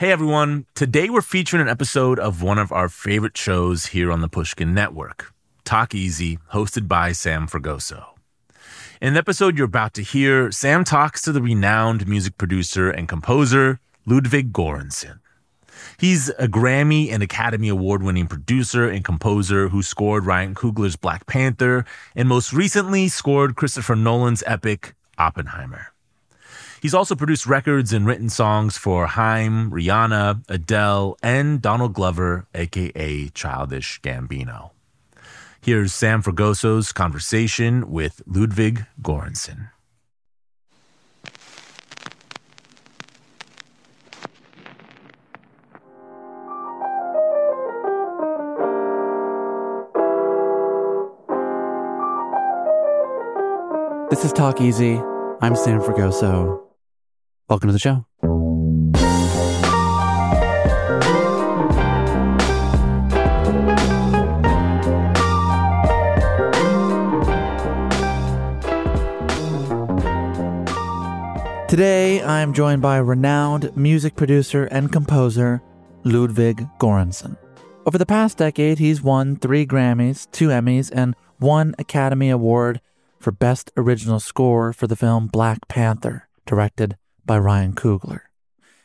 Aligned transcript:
Hey 0.00 0.12
everyone, 0.12 0.66
today 0.76 1.10
we're 1.10 1.22
featuring 1.22 1.60
an 1.60 1.68
episode 1.68 2.20
of 2.20 2.40
one 2.40 2.56
of 2.56 2.70
our 2.70 2.88
favorite 2.88 3.36
shows 3.36 3.86
here 3.86 4.12
on 4.12 4.20
the 4.20 4.28
Pushkin 4.28 4.72
Network, 4.72 5.34
Talk 5.64 5.92
Easy, 5.92 6.38
hosted 6.52 6.86
by 6.86 7.10
Sam 7.10 7.48
Fragoso. 7.48 8.04
In 9.02 9.14
the 9.14 9.18
episode 9.18 9.58
you're 9.58 9.66
about 9.66 9.94
to 9.94 10.02
hear, 10.04 10.52
Sam 10.52 10.84
talks 10.84 11.20
to 11.22 11.32
the 11.32 11.42
renowned 11.42 12.06
music 12.06 12.38
producer 12.38 12.88
and 12.88 13.08
composer, 13.08 13.80
Ludwig 14.06 14.52
Göransson. 14.52 15.18
He's 15.98 16.28
a 16.28 16.46
Grammy 16.46 17.10
and 17.10 17.20
Academy 17.20 17.68
Award 17.68 18.04
winning 18.04 18.28
producer 18.28 18.88
and 18.88 19.04
composer 19.04 19.70
who 19.70 19.82
scored 19.82 20.26
Ryan 20.26 20.54
Coogler's 20.54 20.94
Black 20.94 21.26
Panther 21.26 21.84
and 22.14 22.28
most 22.28 22.52
recently 22.52 23.08
scored 23.08 23.56
Christopher 23.56 23.96
Nolan's 23.96 24.44
epic 24.46 24.94
Oppenheimer. 25.18 25.88
He's 26.80 26.94
also 26.94 27.14
produced 27.14 27.46
records 27.46 27.92
and 27.92 28.06
written 28.06 28.28
songs 28.28 28.78
for 28.78 29.08
Haim, 29.08 29.70
Rihanna, 29.70 30.44
Adele, 30.48 31.16
and 31.22 31.60
Donald 31.60 31.92
Glover, 31.92 32.46
aka 32.54 33.28
Childish 33.30 34.00
Gambino. 34.00 34.70
Here's 35.60 35.92
Sam 35.92 36.22
Fragoso's 36.22 36.92
conversation 36.92 37.90
with 37.90 38.22
Ludwig 38.26 38.86
Göransson. 39.02 39.70
This 54.10 54.24
is 54.24 54.32
Talk 54.32 54.60
Easy. 54.60 54.96
I'm 55.40 55.54
Sam 55.54 55.80
Fragoso. 55.80 56.67
Welcome 57.48 57.68
to 57.68 57.72
the 57.72 57.78
show. 57.78 58.04
Today, 71.68 72.22
I'm 72.22 72.52
joined 72.52 72.82
by 72.82 72.98
renowned 72.98 73.74
music 73.74 74.14
producer 74.14 74.64
and 74.66 74.92
composer 74.92 75.62
Ludwig 76.04 76.68
Göransson. 76.78 77.38
Over 77.86 77.96
the 77.96 78.04
past 78.04 78.36
decade, 78.36 78.78
he's 78.78 79.00
won 79.00 79.36
three 79.36 79.66
Grammys, 79.66 80.30
two 80.32 80.48
Emmys, 80.48 80.90
and 80.94 81.16
one 81.38 81.74
Academy 81.78 82.28
Award 82.28 82.82
for 83.18 83.32
Best 83.32 83.70
Original 83.74 84.20
Score 84.20 84.74
for 84.74 84.86
the 84.86 84.96
film 84.96 85.28
Black 85.28 85.66
Panther, 85.66 86.28
directed 86.44 86.98
by 87.28 87.38
Ryan 87.38 87.74
Coogler. 87.74 88.22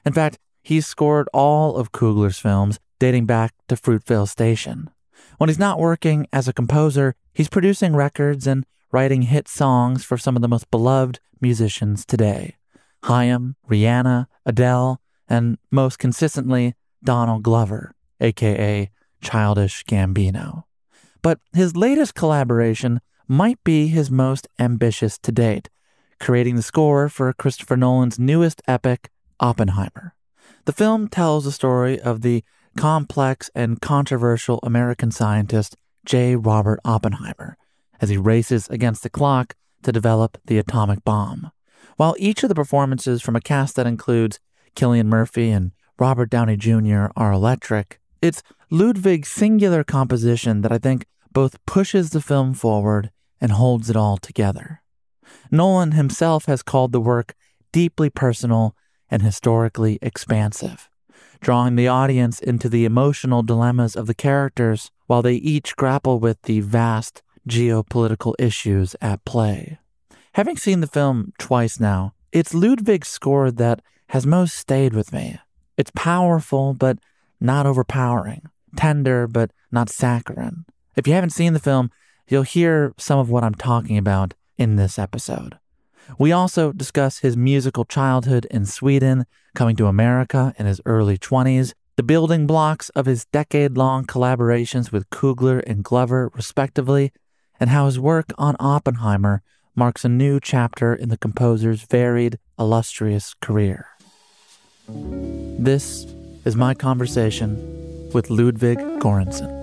In 0.06 0.14
fact, 0.14 0.38
he's 0.62 0.86
scored 0.86 1.28
all 1.34 1.78
of 1.78 1.94
Coogler's 1.94 2.38
films 2.38 2.80
dating 3.00 3.26
back 3.26 3.56
to 3.70 3.76
Fruitvale 3.76 4.28
Station. 4.28 4.90
When 5.38 5.50
he's 5.50 5.58
not 5.58 5.80
working 5.80 6.28
as 6.32 6.48
a 6.48 6.54
composer, 6.54 7.16
he's 7.34 7.50
producing 7.50 7.96
records 7.96 8.46
and 8.46 8.66
writing 8.92 9.24
hit 9.24 9.48
songs 9.48 10.04
for 10.04 10.18
some 10.18 10.36
of 10.36 10.42
the 10.42 10.48
most 10.48 10.70
beloved 10.70 11.20
musicians 11.42 12.06
today. 12.06 12.58
Haim, 13.06 13.56
Rihanna, 13.68 14.28
Adele, 14.46 15.02
and 15.28 15.58
most 15.72 15.98
consistently, 15.98 16.76
Donald 17.04 17.44
Glover, 17.44 17.96
aka 18.20 18.92
Childish 19.22 19.86
Gambino. 19.86 20.64
But 21.22 21.40
his 21.54 21.76
latest 21.76 22.14
collaboration 22.14 23.00
might 23.28 23.62
be 23.64 23.88
his 23.88 24.12
most 24.12 24.48
ambitious 24.60 25.18
to 25.20 25.32
date, 25.32 25.70
creating 26.24 26.56
the 26.56 26.62
score 26.62 27.10
for 27.10 27.34
Christopher 27.34 27.76
Nolan's 27.76 28.18
newest 28.18 28.62
epic, 28.66 29.10
Oppenheimer. 29.42 30.16
The 30.64 30.72
film 30.72 31.10
tells 31.10 31.44
the 31.44 31.52
story 31.52 32.00
of 32.00 32.22
the 32.22 32.46
complex 32.78 33.50
and 33.54 33.82
controversial 33.82 34.62
American 34.64 35.12
scientist 35.12 35.76
J. 36.06 36.38
Robert 36.38 36.80
Oppenheimer 36.86 37.58
as 38.00 38.08
he 38.08 38.16
races 38.16 38.70
against 38.70 39.04
the 39.04 39.10
clock 39.10 39.56
to 39.84 39.92
develop 39.92 40.38
the 40.46 40.58
atomic 40.58 41.04
bomb. 41.04 41.52
While 41.98 42.16
each 42.18 42.42
of 42.42 42.48
the 42.48 42.56
performances 42.56 43.22
from 43.22 43.36
a 43.36 43.42
cast 43.42 43.76
that 43.76 43.86
includes 43.86 44.40
Cillian 44.78 45.08
Murphy 45.08 45.50
and 45.50 45.74
Robert 46.00 46.30
Downey 46.30 46.56
Jr. 46.56 47.08
are 47.18 47.34
electric, 47.34 48.00
it's 48.22 48.42
Ludwig's 48.70 49.28
singular 49.28 49.84
composition 49.84 50.62
that 50.62 50.72
I 50.72 50.78
think 50.78 51.06
both 51.34 51.64
pushes 51.66 52.12
the 52.12 52.22
film 52.22 52.54
forward 52.54 53.12
and 53.42 53.52
holds 53.52 53.90
it 53.90 53.98
all 53.98 54.16
together. 54.16 54.83
Nolan 55.52 55.92
himself 55.92 56.46
has 56.46 56.64
called 56.64 56.92
the 56.92 57.02
work 57.02 57.36
deeply 57.72 58.10
personal 58.10 58.76
and 59.10 59.22
historically 59.22 60.00
expansive, 60.02 60.90
drawing 61.42 61.76
the 61.76 61.88
audience 61.88 62.40
into 62.40 62.70
the 62.70 62.86
emotional 62.86 63.44
dilemmas 63.44 63.96
of 63.96 64.08
the 64.08 64.14
characters 64.14 64.92
while 65.08 65.22
they 65.22 65.36
each 65.36 65.76
grapple 65.76 66.20
with 66.20 66.42
the 66.44 66.62
vast 66.62 67.22
geopolitical 67.48 68.34
issues 68.40 68.96
at 69.02 69.24
play. 69.26 69.80
Having 70.34 70.58
seen 70.58 70.80
the 70.80 70.88
film 70.88 71.34
twice 71.38 71.80
now, 71.80 72.14
it's 72.32 72.54
Ludwig's 72.54 73.08
score 73.08 73.52
that 73.52 73.82
has 74.08 74.26
most 74.26 74.56
stayed 74.56 74.94
with 74.94 75.14
me. 75.14 75.40
It's 75.78 75.92
powerful, 75.94 76.74
but 76.74 76.98
not 77.40 77.66
overpowering, 77.66 78.44
tender, 78.76 79.28
but 79.28 79.52
not 79.72 79.90
saccharine. 79.90 80.66
If 80.96 81.08
you 81.08 81.14
haven't 81.14 81.32
seen 81.32 81.54
the 81.54 81.60
film, 81.60 81.92
you'll 82.28 82.44
hear 82.44 82.94
some 82.98 83.20
of 83.20 83.30
what 83.30 83.44
I'm 83.44 83.56
talking 83.56 83.98
about 83.98 84.34
in 84.58 84.76
this 84.76 84.98
episode. 85.00 85.58
We 86.18 86.32
also 86.32 86.72
discuss 86.72 87.20
his 87.20 87.38
musical 87.38 87.86
childhood 87.86 88.46
in 88.52 88.66
Sweden, 88.66 89.26
coming 89.56 89.76
to 89.78 89.88
America 89.88 90.54
in 90.58 90.66
his 90.66 90.82
early 90.86 91.18
20s, 91.18 91.74
the 91.96 92.04
building 92.04 92.48
blocks 92.48 92.90
of 92.90 93.06
his 93.06 93.26
decade 93.26 93.78
long 93.78 94.06
collaborations 94.06 94.92
with 94.92 95.10
Coogler 95.10 95.64
and 95.66 95.84
Glover, 95.84 96.32
respectively, 96.34 97.12
and 97.60 97.70
how 97.70 97.86
his 97.86 98.00
work 98.00 98.34
on 98.38 98.56
Oppenheimer 98.60 99.42
marks 99.76 100.04
a 100.04 100.10
new 100.10 100.40
chapter 100.40 100.94
in 100.94 101.10
the 101.10 101.18
composer's 101.18 101.84
varied, 101.84 102.38
illustrious 102.60 103.34
career. 103.36 103.88
This 104.88 106.06
is 106.46 106.56
my 106.56 106.74
conversation 106.74 108.10
with 108.12 108.30
Ludwig 108.30 108.78
Göransson. 109.00 109.63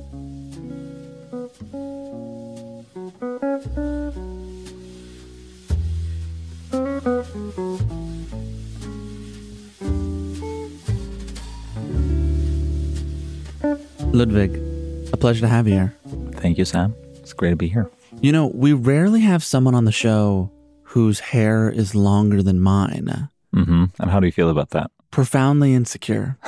Ludwig, 14.12 14.56
a 15.12 15.16
pleasure 15.16 15.40
to 15.42 15.48
have 15.48 15.68
you 15.68 15.74
here. 15.74 15.94
Thank 16.32 16.58
you, 16.58 16.64
Sam. 16.64 16.94
It's 17.14 17.32
great 17.32 17.50
to 17.50 17.56
be 17.56 17.68
here. 17.68 17.88
You 18.20 18.32
know, 18.32 18.48
we 18.52 18.72
rarely 18.72 19.20
have 19.20 19.44
someone 19.44 19.74
on 19.74 19.84
the 19.84 19.92
show 19.92 20.50
whose 20.82 21.20
hair 21.20 21.70
is 21.70 21.94
longer 21.94 22.42
than 22.42 22.58
mine. 22.58 23.28
Mm-hmm. 23.54 23.84
And 24.00 24.10
how 24.10 24.18
do 24.18 24.26
you 24.26 24.32
feel 24.32 24.50
about 24.50 24.70
that? 24.70 24.90
Profoundly 25.12 25.74
insecure. 25.74 26.38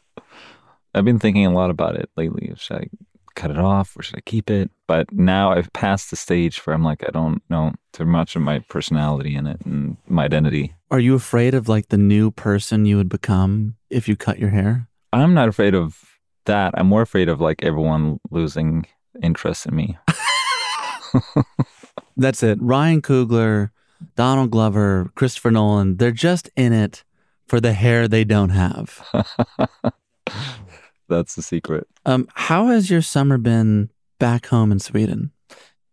I've 0.94 1.04
been 1.04 1.20
thinking 1.20 1.46
a 1.46 1.52
lot 1.52 1.70
about 1.70 1.94
it 1.94 2.10
lately. 2.16 2.52
Should 2.56 2.76
I 2.76 2.88
cut 3.36 3.52
it 3.52 3.58
off 3.58 3.96
or 3.96 4.02
should 4.02 4.16
I 4.16 4.22
keep 4.22 4.50
it? 4.50 4.72
But 4.88 5.12
now 5.12 5.52
I've 5.52 5.72
passed 5.72 6.10
the 6.10 6.16
stage 6.16 6.58
where 6.66 6.74
I'm 6.74 6.82
like, 6.82 7.04
I 7.06 7.12
don't 7.12 7.40
know 7.48 7.72
too 7.92 8.04
much 8.04 8.34
of 8.34 8.42
my 8.42 8.58
personality 8.68 9.36
in 9.36 9.46
it 9.46 9.60
and 9.64 9.96
my 10.08 10.24
identity. 10.24 10.74
Are 10.90 10.98
you 10.98 11.14
afraid 11.14 11.54
of 11.54 11.68
like 11.68 11.88
the 11.88 11.96
new 11.96 12.32
person 12.32 12.84
you 12.84 12.96
would 12.96 13.08
become 13.08 13.76
if 13.90 14.08
you 14.08 14.16
cut 14.16 14.40
your 14.40 14.50
hair? 14.50 14.88
I'm 15.12 15.34
not 15.34 15.48
afraid 15.48 15.74
of 15.74 16.09
that. 16.50 16.74
I'm 16.76 16.88
more 16.88 17.02
afraid 17.02 17.28
of 17.28 17.40
like 17.40 17.62
everyone 17.62 18.18
losing 18.30 18.86
interest 19.22 19.66
in 19.66 19.76
me. 19.76 19.96
That's 22.16 22.42
it. 22.42 22.58
Ryan 22.60 23.02
Coogler, 23.02 23.70
Donald 24.16 24.50
Glover, 24.50 25.10
Christopher 25.14 25.52
Nolan, 25.52 25.96
they're 25.96 26.10
just 26.10 26.50
in 26.56 26.72
it 26.72 27.04
for 27.46 27.60
the 27.60 27.72
hair 27.72 28.08
they 28.08 28.24
don't 28.24 28.50
have. 28.50 29.06
That's 31.08 31.34
the 31.34 31.42
secret. 31.42 31.86
Um, 32.04 32.28
how 32.34 32.66
has 32.66 32.90
your 32.90 33.02
summer 33.02 33.38
been 33.38 33.90
back 34.18 34.46
home 34.46 34.72
in 34.72 34.80
Sweden? 34.80 35.30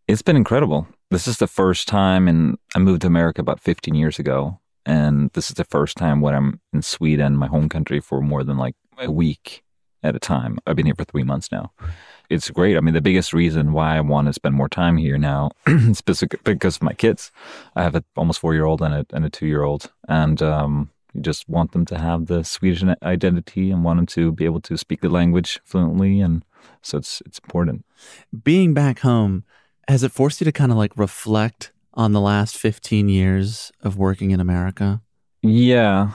It's 0.07 0.21
been 0.21 0.35
incredible. 0.35 0.87
This 1.11 1.27
is 1.27 1.37
the 1.37 1.47
first 1.47 1.87
time, 1.87 2.27
and 2.27 2.57
I 2.75 2.79
moved 2.79 3.01
to 3.01 3.07
America 3.07 3.41
about 3.41 3.59
15 3.59 3.95
years 3.95 4.19
ago. 4.19 4.59
And 4.85 5.29
this 5.33 5.49
is 5.49 5.55
the 5.55 5.65
first 5.65 5.97
time 5.97 6.21
when 6.21 6.33
I'm 6.33 6.61
in 6.73 6.81
Sweden, 6.81 7.35
my 7.35 7.47
home 7.47 7.69
country, 7.69 7.99
for 7.99 8.21
more 8.21 8.43
than 8.43 8.57
like 8.57 8.75
a 8.97 9.11
week 9.11 9.63
at 10.03 10.15
a 10.15 10.19
time. 10.19 10.59
I've 10.65 10.75
been 10.75 10.85
here 10.85 10.95
for 10.95 11.03
three 11.03 11.23
months 11.23 11.51
now. 11.51 11.71
It's 12.29 12.49
great. 12.49 12.77
I 12.77 12.81
mean, 12.81 12.93
the 12.93 13.01
biggest 13.01 13.33
reason 13.33 13.73
why 13.73 13.97
I 13.97 14.01
want 14.01 14.27
to 14.27 14.33
spend 14.33 14.55
more 14.55 14.69
time 14.69 14.97
here 14.97 15.17
now 15.17 15.51
is 15.67 16.01
because 16.01 16.75
of 16.75 16.83
my 16.83 16.93
kids. 16.93 17.31
I 17.75 17.83
have 17.83 17.95
an 17.95 18.03
almost 18.15 18.39
four 18.39 18.53
year 18.53 18.65
old 18.65 18.81
and 18.81 18.93
a, 18.93 19.05
and 19.11 19.25
a 19.25 19.29
two 19.29 19.47
year 19.47 19.63
old. 19.63 19.91
And 20.07 20.41
um, 20.41 20.91
you 21.13 21.21
just 21.21 21.47
want 21.49 21.71
them 21.71 21.85
to 21.85 21.97
have 21.97 22.27
the 22.27 22.43
Swedish 22.43 22.83
identity 23.01 23.71
and 23.71 23.83
want 23.83 23.97
them 23.97 24.05
to 24.07 24.31
be 24.31 24.45
able 24.45 24.61
to 24.61 24.77
speak 24.77 25.01
the 25.01 25.09
language 25.09 25.59
fluently. 25.63 26.19
And 26.21 26.43
so 26.81 26.97
it's, 26.97 27.21
it's 27.25 27.39
important. 27.39 27.85
Being 28.43 28.73
back 28.73 28.99
home, 28.99 29.43
has 29.87 30.03
it 30.03 30.11
forced 30.11 30.41
you 30.41 30.45
to 30.45 30.51
kind 30.51 30.71
of 30.71 30.77
like 30.77 30.91
reflect 30.97 31.71
on 31.93 32.11
the 32.11 32.21
last 32.21 32.57
15 32.57 33.09
years 33.09 33.71
of 33.81 33.97
working 33.97 34.31
in 34.31 34.39
America? 34.39 35.01
Yeah. 35.41 36.11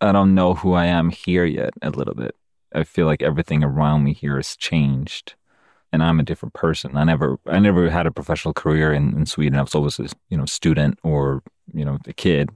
I 0.00 0.12
don't 0.12 0.34
know 0.34 0.54
who 0.54 0.72
I 0.72 0.86
am 0.86 1.10
here 1.10 1.44
yet 1.44 1.74
a 1.82 1.90
little 1.90 2.14
bit. 2.14 2.34
I 2.74 2.84
feel 2.84 3.06
like 3.06 3.22
everything 3.22 3.64
around 3.64 4.04
me 4.04 4.14
here 4.14 4.36
has 4.36 4.56
changed 4.56 5.34
and 5.92 6.02
I'm 6.02 6.20
a 6.20 6.24
different 6.24 6.54
person. 6.54 6.96
I 6.96 7.04
never 7.04 7.38
I 7.46 7.58
never 7.58 7.90
had 7.90 8.06
a 8.06 8.10
professional 8.10 8.54
career 8.54 8.92
in, 8.92 9.16
in 9.16 9.26
Sweden. 9.26 9.58
I 9.58 9.62
was 9.62 9.74
always 9.74 9.98
a 9.98 10.08
you 10.28 10.36
know 10.36 10.46
student 10.46 10.98
or 11.02 11.42
you 11.72 11.84
know 11.84 11.98
a 12.06 12.12
kid. 12.12 12.50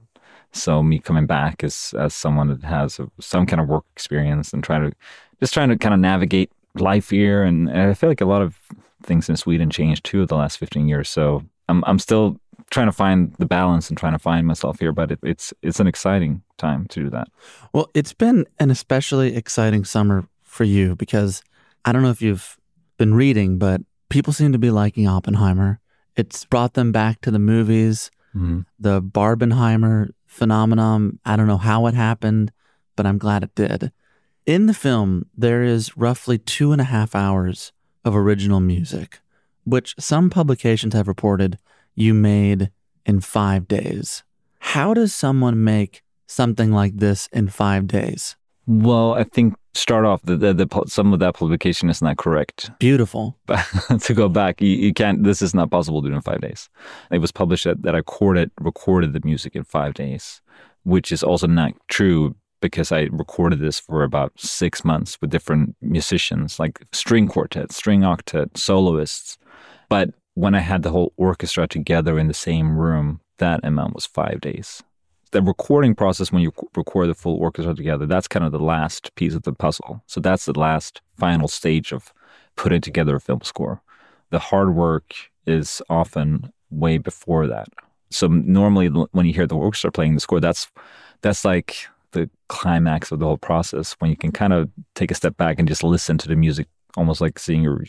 So 0.51 0.81
me 0.81 0.99
coming 0.99 1.25
back 1.25 1.63
as 1.63 1.93
as 1.97 2.13
someone 2.13 2.47
that 2.47 2.63
has 2.63 2.99
a, 2.99 3.09
some 3.19 3.45
kind 3.45 3.61
of 3.61 3.67
work 3.67 3.85
experience 3.93 4.53
and 4.53 4.63
trying 4.63 4.89
to 4.89 4.95
just 5.39 5.53
trying 5.53 5.69
to 5.69 5.77
kind 5.77 5.93
of 5.93 5.99
navigate 5.99 6.51
life 6.75 7.09
here, 7.09 7.43
and, 7.43 7.69
and 7.69 7.89
I 7.89 7.93
feel 7.93 8.09
like 8.09 8.21
a 8.21 8.25
lot 8.25 8.41
of 8.41 8.59
things 9.03 9.29
in 9.29 9.35
Sweden 9.35 9.69
changed 9.69 10.05
too 10.05 10.25
the 10.25 10.35
last 10.35 10.57
15 10.57 10.87
years. 10.87 11.09
So 11.09 11.43
I'm 11.67 11.83
I'm 11.85 11.99
still 11.99 12.39
trying 12.69 12.87
to 12.87 12.91
find 12.91 13.33
the 13.39 13.45
balance 13.45 13.89
and 13.89 13.97
trying 13.97 14.13
to 14.13 14.19
find 14.19 14.47
myself 14.47 14.79
here, 14.79 14.91
but 14.91 15.11
it, 15.11 15.19
it's 15.23 15.53
it's 15.61 15.79
an 15.79 15.87
exciting 15.87 16.41
time 16.57 16.87
to 16.87 17.03
do 17.03 17.09
that. 17.09 17.27
Well, 17.73 17.89
it's 17.93 18.13
been 18.13 18.45
an 18.59 18.71
especially 18.71 19.35
exciting 19.35 19.85
summer 19.85 20.27
for 20.43 20.63
you 20.63 20.95
because 20.95 21.43
I 21.83 21.91
don't 21.91 22.01
know 22.01 22.09
if 22.09 22.21
you've 22.21 22.57
been 22.97 23.13
reading, 23.13 23.57
but 23.57 23.81
people 24.09 24.33
seem 24.33 24.51
to 24.51 24.57
be 24.57 24.71
liking 24.71 25.07
Oppenheimer. 25.07 25.79
It's 26.15 26.45
brought 26.45 26.73
them 26.73 26.91
back 26.91 27.21
to 27.21 27.31
the 27.31 27.39
movies. 27.39 28.09
Mm-hmm. 28.35 28.61
The 28.79 29.01
Barbenheimer 29.01 30.09
phenomenon. 30.25 31.19
I 31.25 31.35
don't 31.35 31.47
know 31.47 31.57
how 31.57 31.87
it 31.87 31.93
happened, 31.93 32.51
but 32.95 33.05
I'm 33.05 33.17
glad 33.17 33.43
it 33.43 33.55
did. 33.55 33.91
In 34.45 34.67
the 34.67 34.73
film, 34.73 35.27
there 35.35 35.63
is 35.63 35.97
roughly 35.97 36.37
two 36.37 36.71
and 36.71 36.79
a 36.79 36.85
half 36.85 37.15
hours 37.15 37.71
of 38.03 38.15
original 38.15 38.59
music, 38.59 39.19
which 39.63 39.95
some 39.97 40.29
publications 40.29 40.93
have 40.93 41.07
reported 41.07 41.57
you 41.95 42.13
made 42.13 42.71
in 43.05 43.21
five 43.21 43.67
days. 43.67 44.23
How 44.59 44.93
does 44.93 45.13
someone 45.13 45.63
make 45.63 46.03
something 46.27 46.71
like 46.71 46.97
this 46.97 47.27
in 47.31 47.49
five 47.49 47.87
days? 47.87 48.35
Well, 48.67 49.13
I 49.13 49.23
think 49.23 49.55
start 49.75 50.05
off 50.05 50.21
the, 50.23 50.35
the, 50.35 50.53
the 50.53 50.83
some 50.87 51.13
of 51.13 51.19
that 51.19 51.35
publication 51.35 51.89
is 51.89 52.01
not 52.01 52.17
correct. 52.17 52.71
Beautiful. 52.79 53.37
But 53.45 54.01
to 54.01 54.13
go 54.13 54.27
back, 54.27 54.61
you, 54.61 54.69
you, 54.69 54.93
can't. 54.93 55.23
This 55.23 55.41
is 55.41 55.53
not 55.53 55.69
possible 55.69 56.01
to 56.01 56.09
do 56.09 56.15
in 56.15 56.21
five 56.21 56.41
days. 56.41 56.69
It 57.11 57.19
was 57.19 57.31
published 57.31 57.65
that, 57.65 57.83
that 57.83 57.93
I 57.93 57.99
recorded 57.99 58.51
recorded 58.59 59.13
the 59.13 59.21
music 59.23 59.55
in 59.55 59.63
five 59.63 59.93
days, 59.93 60.41
which 60.83 61.11
is 61.11 61.23
also 61.23 61.47
not 61.47 61.73
true 61.87 62.35
because 62.61 62.91
I 62.91 63.01
recorded 63.11 63.59
this 63.59 63.79
for 63.79 64.03
about 64.03 64.31
six 64.39 64.83
months 64.83 65.19
with 65.21 65.29
different 65.29 65.75
musicians, 65.81 66.59
like 66.59 66.81
string 66.91 67.27
quartet, 67.27 67.71
string 67.71 68.01
octet, 68.01 68.57
soloists. 68.57 69.37
But 69.89 70.09
when 70.35 70.53
I 70.53 70.59
had 70.59 70.83
the 70.83 70.91
whole 70.91 71.13
orchestra 71.17 71.67
together 71.67 72.19
in 72.19 72.27
the 72.27 72.33
same 72.33 72.77
room, 72.77 73.21
that 73.37 73.61
amount 73.63 73.95
was 73.95 74.05
five 74.05 74.41
days. 74.41 74.83
The 75.31 75.41
recording 75.41 75.95
process, 75.95 76.31
when 76.31 76.41
you 76.41 76.53
record 76.75 77.09
the 77.09 77.15
full 77.15 77.37
orchestra 77.37 77.73
together, 77.73 78.05
that's 78.05 78.27
kind 78.27 78.45
of 78.45 78.51
the 78.51 78.59
last 78.59 79.13
piece 79.15 79.33
of 79.33 79.43
the 79.43 79.53
puzzle. 79.53 80.03
So 80.07 80.19
that's 80.19 80.45
the 80.45 80.57
last 80.57 81.01
final 81.17 81.47
stage 81.47 81.91
of 81.91 82.13
putting 82.55 82.81
together 82.81 83.15
a 83.15 83.21
film 83.21 83.41
score. 83.41 83.81
The 84.29 84.39
hard 84.39 84.75
work 84.75 85.13
is 85.45 85.81
often 85.89 86.51
way 86.69 86.97
before 86.97 87.47
that. 87.47 87.67
So 88.11 88.27
normally, 88.27 88.87
when 88.87 89.25
you 89.25 89.33
hear 89.33 89.47
the 89.47 89.55
orchestra 89.55 89.91
playing 89.91 90.13
the 90.13 90.21
score, 90.21 90.39
that's 90.39 90.69
that's 91.21 91.43
like 91.43 91.87
the 92.11 92.29
climax 92.47 93.11
of 93.11 93.19
the 93.19 93.25
whole 93.25 93.37
process. 93.37 93.93
When 93.99 94.09
you 94.09 94.17
can 94.17 94.31
kind 94.31 94.53
of 94.53 94.69
take 94.95 95.11
a 95.11 95.15
step 95.15 95.37
back 95.37 95.59
and 95.59 95.67
just 95.67 95.83
listen 95.83 96.17
to 96.19 96.27
the 96.27 96.35
music, 96.35 96.67
almost 96.95 97.19
like 97.19 97.39
seeing 97.39 97.63
your 97.63 97.83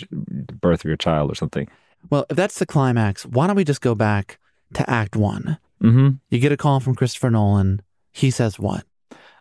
birth 0.60 0.80
of 0.80 0.88
your 0.88 0.96
child 0.96 1.30
or 1.30 1.34
something. 1.34 1.68
Well, 2.10 2.26
if 2.30 2.36
that's 2.36 2.58
the 2.58 2.66
climax, 2.66 3.24
why 3.24 3.46
don't 3.46 3.56
we 3.56 3.64
just 3.64 3.80
go 3.80 3.94
back 3.94 4.38
to 4.74 4.88
Act 4.88 5.16
One? 5.16 5.58
Mm-hmm. 5.82 6.08
You 6.30 6.38
get 6.38 6.52
a 6.52 6.56
call 6.56 6.80
from 6.80 6.94
Christopher 6.94 7.30
Nolan. 7.30 7.82
He 8.12 8.30
says 8.30 8.58
what? 8.58 8.84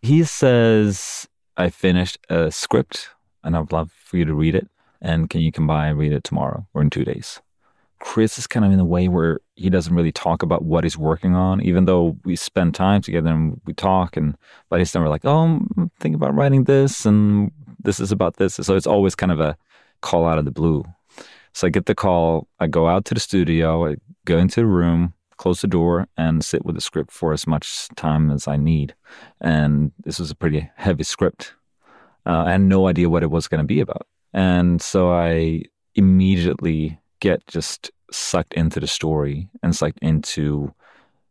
He 0.01 0.23
says, 0.23 1.27
I 1.57 1.69
finished 1.69 2.17
a 2.29 2.51
script 2.51 3.09
and 3.43 3.55
I'd 3.55 3.71
love 3.71 3.91
for 3.91 4.17
you 4.17 4.25
to 4.25 4.33
read 4.33 4.55
it. 4.55 4.67
And 5.01 5.29
can 5.29 5.41
you 5.41 5.51
come 5.51 5.67
by 5.67 5.87
and 5.87 5.97
read 5.97 6.13
it 6.13 6.23
tomorrow 6.23 6.67
or 6.73 6.81
in 6.81 6.89
two 6.89 7.05
days? 7.05 7.41
Chris 7.99 8.37
is 8.37 8.47
kind 8.47 8.65
of 8.65 8.71
in 8.71 8.79
a 8.79 8.85
way 8.85 9.07
where 9.07 9.39
he 9.55 9.69
doesn't 9.69 9.95
really 9.95 10.11
talk 10.11 10.43
about 10.43 10.63
what 10.63 10.83
he's 10.83 10.97
working 10.97 11.33
on, 11.33 11.61
even 11.61 11.85
though 11.85 12.17
we 12.23 12.35
spend 12.35 12.75
time 12.75 13.01
together 13.01 13.29
and 13.29 13.59
we 13.65 13.73
talk. 13.73 14.17
And 14.17 14.37
but 14.69 14.79
he's 14.79 14.93
never 14.93 15.09
like, 15.09 15.25
oh, 15.25 15.43
I'm 15.43 15.91
thinking 15.99 16.15
about 16.15 16.35
writing 16.35 16.65
this, 16.65 17.05
and 17.05 17.51
this 17.81 17.99
is 17.99 18.11
about 18.11 18.35
this. 18.35 18.55
So 18.55 18.75
it's 18.75 18.87
always 18.87 19.15
kind 19.15 19.31
of 19.31 19.39
a 19.39 19.57
call 20.01 20.27
out 20.27 20.37
of 20.37 20.45
the 20.45 20.51
blue. 20.51 20.83
So 21.55 21.67
I 21.67 21.69
get 21.69 21.85
the 21.85 21.95
call. 21.95 22.49
I 22.59 22.67
go 22.67 22.89
out 22.89 23.05
to 23.05 23.13
the 23.13 23.19
studio. 23.21 23.87
I 23.87 23.95
go 24.25 24.37
into 24.37 24.59
the 24.59 24.65
room, 24.65 25.13
close 25.37 25.61
the 25.61 25.67
door, 25.67 26.05
and 26.17 26.43
sit 26.43 26.65
with 26.65 26.75
the 26.75 26.81
script 26.81 27.11
for 27.11 27.31
as 27.31 27.47
much 27.47 27.87
time 27.95 28.29
as 28.29 28.45
I 28.45 28.57
need. 28.57 28.93
And 29.39 29.93
this 30.03 30.19
was 30.19 30.29
a 30.29 30.35
pretty 30.35 30.69
heavy 30.75 31.05
script. 31.05 31.53
Uh, 32.25 32.43
I 32.43 32.51
had 32.51 32.61
no 32.61 32.89
idea 32.89 33.09
what 33.09 33.23
it 33.23 33.31
was 33.31 33.47
going 33.47 33.59
to 33.59 33.65
be 33.65 33.79
about. 33.79 34.05
And 34.33 34.81
so 34.81 35.13
I 35.13 35.63
immediately 35.95 36.99
get 37.21 37.47
just 37.47 37.89
sucked 38.11 38.53
into 38.53 38.81
the 38.81 38.87
story 38.87 39.47
and 39.63 39.73
sucked 39.73 39.99
into 39.99 40.73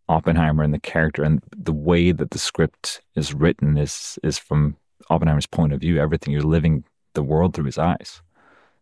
Oppenheimer 0.09 0.65
and 0.65 0.73
the 0.73 0.79
character 0.79 1.23
and 1.23 1.43
the 1.55 1.75
way 1.75 2.13
that 2.13 2.31
the 2.31 2.39
script 2.39 3.03
is 3.15 3.35
written 3.35 3.77
is 3.77 4.19
is 4.23 4.39
from 4.39 4.79
Oppenheimer's 5.11 5.47
point 5.47 5.75
of 5.75 5.83
view. 5.83 6.01
Everything 6.01 6.33
you're 6.33 6.43
living 6.43 6.85
the 7.13 7.23
world 7.23 7.55
through 7.55 7.67
his 7.67 7.79
eyes. 7.79 8.23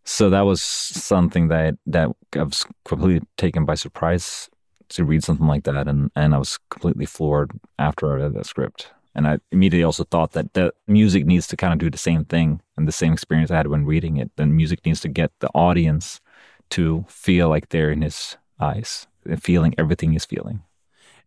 So 0.04 0.30
that 0.30 0.42
was 0.42 0.60
something 0.60 1.48
that 1.48 1.76
that 1.86 2.08
I 2.34 2.42
was 2.42 2.66
completely 2.84 3.26
taken 3.36 3.64
by 3.64 3.74
surprise 3.74 4.50
to 4.90 5.04
read 5.04 5.24
something 5.24 5.46
like 5.46 5.64
that, 5.64 5.88
and 5.88 6.10
and 6.16 6.34
I 6.34 6.38
was 6.38 6.58
completely 6.70 7.06
floored 7.06 7.52
after 7.78 8.10
I 8.10 8.22
read 8.22 8.34
that 8.34 8.46
script. 8.46 8.90
And 9.14 9.26
I 9.28 9.38
immediately 9.50 9.84
also 9.84 10.04
thought 10.04 10.32
that 10.32 10.54
the 10.54 10.72
music 10.86 11.26
needs 11.26 11.46
to 11.48 11.56
kind 11.56 11.72
of 11.72 11.78
do 11.78 11.90
the 11.90 11.98
same 11.98 12.24
thing 12.24 12.62
and 12.76 12.88
the 12.88 12.92
same 12.92 13.12
experience 13.12 13.50
I 13.50 13.56
had 13.56 13.66
when 13.66 13.84
reading 13.84 14.16
it. 14.16 14.30
The 14.36 14.46
music 14.46 14.86
needs 14.86 15.00
to 15.00 15.08
get 15.08 15.30
the 15.40 15.48
audience 15.48 16.20
to 16.70 17.04
feel 17.08 17.50
like 17.50 17.68
they're 17.68 17.90
in 17.90 18.00
his 18.00 18.38
eyes, 18.58 19.06
uh, 19.30 19.36
feeling 19.36 19.74
everything 19.76 20.12
he's 20.12 20.24
feeling. 20.24 20.62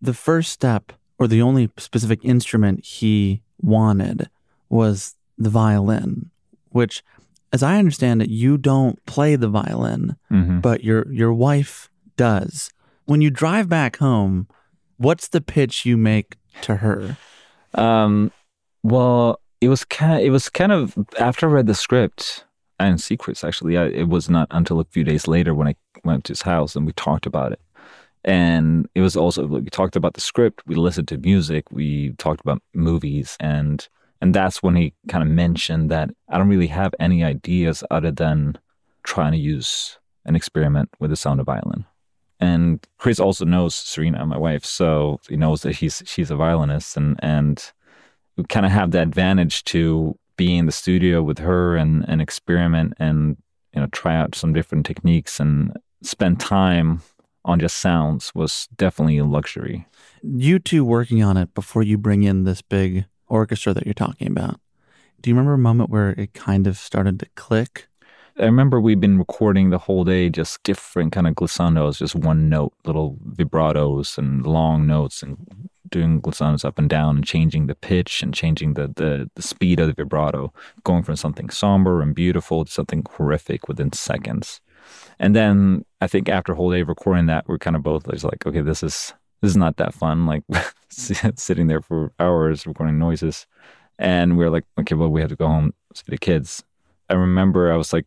The 0.02 0.16
first 0.16 0.52
step, 0.52 0.94
or 1.20 1.28
the 1.28 1.44
only 1.44 1.70
specific 1.78 2.26
instrument 2.26 2.84
he 2.84 3.44
wanted, 3.62 4.30
was 4.68 5.16
the 5.38 5.52
violin, 5.52 6.32
which, 6.70 7.04
as 7.56 7.64
I 7.64 7.78
understand 7.84 8.22
it, 8.22 8.30
you 8.30 8.58
don't 8.58 8.98
play 9.06 9.36
the 9.38 9.48
violin, 9.50 10.16
Mm-hmm. 10.32 10.60
but 10.60 10.84
your 10.84 11.02
your 11.22 11.34
wife 11.48 11.90
does. 12.18 12.70
When 13.06 13.22
you 13.22 13.30
drive 13.30 13.68
back 13.70 13.98
home, 13.98 14.48
what's 14.98 15.28
the 15.30 15.42
pitch 15.42 15.86
you 15.86 15.96
make 15.98 16.36
to 16.62 16.74
her? 16.78 17.18
Um, 17.74 18.32
well, 18.84 19.40
it 19.62 19.70
was 19.70 19.84
kind. 19.86 20.22
It 20.24 20.32
was 20.32 20.50
kind 20.50 20.72
of 20.72 20.96
after 21.20 21.48
I 21.50 21.52
read 21.54 21.68
the 21.68 21.76
script 21.86 22.46
and 22.80 23.00
secrets. 23.02 23.44
Actually, 23.44 23.78
I, 23.78 23.86
it 24.02 24.08
was 24.10 24.30
not 24.30 24.48
until 24.52 24.80
a 24.80 24.86
few 24.86 25.04
days 25.04 25.28
later 25.28 25.54
when 25.54 25.68
I 25.68 25.76
went 26.04 26.26
to 26.26 26.32
his 26.32 26.42
house 26.44 26.76
and 26.76 26.86
we 26.86 26.94
talked 26.94 27.26
about 27.26 27.52
it. 27.52 27.60
And 28.24 28.88
it 28.96 29.02
was 29.02 29.16
also 29.16 29.46
we 29.46 29.70
talked 29.70 29.96
about 29.96 30.14
the 30.16 30.22
script. 30.22 30.64
We 30.66 30.76
listened 30.76 31.08
to 31.10 31.18
music. 31.18 31.64
We 31.72 32.14
talked 32.18 32.42
about 32.42 32.62
movies, 32.74 33.38
and 33.40 33.88
and 34.22 34.34
that's 34.34 34.64
when 34.64 34.76
he 34.76 34.94
kind 35.10 35.24
of 35.24 35.30
mentioned 35.30 35.92
that 35.92 36.10
I 36.30 36.38
don't 36.38 36.50
really 36.50 36.68
have 36.68 36.96
any 37.00 37.24
ideas 37.24 37.84
other 37.92 38.12
than 38.12 38.58
trying 39.04 39.34
to 39.34 39.38
use 39.38 39.98
an 40.26 40.36
experiment 40.36 40.90
with 41.00 41.12
the 41.12 41.16
sound 41.16 41.40
of 41.40 41.46
violin. 41.46 41.86
And 42.40 42.86
Chris 42.98 43.20
also 43.20 43.46
knows 43.46 43.76
Serena, 43.76 44.26
my 44.26 44.38
wife, 44.38 44.66
so 44.66 45.20
he 45.30 45.38
knows 45.38 45.62
that 45.62 45.76
he's 45.76 46.04
she's 46.06 46.32
a 46.32 46.36
violinist, 46.36 46.98
and 46.98 47.18
and 47.20 47.72
we 48.36 48.44
kind 48.46 48.66
of 48.66 48.72
have 48.72 48.92
the 48.92 49.02
advantage 49.02 49.64
to 49.66 50.18
be 50.38 50.58
in 50.58 50.66
the 50.66 50.72
studio 50.72 51.24
with 51.24 51.40
her 51.40 51.78
and 51.78 52.04
and 52.10 52.22
experiment 52.22 52.94
and 53.00 53.38
you 53.74 53.80
know 53.80 53.88
try 53.88 54.16
out 54.16 54.36
some 54.36 54.52
different 54.52 54.86
techniques 54.86 55.40
and 55.40 55.78
spend 56.02 56.40
time 56.40 57.02
on 57.46 57.60
just 57.60 57.78
sounds 57.78 58.34
was 58.36 58.68
definitely 58.76 59.18
a 59.18 59.24
luxury. 59.26 59.88
You 60.22 60.60
two 60.60 60.84
working 60.84 61.24
on 61.24 61.38
it 61.38 61.54
before 61.54 61.84
you 61.84 61.98
bring 61.98 62.24
in 62.24 62.44
this 62.44 62.62
big 62.62 63.06
orchestra 63.28 63.74
that 63.74 63.86
you're 63.86 63.94
talking 63.94 64.28
about. 64.28 64.60
Do 65.22 65.30
you 65.30 65.36
remember 65.36 65.54
a 65.54 65.58
moment 65.58 65.90
where 65.90 66.12
it 66.12 66.34
kind 66.34 66.68
of 66.68 66.78
started 66.78 67.20
to 67.20 67.28
click? 67.36 67.88
I 68.38 68.44
remember 68.44 68.82
we've 68.82 69.00
been 69.00 69.18
recording 69.18 69.70
the 69.70 69.78
whole 69.78 70.04
day, 70.04 70.30
just 70.30 70.62
different 70.64 71.14
kind 71.14 71.26
of 71.26 71.36
glissandos, 71.36 72.00
just 72.00 72.16
one 72.16 72.50
note, 72.50 72.74
little 72.84 73.18
vibratos 73.26 74.18
and 74.18 74.46
long 74.46 74.86
notes, 74.86 75.24
and 75.24 75.38
doing 75.90 76.22
glissandos 76.22 76.66
up 76.66 76.78
and 76.78 76.90
down, 76.90 77.16
and 77.16 77.26
changing 77.26 77.68
the 77.68 77.76
pitch 77.76 78.22
and 78.22 78.34
changing 78.34 78.74
the, 78.74 78.88
the 78.88 79.30
the 79.36 79.42
speed 79.42 79.80
of 79.80 79.88
the 79.88 79.94
vibrato, 79.94 80.52
going 80.84 81.02
from 81.02 81.16
something 81.16 81.50
somber 81.50 82.02
and 82.02 82.14
beautiful 82.14 82.66
to 82.66 82.72
something 82.72 83.06
horrific 83.10 83.70
within 83.70 83.94
seconds. 83.94 84.60
And 85.18 85.34
then 85.34 85.86
I 86.02 86.08
think 86.08 86.28
after 86.28 86.52
a 86.52 86.56
whole 86.56 86.72
day 86.72 86.82
of 86.82 86.90
recording 86.90 87.28
that, 87.28 87.48
we're 87.48 87.58
kind 87.58 87.78
of 87.78 87.84
both 87.84 88.10
just 88.12 88.26
like, 88.26 88.46
okay, 88.46 88.62
this 88.62 88.84
is 88.84 89.14
this 89.42 89.52
is 89.52 89.58
not 89.58 89.78
that 89.78 89.94
fun. 89.94 90.26
Like 90.26 90.44
sitting 91.36 91.68
there 91.68 91.82
for 91.82 92.12
hours 92.20 92.66
recording 92.66 93.00
noises, 93.00 93.48
and 93.98 94.38
we 94.38 94.46
are 94.46 94.50
like, 94.50 94.66
okay, 94.80 94.96
well, 94.96 95.10
we 95.10 95.22
have 95.22 95.30
to 95.30 95.36
go 95.36 95.48
home 95.48 95.74
see 95.98 96.04
the 96.08 96.18
kids. 96.18 96.64
I 97.10 97.14
remember 97.14 97.72
I 97.72 97.78
was 97.78 97.94
like 97.94 98.06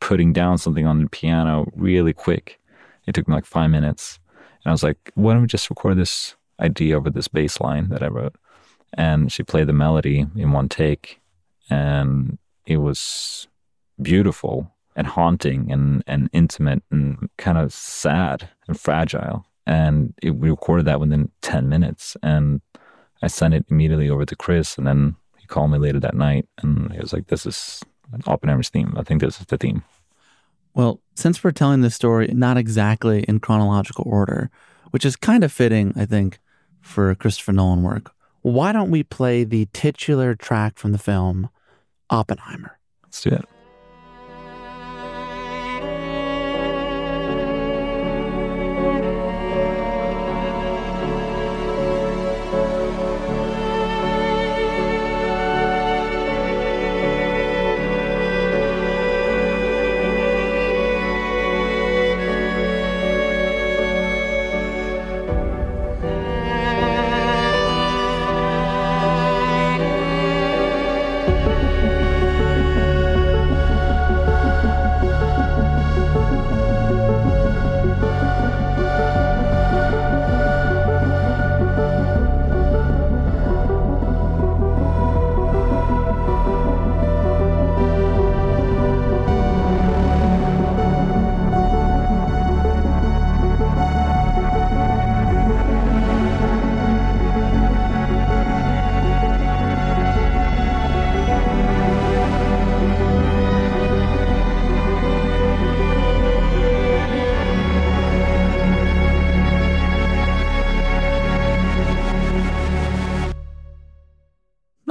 putting 0.00 0.32
down 0.32 0.58
something 0.58 0.86
on 0.86 1.02
the 1.02 1.08
piano 1.08 1.70
really 1.74 2.12
quick. 2.12 2.60
It 3.06 3.14
took 3.14 3.28
me 3.28 3.34
like 3.34 3.46
five 3.46 3.70
minutes. 3.70 4.18
And 4.64 4.70
I 4.70 4.72
was 4.72 4.82
like, 4.82 5.10
why 5.14 5.32
don't 5.32 5.42
we 5.42 5.48
just 5.48 5.70
record 5.70 5.96
this 5.96 6.34
idea 6.58 6.96
over 6.96 7.10
this 7.10 7.28
bass 7.28 7.60
line 7.60 7.88
that 7.88 8.02
I 8.02 8.08
wrote? 8.08 8.34
And 8.94 9.32
she 9.32 9.42
played 9.42 9.66
the 9.66 9.72
melody 9.72 10.26
in 10.36 10.52
one 10.52 10.68
take. 10.68 11.20
And 11.68 12.38
it 12.66 12.78
was 12.78 13.46
beautiful 14.02 14.72
and 14.96 15.06
haunting 15.06 15.70
and, 15.70 16.02
and 16.06 16.28
intimate 16.32 16.82
and 16.90 17.28
kind 17.36 17.58
of 17.58 17.72
sad 17.72 18.48
and 18.66 18.78
fragile. 18.78 19.46
And 19.66 20.14
it, 20.22 20.30
we 20.30 20.50
recorded 20.50 20.86
that 20.86 21.00
within 21.00 21.30
10 21.42 21.68
minutes. 21.68 22.16
And 22.22 22.60
I 23.22 23.28
sent 23.28 23.54
it 23.54 23.66
immediately 23.70 24.10
over 24.10 24.24
to 24.24 24.36
Chris. 24.36 24.76
And 24.78 24.86
then 24.86 25.16
he 25.38 25.46
called 25.46 25.70
me 25.70 25.78
later 25.78 26.00
that 26.00 26.14
night 26.14 26.48
and 26.62 26.92
he 26.92 26.98
was 26.98 27.12
like, 27.12 27.28
this 27.28 27.46
is 27.46 27.82
Oppenheimer's 28.26 28.70
theme. 28.70 28.94
I 28.96 29.02
think 29.02 29.20
this 29.20 29.40
is 29.40 29.46
the 29.46 29.58
theme. 29.58 29.84
Well, 30.74 31.00
since 31.14 31.42
we're 31.42 31.50
telling 31.50 31.80
this 31.80 31.94
story 31.94 32.28
not 32.28 32.56
exactly 32.56 33.24
in 33.24 33.40
chronological 33.40 34.04
order, 34.06 34.50
which 34.90 35.04
is 35.04 35.16
kind 35.16 35.44
of 35.44 35.52
fitting, 35.52 35.92
I 35.96 36.06
think, 36.06 36.38
for 36.80 37.14
Christopher 37.14 37.52
Nolan 37.52 37.82
work, 37.82 38.12
why 38.42 38.72
don't 38.72 38.90
we 38.90 39.02
play 39.02 39.44
the 39.44 39.68
titular 39.72 40.34
track 40.34 40.78
from 40.78 40.92
the 40.92 40.98
film, 40.98 41.50
Oppenheimer? 42.08 42.78
Let's 43.04 43.20
do 43.20 43.30
it. 43.30 43.44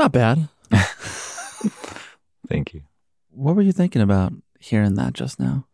Not 0.10 0.48
bad. 0.72 0.72
Thank 2.48 2.74
you. 2.74 2.82
What 3.32 3.56
were 3.56 3.62
you 3.62 3.72
thinking 3.72 4.02
about 4.02 4.34
hearing 4.60 4.96
that 4.96 5.14
just 5.14 5.40
now? 5.40 5.68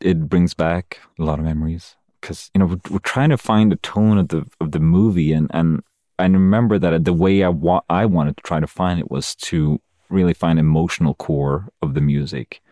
It 0.00 0.28
brings 0.28 0.54
back 0.54 1.00
a 1.18 1.22
lot 1.22 1.38
of 1.38 1.44
memories 1.44 1.96
because 2.20 2.50
you 2.54 2.60
know 2.60 2.66
we're, 2.66 2.80
we're 2.90 2.98
trying 3.00 3.30
to 3.30 3.36
find 3.36 3.70
the 3.70 3.76
tone 3.76 4.16
of 4.16 4.28
the 4.28 4.46
of 4.60 4.72
the 4.72 4.80
movie, 4.80 5.32
and 5.32 5.50
and 5.52 5.82
I 6.18 6.24
remember 6.24 6.78
that 6.78 7.04
the 7.04 7.12
way 7.12 7.42
I 7.42 7.48
wa- 7.48 7.82
I 7.90 8.06
wanted 8.06 8.36
to 8.38 8.42
try 8.42 8.60
to 8.60 8.66
find 8.66 9.00
it 9.00 9.10
was 9.10 9.34
to 9.34 9.80
really 10.08 10.34
find 10.34 10.58
emotional 10.58 11.14
core 11.14 11.68
of 11.82 11.92
the 11.94 12.00
music 12.00 12.62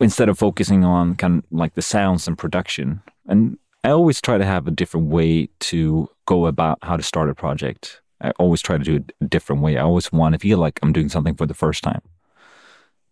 instead 0.00 0.30
of 0.30 0.38
focusing 0.38 0.84
on 0.84 1.16
kind 1.16 1.38
of 1.38 1.44
like 1.50 1.74
the 1.74 1.82
sounds 1.82 2.26
and 2.26 2.38
production. 2.38 3.02
And 3.26 3.58
I 3.84 3.90
always 3.90 4.22
try 4.22 4.38
to 4.38 4.44
have 4.46 4.66
a 4.66 4.70
different 4.70 5.08
way 5.08 5.50
to 5.60 6.08
go 6.24 6.46
about 6.46 6.78
how 6.82 6.96
to 6.96 7.02
start 7.02 7.28
a 7.28 7.34
project. 7.34 8.00
I 8.20 8.30
always 8.38 8.60
try 8.60 8.78
to 8.78 8.84
do 8.84 8.96
it 8.96 9.12
a 9.20 9.24
different 9.26 9.62
way. 9.62 9.76
I 9.76 9.82
always 9.82 10.12
want 10.12 10.34
to 10.34 10.38
feel 10.38 10.58
like 10.58 10.78
I'm 10.82 10.92
doing 10.92 11.08
something 11.08 11.34
for 11.34 11.46
the 11.46 11.54
first 11.54 11.82
time. 11.82 12.02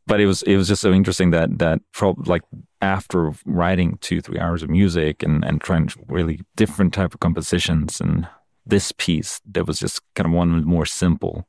But 0.06 0.20
it 0.20 0.26
was 0.26 0.42
it 0.42 0.56
was 0.56 0.68
just 0.68 0.82
so 0.82 0.92
interesting 0.92 1.30
that 1.30 1.58
that 1.58 1.80
prob- 1.92 2.26
like 2.26 2.42
after 2.80 3.32
writing 3.44 3.98
two 4.00 4.20
three 4.20 4.38
hours 4.38 4.62
of 4.62 4.70
music 4.70 5.22
and 5.22 5.44
and 5.44 5.60
trying 5.60 5.90
really 6.06 6.40
different 6.56 6.94
type 6.94 7.12
of 7.12 7.20
compositions 7.20 8.00
and 8.00 8.26
this 8.64 8.92
piece 8.92 9.40
that 9.50 9.66
was 9.66 9.78
just 9.78 10.00
kind 10.14 10.26
of 10.26 10.32
one 10.32 10.64
more 10.64 10.86
simple 10.86 11.48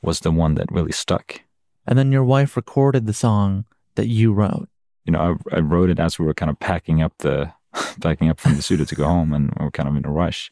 was 0.00 0.20
the 0.20 0.30
one 0.30 0.54
that 0.54 0.70
really 0.70 0.92
stuck. 0.92 1.42
And 1.86 1.98
then 1.98 2.12
your 2.12 2.24
wife 2.24 2.56
recorded 2.56 3.06
the 3.06 3.12
song 3.12 3.64
that 3.96 4.08
you 4.08 4.32
wrote. 4.32 4.68
You 5.04 5.12
know, 5.12 5.38
I, 5.52 5.56
I 5.56 5.60
wrote 5.60 5.90
it 5.90 5.98
as 5.98 6.18
we 6.18 6.24
were 6.24 6.34
kind 6.34 6.50
of 6.50 6.58
packing 6.58 7.02
up 7.02 7.12
the 7.18 7.52
packing 8.00 8.28
up 8.28 8.38
from 8.38 8.56
the 8.56 8.62
studio 8.62 8.84
to 8.84 8.94
go 8.94 9.04
home, 9.04 9.32
and 9.32 9.52
we 9.58 9.64
were 9.64 9.70
kind 9.70 9.88
of 9.88 9.96
in 9.96 10.06
a 10.06 10.10
rush. 10.10 10.50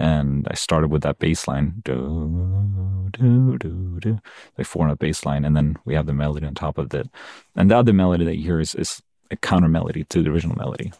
And 0.00 0.48
I 0.50 0.54
started 0.54 0.90
with 0.90 1.02
that 1.02 1.18
bass 1.18 1.46
line, 1.46 1.82
do, 1.84 3.10
do, 3.10 3.58
do, 3.58 3.98
do, 4.00 4.18
like 4.56 4.66
four 4.66 4.88
note 4.88 4.98
bass 4.98 5.26
line, 5.26 5.44
and 5.44 5.54
then 5.54 5.76
we 5.84 5.94
have 5.94 6.06
the 6.06 6.14
melody 6.14 6.46
on 6.46 6.54
top 6.54 6.78
of 6.78 6.94
it. 6.94 7.06
And 7.54 7.70
the 7.70 7.76
other 7.76 7.92
melody 7.92 8.24
that 8.24 8.36
you 8.36 8.44
hear 8.44 8.60
is, 8.60 8.74
is 8.74 9.02
a 9.30 9.36
counter 9.36 9.68
melody 9.68 10.04
to 10.04 10.22
the 10.22 10.30
original 10.30 10.56
melody. 10.56 10.90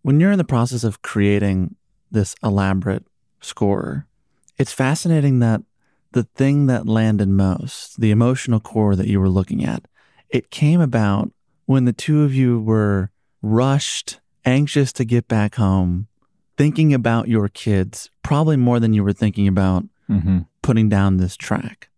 When 0.00 0.18
you're 0.18 0.32
in 0.32 0.38
the 0.38 0.44
process 0.44 0.82
of 0.82 1.02
creating 1.02 1.76
this 2.10 2.34
elaborate 2.42 3.04
score, 3.42 4.06
it's 4.56 4.72
fascinating 4.72 5.40
that 5.40 5.60
the 6.12 6.22
thing 6.22 6.66
that 6.66 6.88
landed 6.88 7.28
most, 7.28 8.00
the 8.00 8.10
emotional 8.10 8.60
core 8.60 8.96
that 8.96 9.08
you 9.08 9.20
were 9.20 9.28
looking 9.28 9.62
at, 9.62 9.86
it 10.30 10.50
came 10.50 10.80
about 10.80 11.30
when 11.66 11.84
the 11.84 11.92
two 11.92 12.22
of 12.22 12.34
you 12.34 12.60
were 12.60 13.10
rushed, 13.42 14.20
anxious 14.46 14.90
to 14.94 15.04
get 15.04 15.28
back 15.28 15.56
home, 15.56 16.08
thinking 16.56 16.94
about 16.94 17.28
your 17.28 17.48
kids, 17.48 18.10
probably 18.22 18.56
more 18.56 18.80
than 18.80 18.92
you 18.92 19.02
were 19.02 19.12
thinking 19.12 19.48
about 19.48 19.84
hmm 20.08 20.40
putting 20.62 20.88
down 20.88 21.16
this 21.16 21.36
track. 21.36 21.88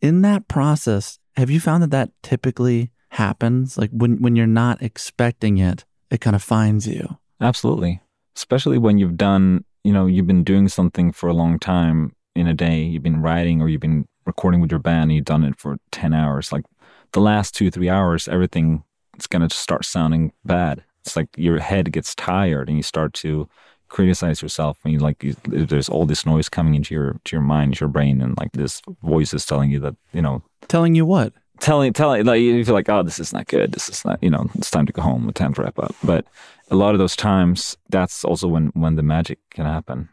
In 0.00 0.22
that 0.22 0.46
process, 0.48 1.18
have 1.36 1.50
you 1.50 1.60
found 1.60 1.82
that 1.82 1.90
that 1.90 2.10
typically 2.22 2.90
happens? 3.10 3.76
Like 3.76 3.90
when, 3.90 4.22
when 4.22 4.36
you're 4.36 4.46
not 4.46 4.80
expecting 4.80 5.58
it, 5.58 5.84
it 6.10 6.20
kind 6.20 6.36
of 6.36 6.42
finds 6.42 6.86
you. 6.86 7.18
Absolutely. 7.40 8.00
Especially 8.36 8.78
when 8.78 8.98
you've 8.98 9.16
done, 9.16 9.64
you 9.84 9.92
know, 9.92 10.06
you've 10.06 10.26
been 10.26 10.44
doing 10.44 10.68
something 10.68 11.12
for 11.12 11.28
a 11.28 11.34
long 11.34 11.58
time 11.58 12.14
in 12.34 12.46
a 12.46 12.54
day. 12.54 12.82
You've 12.82 13.02
been 13.02 13.22
writing 13.22 13.60
or 13.60 13.68
you've 13.68 13.80
been 13.80 14.06
recording 14.24 14.60
with 14.60 14.70
your 14.70 14.80
band 14.80 15.10
and 15.10 15.12
you've 15.14 15.24
done 15.24 15.44
it 15.44 15.58
for 15.58 15.76
10 15.90 16.14
hours. 16.14 16.52
Like 16.52 16.64
the 17.12 17.20
last 17.20 17.54
two, 17.54 17.70
three 17.70 17.88
hours, 17.88 18.28
everything 18.28 18.84
is 19.18 19.26
going 19.26 19.46
to 19.46 19.54
start 19.54 19.84
sounding 19.84 20.32
bad. 20.44 20.84
It's 21.04 21.16
like 21.16 21.28
your 21.36 21.58
head 21.58 21.92
gets 21.92 22.14
tired 22.14 22.68
and 22.68 22.76
you 22.76 22.82
start 22.82 23.14
to 23.14 23.48
criticize 23.90 24.40
yourself 24.40 24.78
and 24.84 24.94
you 24.94 24.98
like 24.98 25.22
you, 25.22 25.36
there's 25.44 25.88
all 25.90 26.06
this 26.06 26.24
noise 26.24 26.48
coming 26.48 26.74
into 26.74 26.94
your 26.94 27.20
to 27.24 27.36
your 27.36 27.42
mind, 27.42 27.78
your 27.78 27.88
brain, 27.88 28.22
and 28.22 28.38
like 28.38 28.52
this 28.52 28.80
voice 29.02 29.34
is 29.34 29.44
telling 29.44 29.70
you 29.70 29.80
that 29.80 29.94
you 30.12 30.22
know 30.22 30.42
Telling 30.68 30.94
you 30.94 31.04
what? 31.04 31.34
telling 31.60 31.92
telling 31.92 32.24
like 32.24 32.40
you 32.40 32.64
feel 32.64 32.74
like 32.74 32.88
oh 32.88 33.02
this 33.02 33.20
is 33.20 33.34
not 33.34 33.46
good. 33.46 33.72
This 33.72 33.90
is 33.90 34.02
not 34.04 34.22
you 34.22 34.30
know 34.30 34.48
it's 34.54 34.70
time 34.70 34.86
to 34.86 34.92
go 34.92 35.02
home. 35.02 35.30
Time 35.34 35.52
to 35.54 35.62
wrap 35.62 35.78
up. 35.78 35.94
But 36.02 36.24
a 36.70 36.76
lot 36.76 36.94
of 36.94 36.98
those 36.98 37.14
times 37.16 37.76
that's 37.90 38.24
also 38.24 38.48
when 38.48 38.68
when 38.68 38.96
the 38.96 39.02
magic 39.02 39.38
can 39.50 39.66
happen. 39.66 40.08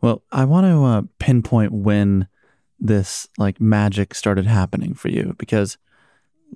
Well, 0.00 0.22
I 0.32 0.44
want 0.44 0.66
to 0.66 0.84
uh, 0.84 1.02
pinpoint 1.18 1.72
when 1.72 2.28
this 2.80 3.28
like 3.38 3.60
magic 3.60 4.14
started 4.14 4.46
happening 4.46 4.94
for 4.94 5.08
you 5.08 5.34
because, 5.38 5.76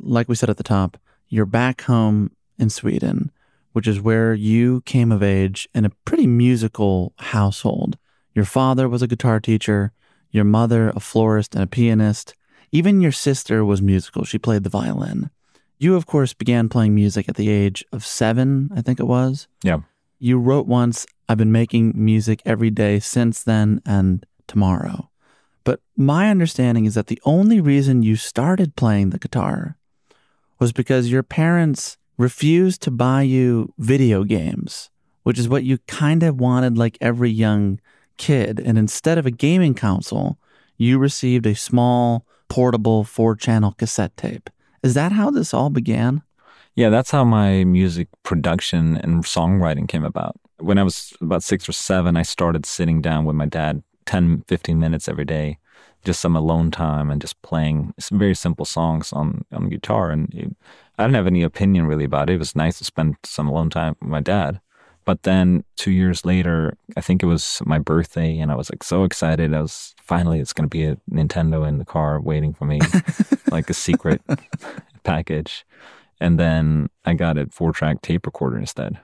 like 0.01 0.29
we 0.29 0.35
said 0.35 0.51
at 0.51 0.57
the 0.57 0.63
top, 0.63 0.97
you're 1.29 1.47
back 1.47 1.83
home 1.83 2.31
in 2.59 2.71
Sweden, 2.71 3.31
which 3.73 3.87
is 3.87 4.01
where 4.01 4.35
you 4.35 4.83
came 4.83 5.13
of 5.13 5.23
age 5.23 5.69
in 5.75 5.85
a 5.85 5.91
pretty 6.05 6.27
musical 6.27 7.13
household. 7.19 7.99
Your 8.35 8.45
father 8.45 8.89
was 8.89 9.03
a 9.03 9.07
guitar 9.07 9.41
teacher, 9.41 9.93
your 10.31 10.45
mother 10.45 10.91
a 10.91 11.01
florist 11.01 11.55
and 11.55 11.65
a 11.65 11.67
pianist. 11.67 12.35
Even 12.71 13.01
your 13.01 13.13
sister 13.13 13.65
was 13.65 13.83
musical. 13.83 14.25
She 14.25 14.39
played 14.39 14.65
the 14.65 14.71
violin. 14.71 15.31
You, 15.79 15.97
of 15.97 16.07
course, 16.07 16.33
began 16.33 16.69
playing 16.69 16.95
music 16.95 17.29
at 17.29 17.37
the 17.37 17.51
age 17.51 17.85
of 17.93 18.07
seven, 18.07 18.71
I 18.75 18.83
think 18.83 19.01
it 19.01 19.07
was. 19.07 19.49
yeah 19.63 19.81
You 20.19 20.39
wrote 20.39 20.67
once, 20.67 21.07
I've 21.29 21.39
been 21.39 21.53
making 21.53 21.93
music 21.95 22.41
every 22.47 22.71
day 22.71 23.01
since 23.01 23.43
then 23.43 23.83
and 23.85 24.25
tomorrow. 24.47 25.11
But 25.65 25.81
my 25.97 26.31
understanding 26.31 26.85
is 26.85 26.95
that 26.95 27.07
the 27.07 27.21
only 27.25 27.61
reason 27.61 28.03
you 28.03 28.17
started 28.17 28.77
playing 28.77 29.11
the 29.11 29.19
guitar 29.19 29.77
was 30.59 30.73
because 30.73 31.11
your 31.11 31.23
parents 31.23 31.97
refused 32.17 32.83
to 32.83 32.91
buy 32.91 33.23
you 33.23 33.73
video 33.79 34.25
games, 34.25 34.91
which 35.23 35.39
is 35.39 35.49
what 35.49 35.65
you 35.65 35.79
kind 35.87 36.23
of 36.23 36.41
wanted 36.41 36.79
like 36.79 36.99
every 37.01 37.31
young 37.31 37.81
kid. 38.17 38.61
And 38.61 38.79
instead 38.79 39.19
of 39.19 39.27
a 39.27 39.31
gaming 39.31 39.75
console, 39.75 40.39
you 40.77 40.99
received 40.99 41.47
a 41.47 41.55
small, 41.55 42.27
portable 42.49 43.05
four 43.05 43.35
channel 43.37 43.73
cassette 43.73 44.17
tape. 44.17 44.51
Is 44.83 44.95
that 44.95 45.13
how 45.13 45.31
this 45.31 45.55
all 45.55 45.71
began? 45.71 46.23
yeah 46.75 46.89
that's 46.89 47.11
how 47.11 47.25
my 47.25 47.65
music 47.65 48.09
production 48.23 48.97
and 48.99 49.25
songwriting 49.25 49.89
came 49.89 50.05
about 50.05 50.39
when 50.59 50.79
i 50.79 50.83
was 50.83 51.13
about 51.21 51.43
six 51.43 51.69
or 51.69 51.73
seven 51.73 52.17
i 52.17 52.23
started 52.23 52.65
sitting 52.67 53.01
down 53.01 53.25
with 53.25 53.37
my 53.37 53.47
dad 53.47 53.83
10 54.07 54.45
15 54.49 54.79
minutes 54.79 55.09
every 55.09 55.25
day 55.25 55.59
just 56.05 56.21
some 56.21 56.35
alone 56.35 56.71
time 56.71 57.11
and 57.11 57.21
just 57.21 57.41
playing 57.43 57.95
some 57.99 58.19
very 58.19 58.35
simple 58.35 58.65
songs 58.65 59.13
on 59.13 59.45
on 59.53 59.69
guitar 59.69 60.11
and 60.11 60.33
it, 60.35 60.57
i 60.99 61.05
didn't 61.05 61.17
have 61.17 61.27
any 61.27 61.43
opinion 61.43 61.87
really 61.87 62.05
about 62.05 62.31
it 62.31 62.35
it 62.35 62.39
was 62.39 62.57
nice 62.57 62.79
to 62.79 62.85
spend 62.85 63.17
some 63.25 63.49
alone 63.49 63.71
time 63.71 63.97
with 64.01 64.11
my 64.11 64.21
dad 64.21 64.61
but 65.05 65.23
then 65.25 65.65
two 65.77 65.91
years 65.91 66.25
later 66.25 66.77
i 66.97 67.01
think 67.01 67.23
it 67.23 67.27
was 67.27 67.61
my 67.65 67.79
birthday 67.79 68.39
and 68.39 68.51
i 68.51 68.55
was 68.55 68.71
like 68.71 68.83
so 68.83 69.05
excited 69.05 69.55
i 69.55 69.61
was 69.61 69.95
finally 70.03 70.41
it's 70.41 70.53
going 70.53 70.69
to 70.69 70.69
be 70.69 70.85
a 70.85 70.97
nintendo 71.11 71.67
in 71.67 71.79
the 71.79 71.85
car 71.85 72.21
waiting 72.21 72.53
for 72.53 72.65
me 72.65 72.81
like 73.51 73.69
a 73.69 73.75
secret 73.75 74.21
package 75.03 75.65
and 76.23 76.39
then 76.39 76.89
I 77.05 77.15
got 77.15 77.37
a 77.37 77.47
four 77.47 77.73
track 77.73 78.01
tape 78.01 78.27
recorder 78.27 78.57
instead. 78.57 79.01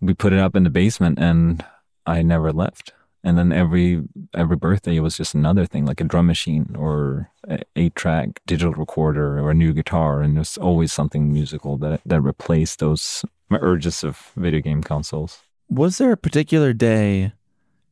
We 0.00 0.14
put 0.14 0.32
it 0.32 0.40
up 0.40 0.56
in 0.56 0.64
the 0.64 0.70
basement 0.70 1.20
and 1.20 1.64
I 2.06 2.22
never 2.22 2.52
left. 2.52 2.92
And 3.26 3.38
then 3.38 3.52
every 3.52 4.02
every 4.34 4.56
birthday 4.56 4.96
it 4.96 5.00
was 5.00 5.16
just 5.16 5.34
another 5.34 5.64
thing, 5.64 5.86
like 5.86 6.00
a 6.00 6.04
drum 6.04 6.26
machine 6.26 6.76
or 6.78 7.30
a 7.48 7.60
eight 7.74 7.94
track 7.94 8.40
digital 8.46 8.74
recorder 8.74 9.38
or 9.38 9.50
a 9.50 9.54
new 9.54 9.72
guitar, 9.72 10.20
and 10.20 10.36
there's 10.36 10.58
always 10.58 10.92
something 10.92 11.32
musical 11.32 11.78
that 11.78 12.02
that 12.04 12.20
replaced 12.20 12.80
those 12.80 13.24
urges 13.50 14.04
of 14.04 14.32
video 14.36 14.60
game 14.60 14.82
consoles. 14.82 15.40
Was 15.70 15.96
there 15.96 16.12
a 16.12 16.18
particular 16.18 16.74
day 16.74 17.32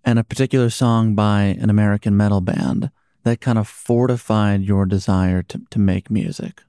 and 0.04 0.18
a 0.18 0.24
particular 0.24 0.68
song 0.68 1.14
by 1.14 1.56
an 1.58 1.70
American 1.70 2.14
metal 2.14 2.42
band 2.42 2.90
that 3.24 3.40
kind 3.40 3.58
of 3.58 3.66
fortified 3.66 4.62
your 4.62 4.84
desire 4.84 5.42
to, 5.44 5.62
to 5.70 5.78
make 5.78 6.10
music? 6.10 6.62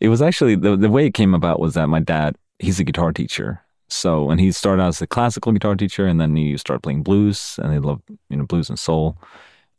It 0.00 0.08
was 0.08 0.20
actually 0.20 0.56
the 0.56 0.76
the 0.76 0.90
way 0.90 1.06
it 1.06 1.14
came 1.14 1.34
about 1.34 1.60
was 1.60 1.74
that 1.74 1.88
my 1.88 2.00
dad 2.00 2.36
he's 2.58 2.78
a 2.78 2.84
guitar 2.84 3.12
teacher. 3.12 3.62
So 3.88 4.30
and 4.30 4.40
he 4.40 4.52
started 4.52 4.82
out 4.82 4.88
as 4.88 5.02
a 5.02 5.06
classical 5.06 5.52
guitar 5.52 5.76
teacher 5.76 6.06
and 6.06 6.20
then 6.20 6.34
he 6.34 6.56
started 6.56 6.82
playing 6.82 7.02
blues 7.02 7.58
and 7.62 7.72
he 7.72 7.78
loved 7.78 8.02
you 8.28 8.36
know 8.36 8.46
blues 8.46 8.68
and 8.68 8.78
soul. 8.78 9.18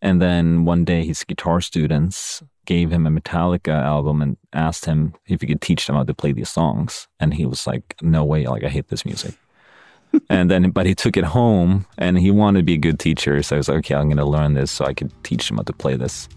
And 0.01 0.21
then 0.21 0.65
one 0.65 0.85
day 0.85 1.05
his 1.05 1.23
guitar 1.23 1.59
students 1.59 2.43
gave 2.65 2.91
him 2.91 3.07
a 3.07 3.09
Metallica 3.09 3.73
album 3.73 4.21
and 4.21 4.37
asked 4.53 4.85
him 4.85 5.13
if 5.25 5.41
he 5.41 5.47
could 5.47 5.61
teach 5.61 5.87
them 5.87 5.95
how 5.95 6.03
to 6.03 6.13
play 6.13 6.33
these 6.33 6.49
songs. 6.49 7.07
And 7.19 7.33
he 7.33 7.45
was 7.45 7.65
like, 7.65 7.95
No 8.01 8.23
way, 8.23 8.45
like 8.45 8.63
I 8.63 8.69
hate 8.69 8.89
this 8.89 9.05
music. 9.05 9.33
and 10.29 10.49
then 10.51 10.69
but 10.69 10.85
he 10.85 10.95
took 10.95 11.17
it 11.17 11.23
home 11.23 11.85
and 11.97 12.19
he 12.19 12.31
wanted 12.31 12.59
to 12.59 12.63
be 12.63 12.75
a 12.75 12.77
good 12.77 12.99
teacher. 12.99 13.41
So 13.41 13.55
I 13.55 13.57
was 13.57 13.67
like, 13.67 13.79
Okay, 13.79 13.95
I'm 13.95 14.09
gonna 14.09 14.25
learn 14.25 14.53
this 14.53 14.71
so 14.71 14.85
I 14.85 14.93
could 14.93 15.11
teach 15.23 15.47
them 15.47 15.57
how 15.57 15.63
to 15.63 15.73
play 15.73 15.95
this. 15.95 16.29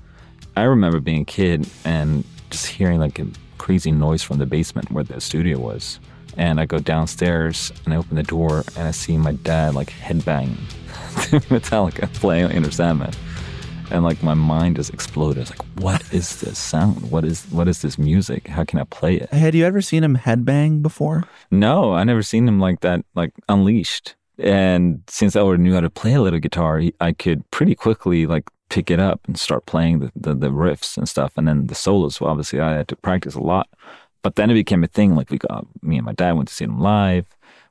I 0.56 0.62
remember 0.62 1.00
being 1.00 1.22
a 1.22 1.26
kid 1.26 1.68
and 1.84 2.24
just 2.50 2.66
hearing 2.66 2.98
like 2.98 3.18
a 3.18 3.26
crazy 3.58 3.92
noise 3.92 4.22
from 4.22 4.38
the 4.38 4.46
basement 4.46 4.90
where 4.90 5.04
the 5.04 5.20
studio 5.20 5.58
was. 5.58 6.00
And 6.36 6.60
I 6.60 6.66
go 6.66 6.78
downstairs 6.78 7.72
and 7.84 7.94
I 7.94 7.96
open 7.96 8.16
the 8.16 8.22
door 8.22 8.64
and 8.76 8.88
I 8.88 8.90
see 8.90 9.16
my 9.16 9.32
dad 9.32 9.74
like 9.74 9.90
headbanging 9.90 10.58
to 11.30 11.40
Metallica 11.48 12.12
playing 12.14 12.52
Enter 12.52 12.70
Sandman. 12.70 13.12
And 13.90 14.04
like 14.04 14.22
my 14.22 14.34
mind 14.34 14.76
just 14.76 14.94
exploded. 14.94 15.38
I 15.38 15.40
was 15.40 15.50
like, 15.50 15.66
what 15.80 16.02
is 16.12 16.40
this 16.40 16.58
sound? 16.58 17.10
What 17.10 17.24
is 17.24 17.44
what 17.50 17.66
is 17.66 17.82
this 17.82 17.98
music? 17.98 18.46
How 18.46 18.64
can 18.64 18.78
I 18.78 18.84
play 18.84 19.16
it? 19.16 19.32
Had 19.32 19.54
you 19.54 19.64
ever 19.66 19.80
seen 19.80 20.04
him 20.04 20.16
headbang 20.16 20.80
before? 20.80 21.24
No, 21.50 21.92
I 21.92 22.04
never 22.04 22.22
seen 22.22 22.46
him 22.46 22.60
like 22.60 22.80
that, 22.80 23.04
like 23.16 23.32
unleashed. 23.48 24.14
And 24.38 25.02
since 25.08 25.34
I 25.36 25.40
already 25.40 25.62
knew 25.64 25.74
how 25.74 25.80
to 25.80 25.90
play 25.90 26.14
a 26.14 26.22
little 26.22 26.38
guitar, 26.38 26.82
I 27.00 27.12
could 27.12 27.48
pretty 27.50 27.74
quickly 27.74 28.26
like 28.26 28.48
pick 28.70 28.90
it 28.90 28.98
up 28.98 29.20
and 29.26 29.38
start 29.38 29.66
playing 29.66 29.98
the, 29.98 30.12
the, 30.16 30.34
the 30.34 30.48
riffs 30.48 30.96
and 30.96 31.08
stuff. 31.08 31.32
And 31.36 31.46
then 31.46 31.66
the 31.66 31.74
solos, 31.74 32.20
well, 32.20 32.30
obviously 32.30 32.60
I 32.60 32.76
had 32.76 32.88
to 32.88 32.96
practice 32.96 33.34
a 33.34 33.40
lot. 33.40 33.68
But 34.22 34.36
then 34.36 34.50
it 34.50 34.54
became 34.54 34.84
a 34.84 34.88
thing. 34.88 35.14
Like 35.14 35.30
we 35.30 35.38
got, 35.38 35.66
me 35.82 35.96
and 35.96 36.04
my 36.04 36.12
dad 36.12 36.32
went 36.32 36.48
to 36.48 36.54
see 36.54 36.66
them 36.66 36.80
live. 36.80 37.26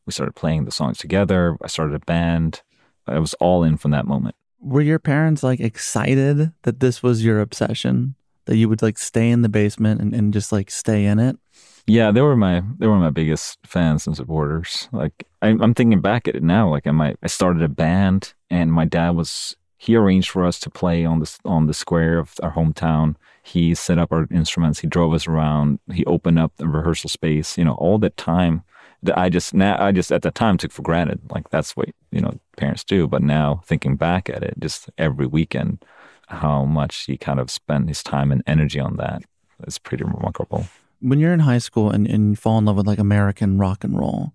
We 0.05 0.13
started 0.13 0.33
playing 0.33 0.65
the 0.65 0.71
songs 0.71 0.97
together. 0.97 1.57
I 1.63 1.67
started 1.67 1.95
a 1.95 2.05
band. 2.05 2.61
I 3.07 3.19
was 3.19 3.33
all 3.35 3.63
in 3.63 3.77
from 3.77 3.91
that 3.91 4.07
moment. 4.07 4.35
Were 4.59 4.81
your 4.81 4.99
parents 4.99 5.43
like 5.43 5.59
excited 5.59 6.51
that 6.63 6.79
this 6.79 7.01
was 7.01 7.23
your 7.23 7.39
obsession? 7.39 8.15
That 8.45 8.57
you 8.57 8.67
would 8.67 8.81
like 8.81 8.97
stay 8.97 9.29
in 9.29 9.43
the 9.43 9.49
basement 9.49 10.01
and, 10.01 10.13
and 10.13 10.33
just 10.33 10.51
like 10.51 10.71
stay 10.71 11.05
in 11.05 11.19
it? 11.19 11.37
Yeah, 11.85 12.11
they 12.11 12.21
were 12.21 12.35
my 12.35 12.63
they 12.77 12.87
were 12.87 12.97
my 12.97 13.09
biggest 13.09 13.57
fans 13.65 14.05
and 14.05 14.15
supporters. 14.15 14.89
Like 14.91 15.27
I, 15.41 15.49
I'm 15.49 15.73
thinking 15.73 16.01
back 16.01 16.27
at 16.27 16.35
it 16.35 16.43
now. 16.43 16.69
Like 16.69 16.85
I 16.87 16.91
might 16.91 17.17
I 17.23 17.27
started 17.27 17.63
a 17.63 17.69
band, 17.69 18.33
and 18.49 18.71
my 18.71 18.85
dad 18.85 19.11
was 19.11 19.55
he 19.77 19.95
arranged 19.95 20.29
for 20.29 20.45
us 20.45 20.59
to 20.59 20.69
play 20.69 21.05
on 21.05 21.19
the 21.19 21.39
on 21.45 21.67
the 21.67 21.73
square 21.73 22.19
of 22.19 22.35
our 22.43 22.53
hometown. 22.53 23.15
He 23.49 23.73
set 23.73 23.97
up 23.97 24.11
our 24.11 24.27
instruments. 24.31 24.79
He 24.79 24.87
drove 24.87 25.13
us 25.13 25.27
around. 25.27 25.79
He 25.91 26.05
opened 26.05 26.37
up 26.37 26.53
the 26.57 26.67
rehearsal 26.67 27.09
space. 27.09 27.57
You 27.57 27.65
know, 27.65 27.73
all 27.73 27.97
that 27.99 28.15
time 28.15 28.63
that 29.01 29.17
I 29.17 29.29
just 29.29 29.53
now 29.53 29.75
I 29.83 29.91
just 29.91 30.11
at 30.11 30.21
the 30.21 30.29
time 30.29 30.57
took 30.57 30.71
for 30.71 30.83
granted. 30.83 31.19
Like 31.31 31.49
that's 31.49 31.75
what 31.75 31.89
you 32.11 32.21
know 32.21 32.39
parents 32.57 32.83
do. 32.83 33.07
But 33.07 33.23
now 33.23 33.61
thinking 33.65 33.95
back 33.95 34.29
at 34.29 34.43
it, 34.43 34.55
just 34.59 34.89
every 34.99 35.25
weekend, 35.25 35.83
how 36.27 36.63
much 36.65 37.05
he 37.05 37.17
kind 37.17 37.39
of 37.39 37.49
spent 37.49 37.87
his 37.87 38.03
time 38.03 38.31
and 38.31 38.43
energy 38.45 38.79
on 38.79 38.97
that 38.97 39.23
is 39.65 39.79
pretty 39.79 40.03
remarkable. 40.03 40.67
When 41.01 41.19
you're 41.19 41.33
in 41.33 41.39
high 41.39 41.59
school 41.59 41.89
and, 41.89 42.05
and 42.07 42.31
you 42.31 42.35
fall 42.35 42.59
in 42.59 42.65
love 42.65 42.75
with 42.75 42.87
like 42.87 42.99
American 42.99 43.57
rock 43.57 43.83
and 43.83 43.97
roll, 43.97 44.33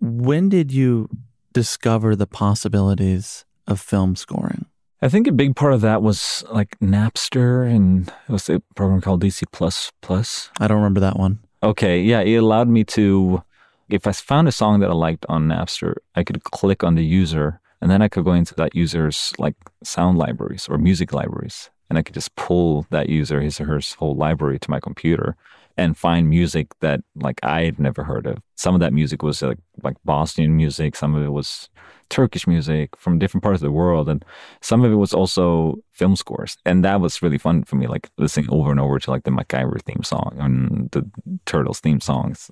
when 0.00 0.48
did 0.48 0.72
you 0.72 1.10
discover 1.52 2.16
the 2.16 2.26
possibilities 2.26 3.44
of 3.66 3.80
film 3.80 4.16
scoring? 4.16 4.66
I 5.00 5.08
think 5.08 5.28
a 5.28 5.32
big 5.32 5.54
part 5.54 5.72
of 5.72 5.80
that 5.82 6.02
was 6.02 6.44
like 6.50 6.76
Napster 6.80 7.68
and 7.68 8.08
it 8.08 8.32
was 8.32 8.48
a 8.48 8.60
program 8.74 9.00
called 9.00 9.22
DC 9.22 9.44
Plus 9.52 9.92
Plus. 10.00 10.50
I 10.58 10.66
don't 10.66 10.78
remember 10.78 11.00
that 11.00 11.16
one. 11.16 11.38
Okay, 11.62 12.00
yeah, 12.00 12.20
it 12.20 12.34
allowed 12.34 12.68
me 12.68 12.84
to 12.84 13.42
if 13.88 14.06
I 14.06 14.12
found 14.12 14.48
a 14.48 14.52
song 14.52 14.80
that 14.80 14.90
I 14.90 14.94
liked 14.94 15.24
on 15.28 15.48
Napster, 15.48 15.94
I 16.14 16.24
could 16.24 16.42
click 16.44 16.82
on 16.82 16.96
the 16.96 17.04
user 17.04 17.60
and 17.80 17.90
then 17.90 18.02
I 18.02 18.08
could 18.08 18.24
go 18.24 18.32
into 18.32 18.54
that 18.56 18.74
user's 18.74 19.32
like 19.38 19.54
sound 19.84 20.18
libraries 20.18 20.68
or 20.68 20.78
music 20.78 21.12
libraries 21.12 21.70
and 21.88 21.96
I 21.96 22.02
could 22.02 22.14
just 22.14 22.34
pull 22.34 22.86
that 22.90 23.08
user, 23.08 23.40
his 23.40 23.60
or 23.60 23.66
her 23.66 23.80
whole 23.98 24.16
library 24.16 24.58
to 24.58 24.70
my 24.70 24.80
computer 24.80 25.36
and 25.78 25.96
find 25.96 26.28
music 26.28 26.66
that 26.80 27.00
like 27.14 27.40
I 27.42 27.64
had 27.64 27.78
never 27.78 28.04
heard 28.04 28.26
of. 28.26 28.38
Some 28.56 28.74
of 28.74 28.80
that 28.80 28.92
music 28.92 29.22
was 29.22 29.40
like 29.40 29.58
like 29.82 29.96
Bosnian 30.04 30.56
music, 30.56 30.96
some 30.96 31.14
of 31.14 31.22
it 31.22 31.32
was 31.32 31.70
Turkish 32.10 32.46
music 32.46 32.96
from 32.96 33.18
different 33.18 33.44
parts 33.44 33.62
of 33.62 33.66
the 33.66 33.72
world, 33.72 34.08
and 34.08 34.24
some 34.60 34.84
of 34.84 34.92
it 34.92 34.96
was 34.96 35.14
also 35.14 35.76
film 35.92 36.16
scores, 36.16 36.56
and 36.66 36.84
that 36.84 37.00
was 37.00 37.22
really 37.22 37.38
fun 37.38 37.64
for 37.64 37.76
me, 37.76 37.86
like 37.86 38.10
listening 38.18 38.48
over 38.50 38.70
and 38.70 38.80
over 38.80 38.98
to 38.98 39.10
like 39.10 39.24
the 39.24 39.30
MacGyver 39.30 39.80
theme 39.82 40.02
song 40.02 40.36
and 40.38 40.90
the 40.90 41.08
Turtles 41.46 41.80
theme 41.80 42.00
songs. 42.00 42.50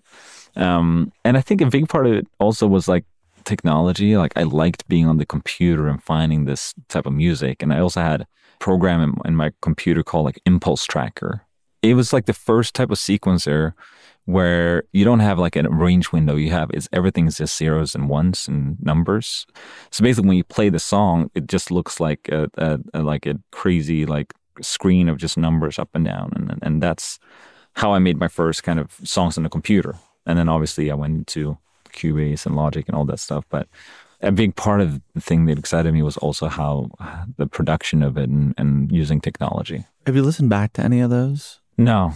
Um, 0.54 1.12
and 1.24 1.36
I 1.36 1.40
think 1.40 1.60
a 1.60 1.66
big 1.66 1.88
part 1.88 2.06
of 2.06 2.12
it 2.12 2.26
also 2.38 2.66
was 2.66 2.86
like 2.86 3.04
technology. 3.44 4.16
Like 4.16 4.32
I 4.36 4.44
liked 4.44 4.86
being 4.88 5.06
on 5.06 5.18
the 5.18 5.26
computer 5.26 5.88
and 5.88 6.02
finding 6.02 6.44
this 6.44 6.74
type 6.88 7.06
of 7.06 7.12
music, 7.12 7.62
and 7.62 7.72
I 7.72 7.80
also 7.80 8.00
had 8.00 8.26
program 8.58 9.02
in, 9.02 9.14
in 9.24 9.36
my 9.36 9.52
computer 9.62 10.02
called 10.02 10.26
like 10.26 10.40
Impulse 10.46 10.84
Tracker. 10.84 11.45
It 11.90 11.94
was 11.94 12.12
like 12.12 12.26
the 12.26 12.32
first 12.32 12.74
type 12.74 12.90
of 12.90 12.98
sequencer 12.98 13.72
where 14.24 14.82
you 14.92 15.04
don't 15.04 15.20
have 15.20 15.38
like 15.38 15.56
arrange 15.56 16.12
window. 16.12 16.34
You 16.36 16.50
have 16.50 16.70
it's 16.74 16.88
everything's 16.92 17.38
just 17.38 17.56
zeros 17.56 17.94
and 17.94 18.08
ones 18.08 18.48
and 18.48 18.76
numbers. 18.82 19.46
So 19.90 20.02
basically, 20.02 20.28
when 20.28 20.36
you 20.36 20.44
play 20.44 20.68
the 20.68 20.78
song, 20.78 21.30
it 21.34 21.46
just 21.46 21.70
looks 21.70 22.00
like 22.00 22.28
a, 22.28 22.50
a, 22.58 22.78
a 22.94 23.02
like 23.02 23.26
a 23.26 23.38
crazy 23.52 24.04
like 24.04 24.34
screen 24.60 25.08
of 25.08 25.18
just 25.18 25.38
numbers 25.38 25.78
up 25.78 25.90
and 25.94 26.04
down, 26.04 26.32
and 26.34 26.58
and 26.62 26.82
that's 26.82 27.18
how 27.74 27.92
I 27.92 27.98
made 27.98 28.18
my 28.18 28.28
first 28.28 28.62
kind 28.62 28.80
of 28.80 28.98
songs 29.04 29.36
on 29.36 29.44
the 29.44 29.50
computer. 29.50 29.94
And 30.24 30.38
then 30.38 30.48
obviously 30.48 30.90
I 30.90 30.94
went 30.94 31.14
into 31.14 31.58
Cubase 31.90 32.46
and 32.46 32.56
Logic 32.56 32.88
and 32.88 32.96
all 32.96 33.04
that 33.04 33.20
stuff. 33.20 33.44
But 33.48 33.68
a 34.22 34.32
big 34.32 34.56
part 34.56 34.80
of 34.80 35.00
the 35.14 35.20
thing 35.20 35.44
that 35.46 35.58
excited 35.58 35.92
me 35.92 36.02
was 36.02 36.16
also 36.16 36.48
how 36.48 36.90
the 37.36 37.46
production 37.46 38.02
of 38.02 38.16
it 38.16 38.30
and, 38.30 38.54
and 38.56 38.90
using 38.90 39.20
technology. 39.20 39.84
Have 40.06 40.16
you 40.16 40.22
listened 40.22 40.50
back 40.50 40.72
to 40.74 40.82
any 40.82 41.00
of 41.00 41.10
those? 41.10 41.60
No, 41.78 42.14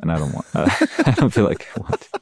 and 0.00 0.12
I 0.12 0.18
don't 0.18 0.32
want. 0.32 0.46
Uh, 0.54 0.68
I 1.06 1.10
don't 1.12 1.30
feel 1.30 1.44
like 1.44 1.68
I 1.76 1.80
want. 1.80 2.00
To. 2.00 2.20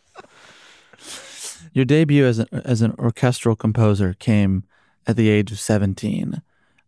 Your 1.72 1.84
debut 1.84 2.24
as 2.26 2.38
an, 2.38 2.48
as 2.52 2.82
an 2.82 2.94
orchestral 2.98 3.54
composer 3.54 4.14
came 4.18 4.64
at 5.06 5.16
the 5.16 5.28
age 5.28 5.52
of 5.52 5.60
17. 5.60 6.42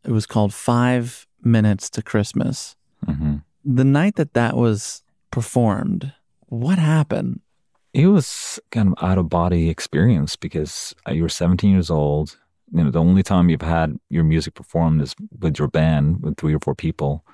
It 0.05 0.11
was 0.11 0.27
called 0.27 0.55
Five 0.55 1.27
Minutes 1.43 1.91
to 1.91 2.03
Christmas. 2.03 2.77
Mm-hmm. 3.07 3.37
The 3.65 3.85
night 3.85 4.17
that 4.17 4.35
that 4.35 4.57
was 4.57 5.03
performed, 5.31 6.13
what 6.47 6.79
happened? 6.79 7.41
It 7.93 8.07
was 8.07 8.59
kind 8.71 8.89
of 8.89 8.95
out 9.03 9.19
of 9.19 9.29
body 9.29 9.69
experience 9.69 10.37
because 10.37 10.95
uh, 11.09 11.13
you 11.13 11.23
were 11.23 11.29
17 11.29 11.71
years 11.71 11.91
old. 11.91 12.39
You 12.73 12.85
know, 12.85 12.91
the 12.91 13.01
only 13.01 13.23
time 13.23 13.51
you've 13.51 13.63
had 13.63 13.99
your 14.11 14.25
music 14.25 14.55
performed 14.55 15.03
is 15.03 15.15
with 15.41 15.59
your 15.59 15.69
band 15.69 16.23
with 16.23 16.37
three 16.37 16.55
or 16.55 16.61
four 16.61 16.75
people. 16.75 17.25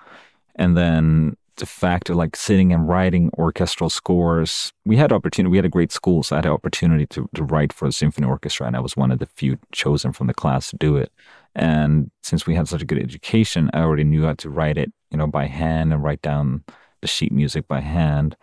And 0.54 0.76
then 0.76 1.36
the 1.56 1.66
fact 1.66 2.10
of 2.10 2.16
like 2.16 2.36
sitting 2.36 2.72
and 2.72 2.88
writing 2.88 3.30
orchestral 3.38 3.90
scores. 3.90 4.72
We 4.84 4.96
had 4.96 5.12
opportunity. 5.12 5.50
We 5.50 5.58
had 5.58 5.64
a 5.64 5.70
great 5.70 5.92
school, 5.92 6.22
so 6.22 6.36
I 6.36 6.38
had 6.38 6.46
an 6.46 6.52
opportunity 6.52 7.06
to, 7.06 7.28
to 7.34 7.42
write 7.42 7.72
for 7.72 7.88
the 7.88 7.92
symphony 7.92 8.26
orchestra, 8.26 8.66
and 8.66 8.76
I 8.76 8.80
was 8.80 8.96
one 8.96 9.10
of 9.10 9.18
the 9.18 9.26
few 9.26 9.58
chosen 9.72 10.12
from 10.12 10.26
the 10.26 10.34
class 10.34 10.70
to 10.70 10.76
do 10.76 10.96
it. 10.96 11.12
And 11.54 12.10
since 12.22 12.46
we 12.46 12.54
had 12.54 12.68
such 12.68 12.82
a 12.82 12.86
good 12.86 13.02
education, 13.02 13.70
I 13.72 13.80
already 13.80 14.04
knew 14.04 14.24
how 14.24 14.34
to 14.34 14.50
write 14.50 14.76
it, 14.76 14.92
you 15.10 15.18
know, 15.18 15.26
by 15.26 15.46
hand 15.46 15.92
and 15.92 16.02
write 16.02 16.22
down 16.22 16.64
the 17.00 17.08
sheet 17.08 17.32
music 17.32 17.66
by 17.66 17.80
hand. 17.80 18.36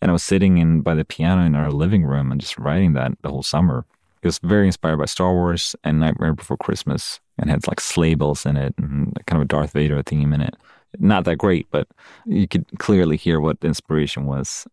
And 0.00 0.10
I 0.10 0.12
was 0.12 0.22
sitting 0.22 0.58
in 0.58 0.80
by 0.80 0.94
the 0.94 1.04
piano 1.04 1.42
in 1.42 1.54
our 1.54 1.70
living 1.70 2.04
room 2.04 2.32
and 2.32 2.40
just 2.40 2.58
writing 2.58 2.94
that 2.94 3.12
the 3.22 3.30
whole 3.30 3.42
summer. 3.42 3.84
It 4.22 4.26
was 4.26 4.38
very 4.38 4.66
inspired 4.66 4.96
by 4.96 5.04
Star 5.04 5.32
Wars 5.32 5.76
and 5.84 6.00
Nightmare 6.00 6.32
Before 6.32 6.56
Christmas, 6.56 7.20
and 7.38 7.50
had 7.50 7.68
like 7.68 7.80
sleigh 7.80 8.14
bells 8.14 8.46
in 8.46 8.56
it 8.56 8.74
and 8.78 9.16
kind 9.26 9.40
of 9.40 9.44
a 9.44 9.48
Darth 9.48 9.72
Vader 9.72 10.02
theme 10.02 10.32
in 10.32 10.40
it 10.40 10.56
not 10.98 11.24
that 11.24 11.36
great, 11.36 11.66
but 11.70 11.88
you 12.26 12.48
could 12.48 12.66
clearly 12.78 13.16
hear 13.16 13.40
what 13.40 13.60
the 13.60 13.68
inspiration 13.68 14.26
was. 14.26 14.66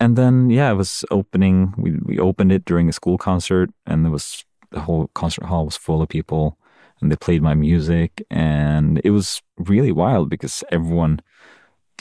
And 0.00 0.16
then, 0.16 0.50
yeah, 0.50 0.70
it 0.70 0.74
was 0.74 1.04
opening. 1.10 1.74
We 1.76 1.98
we 2.02 2.18
opened 2.18 2.52
it 2.52 2.64
during 2.64 2.88
a 2.88 2.92
school 2.92 3.18
concert, 3.18 3.70
and 3.86 4.04
there 4.04 4.10
was 4.12 4.44
the 4.70 4.80
whole 4.80 5.08
concert 5.14 5.44
hall 5.44 5.64
was 5.64 5.76
full 5.76 6.02
of 6.02 6.08
people, 6.08 6.58
and 7.00 7.10
they 7.10 7.16
played 7.16 7.42
my 7.42 7.54
music, 7.54 8.24
and 8.30 9.00
it 9.04 9.10
was 9.10 9.42
really 9.58 9.92
wild 9.92 10.28
because 10.28 10.64
everyone 10.72 11.20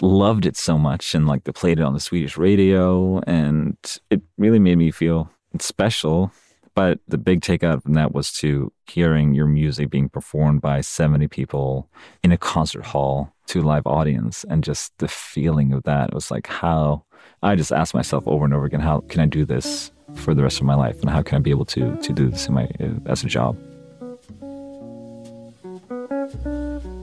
loved 0.02 0.46
it 0.46 0.58
so 0.58 0.78
much, 0.78 1.14
and 1.14 1.28
like 1.28 1.44
they 1.44 1.52
played 1.52 1.80
it 1.80 1.84
on 1.84 1.94
the 1.94 2.00
Swedish 2.00 2.38
radio, 2.38 3.20
and 3.28 3.78
it 4.10 4.22
really 4.38 4.60
made 4.60 4.78
me 4.78 4.92
feel 4.92 5.30
special 5.60 6.32
but 6.74 7.00
the 7.08 7.18
big 7.18 7.42
takeout 7.42 7.84
from 7.84 7.94
that 7.94 8.14
was 8.14 8.32
to 8.34 8.72
hearing 8.88 9.34
your 9.34 9.48
music 9.48 9.90
being 9.90 10.10
performed 10.10 10.62
by 10.62 10.82
70 10.82 11.28
people 11.28 11.90
in 12.24 12.32
a 12.32 12.38
concert 12.38 12.86
hall 12.86 13.34
to 13.48 13.62
a 13.62 13.64
live 13.64 13.86
audience 13.86 14.46
and 14.50 14.64
just 14.64 14.98
the 15.00 15.08
feeling 15.08 15.74
of 15.74 15.84
that. 15.84 16.14
Was 16.14 16.32
like 16.32 16.48
how 16.48 17.04
I 17.44 17.56
just 17.56 17.72
asked 17.72 17.94
myself 17.94 18.28
over 18.28 18.46
and 18.46 18.54
over 18.54 18.66
again, 18.66 18.80
how 18.80 19.02
can 19.10 19.20
I 19.20 19.26
do 19.26 19.46
this 19.46 19.92
for 20.16 20.34
the 20.34 20.44
rest 20.44 20.60
of 20.60 20.66
my 20.66 20.76
life? 20.76 21.00
And 21.02 21.10
how 21.10 21.22
can 21.22 21.38
I 21.38 21.40
be 21.40 21.50
able 21.50 21.66
to, 21.66 21.96
to 21.98 22.14
do 22.14 22.30
this 22.30 22.48
in 22.48 22.54
my, 22.54 22.66
uh, 22.80 22.90
as 23.06 23.24
a 23.24 23.28
job? 23.28 23.58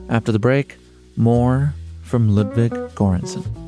After 0.09 0.33
the 0.33 0.38
break, 0.38 0.76
more 1.16 1.74
from 2.02 2.35
Ludwig 2.35 2.72
Göransson. 2.94 3.67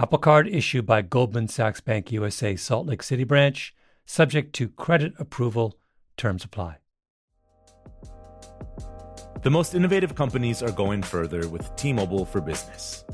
Apple 0.00 0.18
Card 0.18 0.46
issued 0.46 0.86
by 0.86 1.02
Goldman 1.02 1.48
Sachs 1.48 1.80
Bank 1.80 2.12
USA 2.12 2.54
Salt 2.54 2.86
Lake 2.86 3.02
City 3.02 3.24
branch, 3.24 3.74
subject 4.06 4.54
to 4.54 4.68
credit 4.68 5.12
approval. 5.18 5.76
Terms 6.16 6.44
apply. 6.44 6.76
The 9.42 9.50
most 9.50 9.74
innovative 9.74 10.14
companies 10.14 10.62
are 10.62 10.70
going 10.70 11.02
further 11.02 11.48
with 11.48 11.74
T-Mobile 11.74 12.24
for 12.26 12.40
Business. 12.40 13.04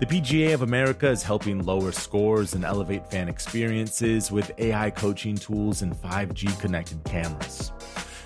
The 0.00 0.06
PGA 0.06 0.52
of 0.52 0.62
America 0.62 1.08
is 1.08 1.22
helping 1.22 1.64
lower 1.64 1.92
scores 1.92 2.54
and 2.54 2.64
elevate 2.64 3.08
fan 3.08 3.28
experiences 3.28 4.32
with 4.32 4.50
AI 4.58 4.90
coaching 4.90 5.36
tools 5.36 5.82
and 5.82 5.94
5G 5.94 6.58
connected 6.58 7.04
cameras. 7.04 7.70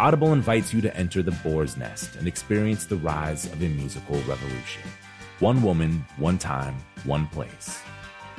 Audible 0.00 0.32
invites 0.32 0.74
you 0.74 0.80
to 0.80 0.96
enter 0.96 1.22
the 1.22 1.30
boar's 1.30 1.76
nest 1.76 2.16
and 2.16 2.26
experience 2.26 2.86
the 2.86 2.96
rise 2.96 3.46
of 3.46 3.62
a 3.62 3.68
musical 3.68 4.16
revolution. 4.22 4.82
One 5.40 5.62
woman, 5.62 6.04
one 6.16 6.38
time, 6.38 6.76
one 7.04 7.26
place. 7.28 7.80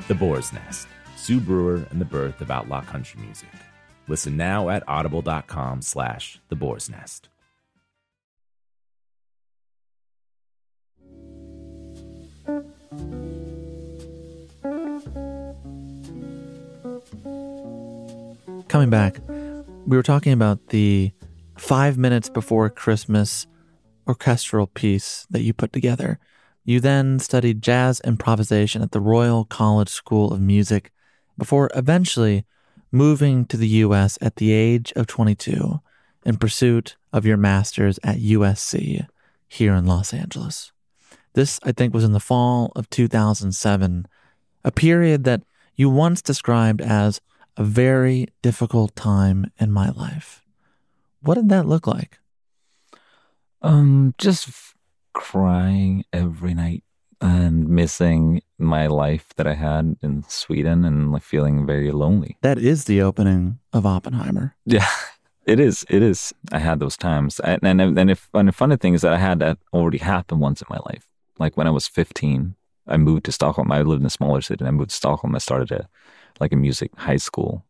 The 0.08 0.14
Boar's 0.14 0.52
Nest, 0.52 0.86
Sue 1.16 1.40
Brewer 1.40 1.86
and 1.90 2.00
the 2.00 2.04
birth 2.04 2.40
of 2.40 2.50
outlaw 2.50 2.82
country 2.82 3.20
music. 3.20 3.48
Listen 4.08 4.36
now 4.36 4.68
at 4.68 4.84
audible.com 4.86 5.82
slash 5.82 6.40
the 6.48 6.56
boar's 6.56 6.88
nest. 6.88 7.28
Coming 18.68 18.90
back, 18.90 19.18
we 19.86 19.96
were 19.96 20.02
talking 20.02 20.32
about 20.32 20.68
the 20.68 21.12
five 21.56 21.98
minutes 21.98 22.28
before 22.28 22.68
Christmas 22.70 23.46
orchestral 24.06 24.66
piece 24.66 25.26
that 25.30 25.42
you 25.42 25.52
put 25.52 25.72
together. 25.72 26.18
You 26.64 26.80
then 26.80 27.18
studied 27.18 27.62
jazz 27.62 28.00
improvisation 28.00 28.82
at 28.82 28.92
the 28.92 29.00
Royal 29.00 29.44
College 29.44 29.88
School 29.88 30.32
of 30.32 30.40
Music 30.40 30.90
before 31.38 31.70
eventually 31.74 32.44
moving 32.92 33.44
to 33.46 33.56
the 33.56 33.68
US 33.68 34.18
at 34.20 34.36
the 34.36 34.52
age 34.52 34.92
of 34.96 35.06
22 35.06 35.80
in 36.24 36.36
pursuit 36.36 36.96
of 37.12 37.26
your 37.26 37.36
master's 37.36 37.98
at 38.02 38.16
USC 38.16 39.06
here 39.48 39.74
in 39.74 39.86
Los 39.86 40.12
Angeles. 40.12 40.72
This, 41.34 41.60
I 41.62 41.72
think, 41.72 41.92
was 41.92 42.04
in 42.04 42.12
the 42.12 42.20
fall 42.20 42.72
of 42.74 42.88
2007, 42.90 44.08
a 44.64 44.72
period 44.72 45.24
that 45.24 45.42
you 45.74 45.90
once 45.90 46.22
described 46.22 46.80
as 46.80 47.20
a 47.56 47.64
very 47.64 48.28
difficult 48.42 48.96
time 48.96 49.52
in 49.58 49.70
my 49.70 49.90
life. 49.90 50.42
What 51.26 51.34
did 51.34 51.48
that 51.48 51.66
look 51.66 51.88
like? 51.88 52.18
Um, 53.60 54.14
just 54.16 54.48
f- 54.48 54.74
crying 55.12 56.04
every 56.12 56.54
night 56.54 56.84
and 57.20 57.68
missing 57.68 58.42
my 58.58 58.86
life 58.86 59.34
that 59.36 59.46
I 59.46 59.54
had 59.54 59.96
in 60.02 60.24
Sweden 60.28 60.84
and 60.84 61.10
like 61.10 61.22
feeling 61.22 61.66
very 61.66 61.90
lonely. 61.90 62.36
That 62.42 62.58
is 62.58 62.84
the 62.84 63.02
opening 63.02 63.58
of 63.72 63.84
Oppenheimer. 63.84 64.54
Yeah, 64.66 64.86
it 65.46 65.58
is. 65.58 65.84
It 65.90 66.00
is. 66.00 66.32
I 66.52 66.60
had 66.60 66.78
those 66.78 66.96
times, 66.96 67.40
and 67.40 67.60
and, 67.64 67.80
and 67.98 68.10
if 68.10 68.28
and 68.32 68.46
the 68.46 68.52
funny 68.52 68.76
thing 68.76 68.94
is 68.94 69.00
that 69.02 69.12
I 69.12 69.18
had 69.18 69.40
that 69.40 69.58
already 69.72 69.98
happen 69.98 70.38
once 70.38 70.62
in 70.62 70.66
my 70.70 70.78
life. 70.86 71.08
Like 71.40 71.56
when 71.56 71.66
I 71.66 71.70
was 71.70 71.88
15, 71.88 72.54
I 72.86 72.96
moved 72.96 73.24
to 73.24 73.32
Stockholm. 73.32 73.72
I 73.72 73.82
lived 73.82 74.00
in 74.00 74.06
a 74.06 74.10
smaller 74.10 74.40
city, 74.42 74.62
and 74.62 74.68
I 74.68 74.70
moved 74.70 74.90
to 74.90 74.96
Stockholm. 74.96 75.34
I 75.34 75.38
started 75.38 75.72
a 75.72 75.88
like 76.38 76.52
a 76.52 76.56
music 76.56 76.92
high 76.96 77.16
school, 77.16 77.64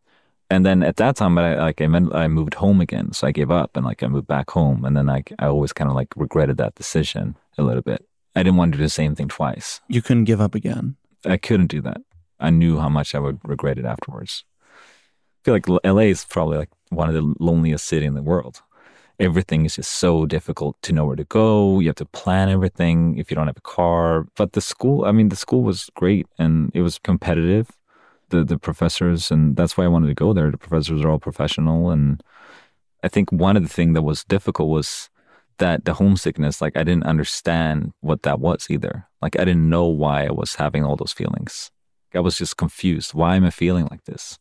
and 0.49 0.65
then 0.65 0.83
at 0.83 0.97
that 0.97 1.17
time, 1.17 1.39
I 1.39 1.57
like 1.57 1.81
I, 1.81 1.89
meant, 1.89 2.15
I 2.15 2.29
moved 2.29 2.55
home 2.55 2.81
again, 2.81 3.13
so 3.13 3.27
I 3.27 3.33
gave 3.33 3.51
up 3.51 3.77
and 3.77 3.85
like 3.85 4.03
I 4.03 4.07
moved 4.07 4.29
back 4.29 4.51
home, 4.51 4.85
and 4.85 4.97
then 4.97 5.07
like 5.07 5.33
I 5.39 5.47
always 5.47 5.73
kind 5.73 5.91
of 5.91 5.97
like 5.97 6.09
regretted 6.17 6.57
that 6.59 6.77
decision 6.77 7.37
a 7.59 7.63
little 7.63 7.83
bit. 7.83 8.07
I 8.37 8.43
didn't 8.43 8.57
want 8.57 8.73
to 8.73 8.79
do 8.79 8.85
the 8.85 8.91
same 8.91 9.15
thing 9.15 9.29
twice. 9.29 9.81
You 9.89 10.03
couldn't 10.03 10.25
give 10.25 10.41
up 10.41 10.55
again. 10.55 10.97
I 11.25 11.37
couldn't 11.37 11.69
do 11.69 11.81
that. 11.83 12.03
I 12.39 12.51
knew 12.51 12.79
how 12.79 12.89
much 12.89 13.15
I 13.15 13.19
would 13.19 13.41
regret 13.45 13.79
it 13.79 13.85
afterwards. 13.85 14.45
I 14.71 15.41
feel 15.45 15.55
like 15.55 15.69
LA 15.85 16.11
is 16.11 16.25
probably 16.25 16.59
like 16.59 16.71
one 16.91 17.09
of 17.09 17.15
the 17.15 17.35
loneliest 17.41 17.87
city 17.87 18.07
in 18.07 18.15
the 18.15 18.23
world. 18.23 18.63
Everything 19.19 19.65
is 19.65 19.77
just 19.77 19.93
so 19.93 20.27
difficult 20.27 20.77
to 20.83 20.93
know 20.93 21.07
where 21.07 21.17
to 21.17 21.25
go. 21.25 21.81
You 21.81 21.89
have 21.89 21.97
to 21.97 22.05
plan 22.05 22.51
everything 22.51 23.17
if 23.17 23.31
you 23.31 23.35
don't 23.35 23.47
have 23.47 23.57
a 23.57 23.63
car. 23.63 24.27
But 24.37 24.53
the 24.53 24.61
school, 24.61 25.07
I 25.07 25.13
mean, 25.13 25.31
the 25.31 25.37
school 25.37 25.63
was 25.63 25.89
great 25.95 26.27
and 26.39 26.71
it 26.75 26.83
was 26.83 26.99
competitive 26.99 27.71
the 28.31 28.45
the 28.45 28.59
professors, 28.59 29.31
and 29.31 29.57
that's 29.57 29.77
why 29.77 29.85
I 29.85 29.89
wanted 29.89 30.09
to 30.09 30.15
go 30.15 30.33
there. 30.33 30.51
The 30.51 30.59
professors 30.59 31.03
are 31.03 31.11
all 31.11 31.19
professional, 31.19 31.91
and 31.91 32.23
I 33.03 33.09
think 33.09 33.31
one 33.33 33.57
of 33.57 33.63
the 33.63 33.69
things 33.69 33.95
that 33.95 34.03
was 34.03 34.25
difficult 34.25 34.69
was 34.69 35.11
that 35.59 35.85
the 35.85 35.95
homesickness. 35.95 36.61
Like 36.61 36.77
I 36.77 36.85
didn't 36.85 37.07
understand 37.07 37.93
what 38.01 38.23
that 38.23 38.41
was 38.41 38.67
either. 38.71 39.07
Like 39.23 39.39
I 39.39 39.45
didn't 39.45 39.69
know 39.69 39.87
why 39.87 40.27
I 40.27 40.31
was 40.31 40.57
having 40.57 40.85
all 40.85 40.97
those 40.97 41.13
feelings. 41.13 41.71
I 42.15 42.21
was 42.21 42.39
just 42.39 42.57
confused. 42.57 43.15
Why 43.15 43.37
am 43.37 43.45
I 43.45 43.51
feeling 43.51 43.89
like 43.91 44.05
this? 44.05 44.39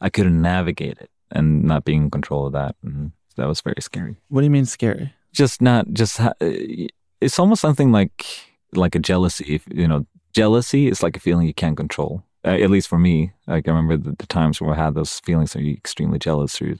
I 0.00 0.08
couldn't 0.08 0.40
navigate 0.40 0.98
it 0.98 1.10
and 1.30 1.64
not 1.64 1.84
being 1.84 2.04
in 2.04 2.10
control 2.10 2.46
of 2.46 2.52
that. 2.54 2.76
And 2.82 3.12
that 3.36 3.46
was 3.46 3.60
very 3.60 3.80
scary. 3.80 4.16
What 4.28 4.40
do 4.40 4.44
you 4.44 4.50
mean 4.50 4.64
scary? 4.64 5.12
Just 5.32 5.60
not 5.60 5.92
just. 5.92 6.18
Ha- 6.18 6.34
it's 6.40 7.38
almost 7.38 7.60
something 7.60 7.92
like 7.92 8.26
like 8.72 8.94
a 8.94 8.98
jealousy. 8.98 9.60
You 9.70 9.86
know, 9.86 10.06
jealousy 10.34 10.88
is 10.88 11.02
like 11.02 11.16
a 11.16 11.20
feeling 11.20 11.46
you 11.46 11.54
can't 11.54 11.76
control 11.76 12.24
uh, 12.44 12.50
at 12.50 12.70
least 12.70 12.88
for 12.88 12.98
me, 12.98 13.32
like 13.46 13.68
I 13.68 13.70
remember 13.70 13.96
the, 13.96 14.16
the, 14.16 14.26
times 14.26 14.60
where 14.60 14.72
I 14.72 14.76
had 14.84 14.94
those 14.94 15.20
feelings 15.20 15.54
of 15.54 15.62
extremely 15.62 16.18
jealous 16.18 16.60
or 16.62 16.76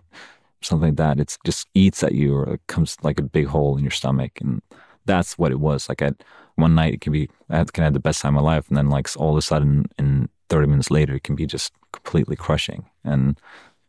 something 0.63 0.89
like 0.89 0.97
that. 0.97 1.21
It 1.21 1.37
just 1.45 1.69
eats 1.75 2.03
at 2.03 2.15
you 2.15 2.35
or 2.35 2.55
it 2.55 2.61
comes 2.67 2.97
like 3.03 3.19
a 3.19 3.25
big 3.25 3.47
hole 3.47 3.77
in 3.77 3.85
your 3.85 3.91
stomach. 3.91 4.41
And 4.41 4.63
that's 5.05 5.37
what 5.37 5.53
it 5.53 5.61
was. 5.61 5.89
Like 5.89 6.01
at 6.01 6.23
one 6.57 6.75
night, 6.75 6.95
it 6.95 7.01
can 7.03 7.13
be, 7.13 7.29
I 7.51 7.63
can 7.65 7.85
have 7.85 7.93
the 7.93 8.01
best 8.01 8.23
time 8.23 8.37
of 8.37 8.43
my 8.43 8.55
life. 8.55 8.69
And 8.69 8.77
then 8.77 8.89
like 8.89 9.09
all 9.17 9.33
of 9.33 9.37
a 9.37 9.43
sudden 9.43 9.87
in 9.99 10.29
30 10.49 10.69
minutes 10.69 10.91
later, 10.91 11.15
it 11.15 11.25
can 11.25 11.35
be 11.35 11.47
just 11.47 11.73
completely 11.93 12.37
crushing 12.37 12.87
and, 13.05 13.39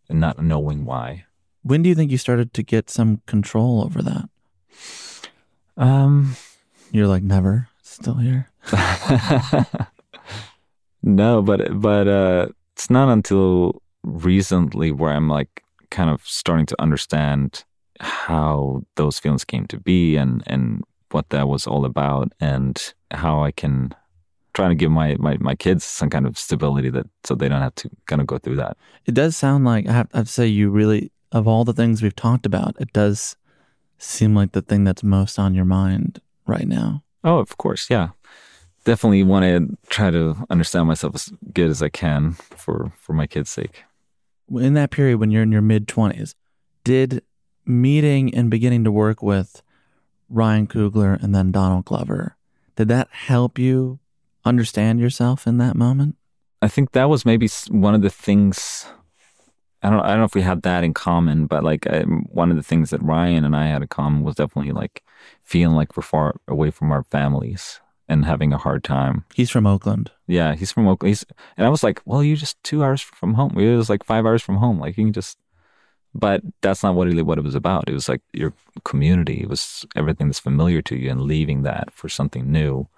and 0.10 0.20
not 0.20 0.44
knowing 0.44 0.84
why. 0.84 1.26
When 1.64 1.84
do 1.84 1.90
you 1.90 1.96
think 1.96 2.12
you 2.12 2.18
started 2.18 2.54
to 2.56 2.64
get 2.64 2.90
some 2.90 3.22
control 3.28 3.84
over 3.84 4.02
that? 4.02 4.30
Um, 5.78 6.36
You're 6.92 7.08
like, 7.08 7.24
never, 7.24 7.70
still 7.82 8.16
here. 8.16 8.50
No, 11.04 11.42
but 11.42 11.80
but 11.80 12.08
uh, 12.08 12.48
it's 12.74 12.90
not 12.90 13.10
until 13.10 13.82
recently 14.04 14.92
where 14.92 15.12
I'm 15.12 15.28
like 15.28 15.64
kind 15.90 16.10
of 16.10 16.22
starting 16.26 16.66
to 16.68 16.82
understand 16.82 17.64
how 18.00 18.84
those 18.96 19.20
feelings 19.20 19.44
came 19.44 19.68
to 19.68 19.80
be 19.80 20.16
and 20.16 20.44
and 20.48 20.84
what 21.12 21.30
that 21.30 21.48
was 21.48 21.68
all 21.68 21.86
about 21.86 22.32
and 22.40 22.94
how 23.12 23.44
I 23.44 23.52
can 23.52 23.94
try 24.54 24.68
to 24.68 24.76
give 24.76 24.92
my, 24.92 25.16
my, 25.20 25.38
my 25.40 25.56
kids 25.56 25.84
some 25.84 26.10
kind 26.10 26.26
of 26.26 26.38
stability 26.38 26.90
that 26.90 27.06
so 27.24 27.36
they 27.36 27.48
don't 27.48 27.62
have 27.62 27.76
to 27.76 27.90
kind 28.06 28.22
of 28.22 28.28
go 28.28 28.38
through 28.38 28.58
that. 28.58 28.78
It 29.06 29.14
does 29.14 29.36
sound 29.36 29.66
like 29.66 29.88
I 29.88 29.94
have, 29.94 30.08
I 30.14 30.18
have 30.18 30.28
to 30.28 30.32
say 30.32 30.48
you 30.48 30.70
really 30.70 31.12
of 31.32 31.48
all 31.48 31.64
the 31.64 31.74
things 31.74 32.02
we've 32.02 32.16
talked 32.16 32.46
about, 32.46 32.76
it 32.80 32.92
does 32.92 33.38
seem 33.98 34.36
like 34.36 34.52
the 34.52 34.62
thing 34.62 34.84
that's 34.84 35.04
most 35.04 35.40
on 35.40 35.54
your 35.54 35.66
mind 35.66 36.22
right 36.46 36.68
now. 36.68 37.04
Oh, 37.24 37.38
of 37.40 37.58
course, 37.58 37.90
yeah 37.90 38.10
definitely 38.84 39.24
want 39.24 39.46
to 39.46 39.78
try 39.90 40.12
to 40.12 40.36
understand 40.50 40.88
myself 40.88 41.16
as 41.16 41.32
good 41.54 41.70
as 41.70 41.82
I 41.82 41.90
can 41.90 42.34
for 42.34 42.92
for 42.98 43.14
my 43.14 43.28
kids' 43.28 43.50
sake. 43.50 43.84
In 44.50 44.74
that 44.74 44.92
period 44.92 45.20
when 45.20 45.32
you're 45.32 45.44
in 45.44 45.52
your 45.52 45.62
mid 45.62 45.88
20s, 45.88 46.36
did 46.84 47.24
meeting 47.66 48.34
and 48.34 48.50
beginning 48.50 48.84
to 48.84 48.92
work 48.92 49.22
with 49.22 49.62
Ryan 50.30 50.68
Coogler 50.68 51.22
and 51.22 51.34
then 51.34 51.52
Donald 51.52 51.86
Glover, 51.86 52.36
did 52.76 52.88
that 52.88 53.08
help 53.12 53.60
you 53.60 54.00
understand 54.44 55.00
yourself 55.00 55.46
in 55.46 55.58
that 55.58 55.76
moment? 55.76 56.16
I 56.62 56.68
think 56.68 56.92
that 56.92 57.10
was 57.10 57.26
maybe 57.26 57.48
one 57.70 57.96
of 57.96 58.02
the 58.02 58.10
things 58.10 58.86
I 59.84 59.90
don't 59.90 60.00
I 60.00 60.10
don't 60.10 60.20
know 60.20 60.26
if 60.26 60.36
we 60.36 60.42
had 60.42 60.62
that 60.64 60.84
in 60.84 60.94
common, 60.94 61.48
but 61.48 61.64
like 61.64 61.88
I, 61.88 62.02
one 62.02 62.52
of 62.52 62.58
the 62.58 62.64
things 62.64 62.90
that 62.92 63.02
Ryan 63.02 63.46
and 63.46 63.56
I 63.56 63.68
had 63.68 63.82
in 63.82 63.88
common 63.88 64.24
was 64.24 64.36
definitely 64.36 64.74
like 64.74 65.04
feeling 65.44 65.76
like 65.76 65.96
we're 65.96 66.04
far 66.04 66.36
away 66.48 66.72
from 66.72 66.92
our 66.92 67.04
families 67.04 67.80
and 68.12 68.26
having 68.26 68.52
a 68.52 68.58
hard 68.58 68.84
time. 68.84 69.24
He's 69.34 69.50
from 69.50 69.66
Oakland. 69.66 70.12
Yeah, 70.28 70.54
he's 70.56 70.74
from 70.74 70.86
Oakland. 70.86 71.12
He's, 71.12 71.26
and 71.56 71.66
I 71.66 71.70
was 71.70 71.82
like, 71.82 72.02
well, 72.04 72.22
you're 72.22 72.36
just 72.36 72.62
two 72.62 72.84
hours 72.84 73.02
from 73.02 73.36
home. 73.36 73.58
It 73.58 73.78
was 73.78 73.90
like 73.90 74.04
five 74.04 74.26
hours 74.26 74.42
from 74.42 74.58
home. 74.58 74.82
Like 74.82 74.98
you 74.98 75.06
can 75.06 75.14
just, 75.14 75.38
but 76.14 76.42
that's 76.62 76.84
not 76.84 76.94
what 76.94 77.08
really 77.08 77.22
what 77.22 77.38
it 77.38 77.46
was 77.46 77.56
about. 77.56 77.88
It 77.88 77.94
was 77.94 78.10
like 78.10 78.20
your 78.34 78.52
community. 78.84 79.40
It 79.42 79.48
was 79.48 79.86
everything 79.96 80.28
that's 80.28 80.40
familiar 80.40 80.82
to 80.82 80.98
you 80.98 81.10
and 81.10 81.22
leaving 81.22 81.64
that 81.64 81.90
for 81.94 82.10
something 82.10 82.52
new 82.52 82.90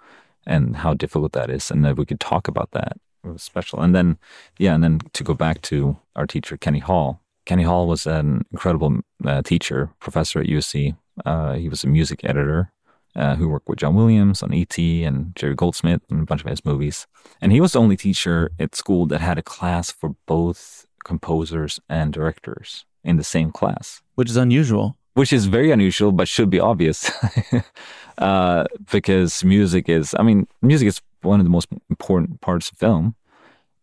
and 0.48 0.74
how 0.78 0.94
difficult 0.94 1.32
that 1.34 1.48
is. 1.48 1.70
And 1.70 1.84
that 1.84 1.96
we 1.96 2.06
could 2.06 2.18
talk 2.18 2.48
about 2.48 2.72
that. 2.72 2.96
It 3.24 3.28
was 3.28 3.42
special. 3.44 3.80
And 3.80 3.94
then, 3.94 4.18
yeah, 4.58 4.74
and 4.74 4.82
then 4.82 4.98
to 5.12 5.22
go 5.22 5.34
back 5.34 5.62
to 5.62 5.96
our 6.16 6.26
teacher, 6.26 6.56
Kenny 6.56 6.80
Hall. 6.80 7.20
Kenny 7.46 7.62
Hall 7.62 7.86
was 7.86 8.04
an 8.04 8.46
incredible 8.50 8.98
uh, 9.24 9.42
teacher, 9.42 9.90
professor 10.00 10.40
at 10.40 10.46
USC. 10.46 10.96
Uh, 11.24 11.52
he 11.52 11.68
was 11.68 11.84
a 11.84 11.88
music 11.88 12.24
editor 12.24 12.72
uh, 13.16 13.36
who 13.36 13.48
worked 13.48 13.68
with 13.68 13.78
John 13.78 13.94
Williams 13.94 14.42
on 14.42 14.52
E.T. 14.52 15.04
and 15.04 15.34
Jerry 15.36 15.54
Goldsmith 15.54 16.02
and 16.10 16.22
a 16.22 16.24
bunch 16.24 16.42
of 16.42 16.50
his 16.50 16.64
movies. 16.64 17.06
And 17.40 17.52
he 17.52 17.60
was 17.60 17.72
the 17.72 17.80
only 17.80 17.96
teacher 17.96 18.50
at 18.58 18.74
school 18.74 19.06
that 19.06 19.20
had 19.20 19.38
a 19.38 19.42
class 19.42 19.90
for 19.90 20.16
both 20.26 20.86
composers 21.04 21.80
and 21.88 22.12
directors 22.12 22.84
in 23.04 23.16
the 23.16 23.24
same 23.24 23.52
class. 23.52 24.02
Which 24.14 24.30
is 24.30 24.36
unusual. 24.36 24.96
Which 25.14 25.32
is 25.32 25.46
very 25.46 25.70
unusual, 25.70 26.10
but 26.10 26.26
should 26.26 26.50
be 26.50 26.58
obvious. 26.58 27.10
uh, 28.18 28.64
because 28.90 29.44
music 29.44 29.88
is, 29.88 30.14
I 30.18 30.22
mean, 30.22 30.48
music 30.60 30.88
is 30.88 31.00
one 31.22 31.40
of 31.40 31.46
the 31.46 31.50
most 31.50 31.68
important 31.88 32.40
parts 32.40 32.70
of 32.70 32.78
film. 32.78 33.14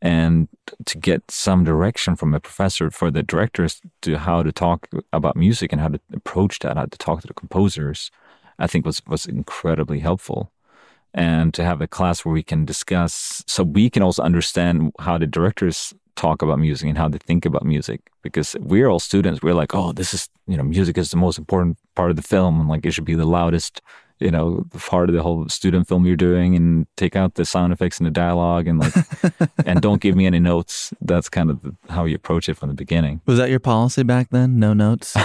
and 0.02 0.48
to 0.86 0.98
get 0.98 1.30
some 1.30 1.63
direction 1.63 2.15
from 2.15 2.34
a 2.34 2.39
professor 2.39 2.89
for 2.89 3.12
the 3.12 3.24
directors 3.24 3.82
to 4.02 4.17
how 4.17 4.44
to 4.44 4.52
talk 4.52 4.89
about 5.13 5.36
music 5.36 5.72
and 5.72 5.80
how 5.80 5.89
to 5.89 6.00
approach 6.12 6.60
that, 6.60 6.76
how 6.76 6.86
to 6.86 6.98
talk 6.98 7.22
to 7.22 7.28
the 7.28 7.34
composers, 7.34 8.12
I 8.60 8.68
think 8.68 8.86
was 8.86 9.02
was 9.08 9.26
incredibly 9.26 10.00
helpful. 10.00 10.52
And 11.14 11.54
to 11.56 11.64
have 11.64 11.82
a 11.82 11.88
class 11.88 12.24
where 12.24 12.34
we 12.34 12.44
can 12.44 12.64
discuss, 12.64 13.44
so 13.46 13.64
we 13.64 13.90
can 13.90 14.02
also 14.02 14.24
understand 14.24 14.94
how 15.00 15.18
the 15.18 15.28
directors 15.28 15.94
talk 16.16 16.42
about 16.42 16.58
music 16.60 16.88
and 16.88 16.98
how 16.98 17.10
they 17.10 17.18
think 17.18 17.46
about 17.46 17.66
music. 17.66 18.00
Because 18.22 18.56
we're 18.62 18.88
all 18.88 19.00
students, 19.00 19.42
we're 19.42 19.54
like, 19.54 19.76
oh, 19.76 19.92
this 19.92 20.14
is 20.14 20.30
you 20.48 20.56
know, 20.56 20.64
music 20.64 20.98
is 20.98 21.12
the 21.12 21.18
most 21.18 21.38
important 21.38 21.78
part 21.96 22.12
of 22.12 22.16
the 22.16 22.22
film, 22.22 22.60
and 22.60 22.70
like 22.70 22.86
it 22.86 22.92
should 22.92 23.06
be 23.06 23.16
the 23.16 23.26
loudest 23.26 23.82
you 24.22 24.30
know, 24.30 24.64
part 24.78 25.10
of 25.10 25.16
the 25.16 25.24
whole 25.24 25.50
student 25.50 25.88
film 25.88 26.06
you're 26.06 26.16
doing 26.16 26.56
and 26.56 26.86
take 26.96 27.16
out 27.16 27.34
the 27.34 27.44
sound 27.44 27.74
effects 27.74 27.98
and 27.98 28.06
the 28.06 28.12
dialogue 28.12 28.68
and 28.68 28.80
like, 28.80 28.94
and 29.66 29.82
don't 29.82 30.00
give 30.00 30.16
me 30.16 30.28
any 30.28 30.40
notes. 30.40 30.94
That's 31.02 31.28
kind 31.28 31.50
of 31.50 31.62
the, 31.64 31.76
how 31.90 32.06
you 32.06 32.16
approach 32.16 32.48
it 32.48 32.54
from 32.54 32.70
the 32.70 32.76
beginning. 32.76 33.22
Was 33.26 33.40
that 33.40 33.50
your 33.50 33.60
policy 33.60 34.04
back 34.04 34.30
then? 34.30 34.60
No 34.60 34.74
notes? 34.74 35.18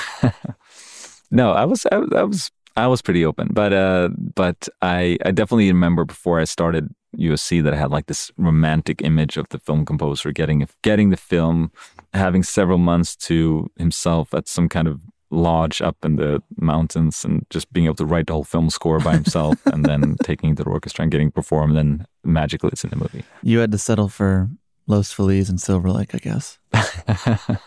no, 1.31 1.53
I 1.53 1.67
was, 1.67 1.85
I, 1.93 1.97
I 2.17 2.23
was, 2.23 2.51
I 2.77 2.87
was 2.87 3.03
pretty 3.03 3.25
open, 3.25 3.49
but, 3.53 3.73
uh, 3.73 4.11
but 4.35 4.69
I, 4.83 5.19
I 5.25 5.31
definitely 5.31 5.69
remember 5.69 6.05
before 6.05 6.41
I 6.41 6.45
started 6.45 6.95
USC 7.17 7.63
that 7.65 7.73
I 7.73 7.77
had 7.77 7.91
like 7.91 8.07
this 8.07 8.31
romantic 8.37 9.01
image 9.03 9.37
of 9.37 9.49
the 9.49 9.59
film 9.59 9.85
composer 9.87 10.33
getting, 10.33 10.69
getting 10.83 11.11
the 11.11 11.17
film, 11.17 11.73
having 12.13 12.43
several 12.43 12.79
months 12.79 13.17
to 13.17 13.71
himself 13.79 14.35
at 14.35 14.47
some 14.49 14.69
kind 14.69 14.89
of 14.89 15.01
lodge 15.31 15.83
up 15.83 15.97
in 16.05 16.17
the 16.17 16.43
mountains 16.57 17.25
and 17.25 17.47
just 17.51 17.73
being 17.73 17.87
able 17.87 17.97
to 17.97 18.07
write 18.07 18.27
the 18.27 18.33
whole 18.33 18.45
film 18.45 18.71
score 18.71 19.01
by 19.01 19.13
himself 19.13 19.65
and 19.67 19.85
then 19.85 20.17
taking 20.23 20.55
the 20.55 20.65
orchestra 20.65 21.03
and 21.03 21.11
getting 21.11 21.31
performed 21.31 21.77
and 21.77 22.01
then 22.01 22.07
magically 22.25 22.71
it's 22.73 22.85
in 22.85 22.91
the 22.91 22.97
movie. 22.97 23.25
You 23.43 23.59
had 23.59 23.73
to 23.73 23.79
settle 23.79 24.09
for 24.09 24.49
Los 24.87 25.13
Feliz 25.13 25.49
and 25.49 25.61
Silver 25.61 25.91
Lake, 25.91 26.15
I 26.15 26.19
guess. 26.19 26.59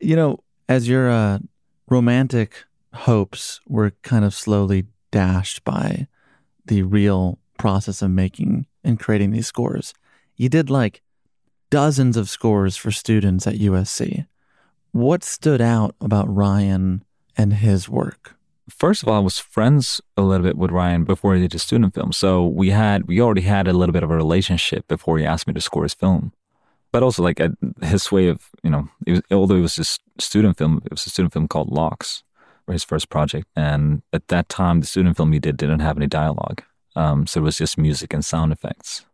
you 0.00 0.16
know, 0.16 0.38
as 0.68 0.88
your 0.88 1.10
uh, 1.10 1.38
romantic 1.88 2.64
hopes 2.92 3.60
were 3.66 3.92
kind 4.02 4.24
of 4.24 4.34
slowly 4.34 4.86
dashed 5.10 5.64
by 5.64 6.06
the 6.64 6.82
real 6.82 7.38
process 7.58 8.02
of 8.02 8.10
making 8.10 8.66
and 8.84 8.98
creating 8.98 9.30
these 9.30 9.46
scores, 9.46 9.94
you 10.36 10.48
did 10.48 10.70
like 10.70 11.02
dozens 11.68 12.16
of 12.16 12.28
scores 12.28 12.76
for 12.76 12.90
students 12.90 13.46
at 13.46 13.54
USC. 13.54 14.26
What 14.92 15.22
stood 15.22 15.60
out 15.60 15.94
about 16.00 16.34
Ryan 16.34 17.04
and 17.36 17.52
his 17.54 17.88
work? 17.88 18.36
First 18.68 19.02
of 19.02 19.08
all, 19.08 19.16
I 19.16 19.20
was 19.20 19.38
friends 19.38 20.00
a 20.16 20.22
little 20.22 20.46
bit 20.46 20.56
with 20.56 20.70
Ryan 20.70 21.04
before 21.04 21.34
he 21.34 21.40
did 21.40 21.52
the 21.52 21.58
student 21.58 21.94
film. 21.94 22.12
So 22.12 22.46
we 22.46 22.70
had 22.70 23.06
we 23.06 23.20
already 23.20 23.42
had 23.42 23.66
a 23.68 23.72
little 23.72 23.92
bit 23.92 24.02
of 24.02 24.10
a 24.10 24.16
relationship 24.16 24.86
before 24.88 25.18
he 25.18 25.24
asked 25.24 25.46
me 25.46 25.54
to 25.54 25.60
score 25.60 25.82
his 25.82 25.94
film. 25.94 26.32
But 26.92 27.02
also 27.02 27.22
like 27.22 27.40
his 27.82 28.10
way 28.10 28.28
of, 28.28 28.48
you 28.64 28.70
know, 28.70 28.88
it 29.06 29.12
was, 29.12 29.22
although 29.30 29.56
it 29.56 29.60
was 29.60 29.76
just 29.76 30.00
student 30.18 30.58
film, 30.58 30.82
it 30.84 30.90
was 30.90 31.06
a 31.06 31.10
student 31.10 31.32
film 31.32 31.46
called 31.46 31.70
Locks, 31.70 32.24
his 32.72 32.84
first 32.84 33.08
project. 33.08 33.46
And 33.56 34.02
at 34.12 34.28
that 34.28 34.48
time, 34.48 34.80
the 34.80 34.86
student 34.86 35.16
film 35.16 35.32
he 35.32 35.38
did 35.38 35.56
didn't 35.56 35.80
have 35.80 35.96
any 35.96 36.06
dialogue. 36.06 36.62
Um, 36.96 37.26
so 37.26 37.40
it 37.40 37.44
was 37.44 37.58
just 37.58 37.78
music 37.78 38.12
and 38.12 38.24
sound 38.24 38.52
effects. 38.52 39.04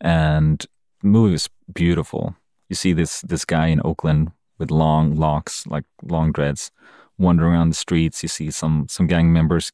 And 0.00 0.64
the 1.02 1.08
movie 1.08 1.32
was 1.32 1.48
beautiful. 1.72 2.36
You 2.68 2.76
see 2.76 2.92
this 2.92 3.20
this 3.22 3.44
guy 3.44 3.68
in 3.68 3.80
Oakland 3.84 4.32
with 4.58 4.70
long 4.70 5.16
locks, 5.16 5.66
like 5.66 5.84
long 6.02 6.32
dreads, 6.32 6.70
wandering 7.18 7.52
around 7.52 7.70
the 7.70 7.76
streets. 7.76 8.22
You 8.22 8.28
see 8.28 8.50
some 8.50 8.86
some 8.88 9.06
gang 9.06 9.32
members 9.32 9.72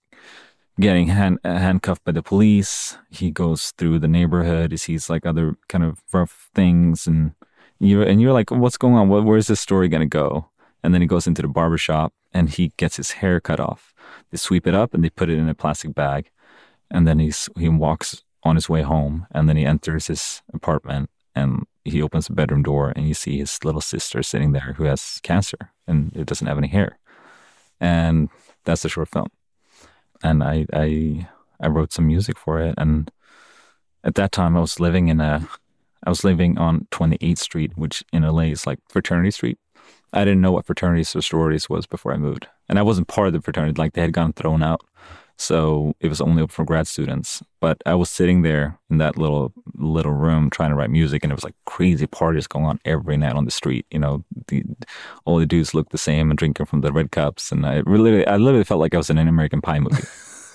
getting 0.80 1.08
hand, 1.08 1.38
handcuffed 1.44 2.04
by 2.04 2.12
the 2.12 2.22
police. 2.22 2.96
He 3.11 3.30
goes 3.30 3.72
through 3.76 3.98
the 3.98 4.08
neighborhood. 4.08 4.70
He 4.70 4.76
sees 4.76 5.11
like 5.11 5.26
other 5.26 5.56
kind 5.68 5.85
of 5.85 6.02
rough 6.12 6.50
things, 6.54 7.06
and 7.06 7.32
you're 7.78 8.04
and 8.04 8.20
you're 8.20 8.32
like, 8.32 8.50
what's 8.50 8.76
going 8.76 8.94
on? 8.94 9.08
where's 9.08 9.48
this 9.48 9.61
story 9.61 9.88
gonna 9.88 10.06
go? 10.06 10.46
And 10.85 10.92
then 10.94 11.00
he 11.00 11.06
goes 11.06 11.26
into 11.26 11.42
the 11.42 11.48
barber 11.48 11.78
shop 11.78 12.12
and 12.33 12.51
he 12.51 12.73
gets 12.77 12.97
his 12.97 13.12
hair 13.12 13.40
cut 13.40 13.61
off. 13.61 13.95
They 14.31 14.38
sweep 14.38 14.66
it 14.66 14.75
up 14.75 14.95
and 14.95 15.05
they 15.05 15.11
put 15.11 15.31
it 15.31 15.38
in 15.38 15.49
a 15.49 15.55
plastic 15.55 15.95
bag, 15.95 16.31
and 16.90 17.07
then 17.07 17.18
he's 17.18 17.49
he 17.59 17.68
walks 17.68 18.23
on 18.42 18.57
his 18.57 18.68
way 18.68 18.83
home, 18.83 19.27
and 19.31 19.49
then 19.49 19.57
he 19.57 19.64
enters 19.64 20.09
his 20.09 20.42
apartment 20.53 21.11
and 21.35 21.66
he 21.85 22.03
opens 22.03 22.27
the 22.27 22.33
bedroom 22.33 22.62
door 22.62 22.92
and 22.95 23.09
you 23.09 23.14
see 23.14 23.38
his 23.38 23.59
little 23.64 23.81
sister 23.81 24.23
sitting 24.23 24.53
there 24.53 24.75
who 24.77 24.85
has 24.85 25.18
cancer 25.23 25.73
and 25.87 26.14
it 26.14 26.27
doesn't 26.27 26.47
have 26.47 26.59
any 26.59 26.68
hair. 26.68 26.99
And 27.81 28.29
that's 28.64 28.83
the 28.83 28.88
short 28.88 29.09
film. 29.09 29.29
And 30.23 30.45
I 30.45 30.66
I 30.73 31.29
I 31.61 31.68
wrote 31.68 31.92
some 31.92 32.07
music 32.07 32.38
for 32.38 32.61
it 32.61 32.75
and 32.79 33.11
at 34.05 34.14
that 34.16 34.33
time 34.33 34.57
I 34.57 34.61
was 34.61 34.79
living 34.79 35.09
in 35.09 35.21
a 35.21 35.49
I 36.05 36.11
was 36.11 36.25
living 36.25 36.59
on 36.59 36.88
28th 36.90 37.38
Street, 37.38 37.73
which 37.77 38.05
in 38.12 38.23
LA 38.23 38.51
is 38.51 38.66
like 38.66 38.81
fraternity 38.88 39.31
street. 39.31 39.59
I 40.12 40.25
didn't 40.25 40.40
know 40.40 40.53
what 40.53 40.66
fraternities 40.66 41.14
or 41.16 41.22
sororities 41.22 41.68
was 41.68 41.87
before 41.87 42.12
I 42.12 42.16
moved. 42.16 42.46
And 42.68 42.79
I 42.79 42.83
wasn't 42.83 43.09
part 43.09 43.29
of 43.29 43.33
the 43.33 43.40
fraternity, 43.40 43.79
like 43.79 43.94
they 43.94 44.03
had 44.03 44.12
gotten 44.12 44.33
thrown 44.33 44.62
out. 44.62 44.83
So 45.38 45.94
it 46.01 46.09
was 46.09 46.20
only 46.20 46.42
open 46.42 46.53
for 46.53 46.64
grad 46.64 46.87
students. 46.87 47.42
But 47.61 47.83
I 47.87 47.94
was 47.94 48.11
sitting 48.11 48.42
there 48.42 48.79
in 48.90 48.98
that 48.98 49.16
little 49.16 49.53
little 49.75 50.12
room 50.12 50.51
trying 50.51 50.70
to 50.70 50.77
write 50.77 50.90
music, 50.90 51.25
and 51.25 51.33
it 51.33 51.35
was 51.35 51.44
like 51.44 51.57
crazy 51.64 52.07
parties 52.07 52.46
going 52.46 52.66
on 52.66 52.79
every 52.85 53.16
night 53.16 53.35
on 53.35 53.44
the 53.44 53.51
street. 53.51 53.87
You 53.90 53.98
know, 53.98 54.25
the, 54.48 54.62
all 55.25 55.38
the 55.38 55.46
dudes 55.46 55.75
looked 55.75 55.90
the 55.90 55.98
same 55.98 56.31
and 56.31 56.38
drinking 56.38 56.66
from 56.66 56.83
the 56.83 56.92
red 56.92 57.11
cups, 57.11 57.51
and 57.51 57.66
I 57.66 57.83
really, 57.87 58.27
I 58.27 58.37
literally 58.37 58.64
felt 58.64 58.81
like 58.81 58.94
I 58.94 58.98
was 58.98 59.11
in 59.11 59.18
an 59.18 59.29
American 59.29 59.61
Pie 59.61 59.81
movie. 59.81 60.03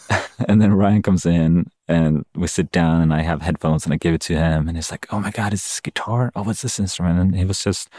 and 0.48 0.62
then 0.62 0.74
Ryan 0.74 1.02
comes 1.02 1.26
in, 1.26 1.70
and 1.88 2.26
we 2.36 2.48
sit 2.48 2.72
down, 2.72 3.02
and 3.02 3.14
I 3.14 3.22
have 3.22 3.42
headphones, 3.42 3.86
and 3.86 3.94
I 3.94 3.98
give 3.98 4.14
it 4.14 4.22
to 4.22 4.36
him, 4.36 4.68
and 4.68 4.78
he's 4.78 4.92
like, 4.92 5.08
"Oh 5.12 5.20
my 5.20 5.32
god, 5.32 5.54
is 5.54 5.64
this 5.64 5.80
guitar? 5.80 6.32
Oh, 6.36 6.44
what's 6.44 6.62
this 6.62 6.80
instrument?" 6.80 7.20
And 7.20 7.36
he 7.36 7.46
was 7.46 7.64
just 7.64 7.90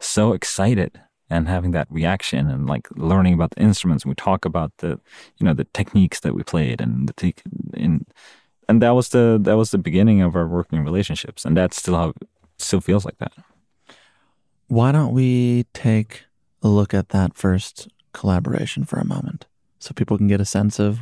so 0.00 0.32
excited 0.32 1.00
and 1.30 1.48
having 1.48 1.72
that 1.72 1.86
reaction 1.90 2.48
and 2.48 2.66
like 2.66 2.88
learning 2.96 3.34
about 3.34 3.50
the 3.50 3.60
instruments. 3.60 4.06
We 4.06 4.14
talk 4.14 4.44
about 4.44 4.72
the, 4.78 5.00
you 5.38 5.44
know, 5.44 5.54
the 5.54 5.66
techniques 5.74 6.20
that 6.20 6.34
we 6.34 6.42
played 6.42 6.80
and 6.80 7.08
the 7.08 7.12
te- 7.12 7.34
in, 7.74 8.06
and 8.68 8.82
that 8.82 8.90
was 8.90 9.10
the 9.10 9.38
that 9.42 9.56
was 9.56 9.70
the 9.70 9.78
beginning 9.78 10.20
of 10.22 10.36
our 10.36 10.46
working 10.46 10.84
relationships, 10.84 11.44
and 11.44 11.56
that's 11.56 11.76
still 11.76 11.96
how 11.96 12.14
still 12.58 12.80
feels 12.80 13.04
like 13.04 13.18
that. 13.18 13.32
Why 14.66 14.92
don't 14.92 15.14
we 15.14 15.64
take 15.72 16.24
a 16.62 16.68
look 16.68 16.92
at 16.92 17.10
that 17.10 17.36
first 17.36 17.88
collaboration 18.12 18.84
for 18.84 18.98
a 18.98 19.06
moment, 19.06 19.46
so 19.78 19.92
people 19.94 20.18
can 20.18 20.28
get 20.28 20.40
a 20.40 20.44
sense 20.44 20.78
of 20.78 21.00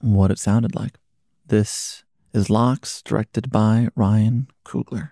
what 0.00 0.30
it 0.30 0.38
sounded 0.38 0.74
like. 0.74 0.98
This 1.46 2.04
is 2.32 2.48
Locks, 2.48 3.02
directed 3.02 3.50
by 3.50 3.88
Ryan 3.94 4.48
Coogler. 4.64 5.10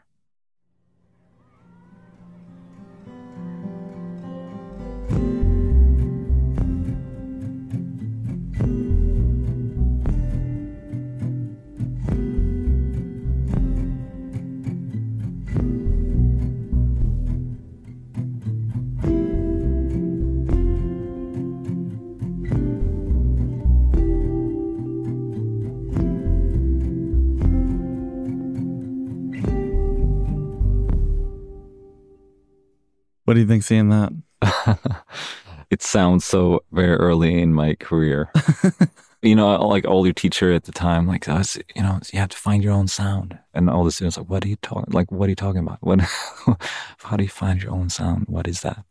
What 33.30 33.34
do 33.34 33.42
you 33.42 33.46
think 33.46 33.62
seeing 33.62 33.90
that? 33.90 34.12
it 35.70 35.82
sounds 35.82 36.24
so 36.24 36.64
very 36.72 36.96
early 36.96 37.40
in 37.40 37.54
my 37.54 37.76
career. 37.76 38.28
you 39.22 39.36
know, 39.36 39.68
like 39.68 39.86
all 39.86 40.04
your 40.04 40.12
teacher 40.12 40.52
at 40.52 40.64
the 40.64 40.72
time, 40.72 41.06
like, 41.06 41.28
oh, 41.28 41.40
you 41.76 41.80
know, 41.80 42.00
you 42.12 42.18
have 42.18 42.30
to 42.30 42.36
find 42.36 42.64
your 42.64 42.72
own 42.72 42.88
sound. 42.88 43.38
And 43.54 43.70
all 43.70 43.84
the 43.84 43.92
students 43.92 44.16
like, 44.16 44.28
what 44.28 44.44
are 44.44 44.48
you 44.48 44.56
talking, 44.56 44.92
like, 44.92 45.12
what 45.12 45.26
are 45.26 45.30
you 45.30 45.36
talking 45.36 45.60
about? 45.60 45.78
What, 45.80 46.00
how 46.98 47.16
do 47.16 47.22
you 47.22 47.28
find 47.28 47.62
your 47.62 47.70
own 47.70 47.88
sound? 47.88 48.24
What 48.26 48.48
is 48.48 48.62
that? 48.62 48.82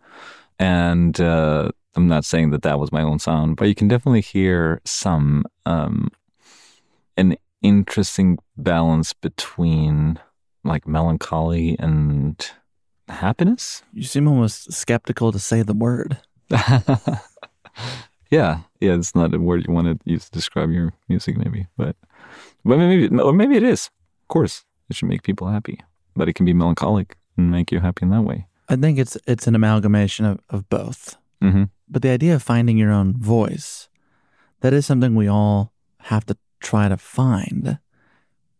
And, 0.57 1.20
uh, 1.20 1.72
I'm 1.97 2.07
not 2.07 2.24
saying 2.24 2.51
that 2.51 2.61
that 2.61 2.80
was 2.80 2.93
my 2.93 3.01
own 3.01 3.20
sound, 3.20 3.57
but 3.57 3.68
you 3.68 3.76
can 3.76 3.89
definitely 3.89 4.22
hear 4.22 4.80
some, 4.86 5.43
um, 5.66 6.07
an 7.18 7.36
interesting 7.61 8.38
balance 8.55 9.11
between 9.11 10.18
like 10.64 10.88
melancholy 10.88 11.76
and 11.78 12.51
happiness. 13.10 13.84
You 13.93 14.03
seem 14.03 14.28
almost 14.28 14.72
skeptical 14.72 15.32
to 15.32 15.39
say 15.39 15.62
the 15.62 15.74
word. 15.74 16.18
yeah, 18.30 18.62
yeah, 18.80 18.95
it's 18.95 19.16
not 19.16 19.34
a 19.34 19.39
word 19.39 19.66
you 19.68 19.74
want 19.74 19.88
to 19.88 19.99
use 20.10 20.26
to 20.26 20.32
describe 20.32 20.72
your 20.72 20.93
music, 21.07 21.38
maybe, 21.38 21.68
but 21.78 21.95
but 22.64 22.78
maybe 22.78 23.07
or 23.20 23.34
maybe 23.34 23.55
it 23.57 23.64
is. 23.64 23.89
Of 24.24 24.28
course, 24.28 24.66
it 24.89 24.95
should 24.95 25.10
make 25.10 25.24
people 25.24 25.47
happy, 25.47 25.80
but 26.16 26.30
it 26.30 26.34
can 26.34 26.45
be 26.45 26.53
melancholic 26.53 27.18
and 27.38 27.51
make 27.51 27.72
you 27.72 27.80
happy 27.80 28.03
in 28.03 28.10
that 28.12 28.22
way. 28.22 28.47
I 28.68 28.76
think 28.76 28.99
it's 28.99 29.18
it's 29.28 29.47
an 29.47 29.55
amalgamation 29.55 30.26
of, 30.26 30.39
of 30.49 30.70
both. 30.70 31.18
Mm-hmm. 31.41 31.66
But 31.88 32.01
the 32.01 32.10
idea 32.10 32.36
of 32.36 32.43
finding 32.43 32.78
your 32.78 32.91
own 32.91 33.14
voice, 33.18 33.89
that 34.62 34.74
is 34.74 34.86
something 34.86 35.16
we 35.16 35.28
all 35.28 35.74
have 36.03 36.26
to 36.26 36.38
try 36.60 36.88
to 36.88 36.97
find. 36.97 37.80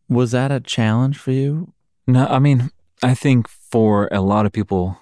Was 0.08 0.32
that 0.32 0.52
a 0.52 0.60
challenge 0.60 1.18
for 1.18 1.32
you? 1.32 1.74
No, 2.08 2.26
I 2.26 2.40
mean, 2.40 2.72
I 3.02 3.14
think 3.14 3.48
for 3.48 4.10
a 4.12 4.22
lot 4.22 4.46
of 4.46 4.52
people, 4.52 4.98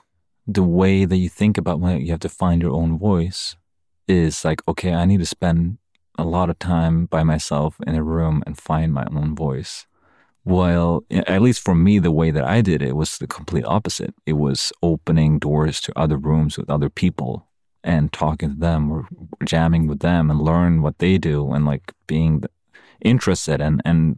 the 0.46 0.64
way 0.64 1.06
that 1.06 1.18
you 1.18 1.30
think 1.30 1.58
about 1.58 1.80
when 1.80 2.00
you 2.02 2.12
have 2.12 2.20
to 2.22 2.30
find 2.30 2.62
your 2.62 2.72
own 2.72 2.98
voice 3.00 3.56
is 4.08 4.46
like, 4.46 4.62
okay, 4.68 4.94
I 4.94 5.06
need 5.06 5.20
to 5.20 5.26
spend 5.26 5.80
a 6.18 6.24
lot 6.24 6.50
of 6.50 6.60
time 6.60 7.06
by 7.06 7.24
myself 7.24 7.78
in 7.86 7.96
a 7.96 8.04
room 8.04 8.44
and 8.46 8.58
find 8.58 8.94
my 8.94 9.08
own 9.12 9.36
voice. 9.36 9.88
Well, 10.46 11.04
at 11.12 11.42
least 11.42 11.62
for 11.62 11.76
me, 11.76 12.00
the 12.00 12.12
way 12.12 12.32
that 12.32 12.46
I 12.46 12.62
did 12.62 12.82
it 12.82 12.96
was 12.96 13.18
the 13.18 13.28
complete 13.28 13.66
opposite. 13.66 14.14
It 14.26 14.34
was 14.34 14.72
opening 14.82 15.40
doors 15.40 15.82
to 15.82 16.00
other 16.00 16.18
rooms 16.18 16.58
with 16.58 16.70
other 16.70 16.90
people 16.90 17.48
and 17.84 18.14
talking 18.14 18.50
to 18.54 18.60
them 18.60 18.92
or 18.92 19.08
jamming 19.44 19.88
with 19.88 20.00
them 20.00 20.32
and 20.32 20.42
learn 20.42 20.82
what 20.82 21.00
they 21.00 21.18
do 21.18 21.52
and 21.52 21.66
like 21.66 21.94
being 22.06 22.44
interested 23.02 23.60
and, 23.60 23.82
and 23.84 24.18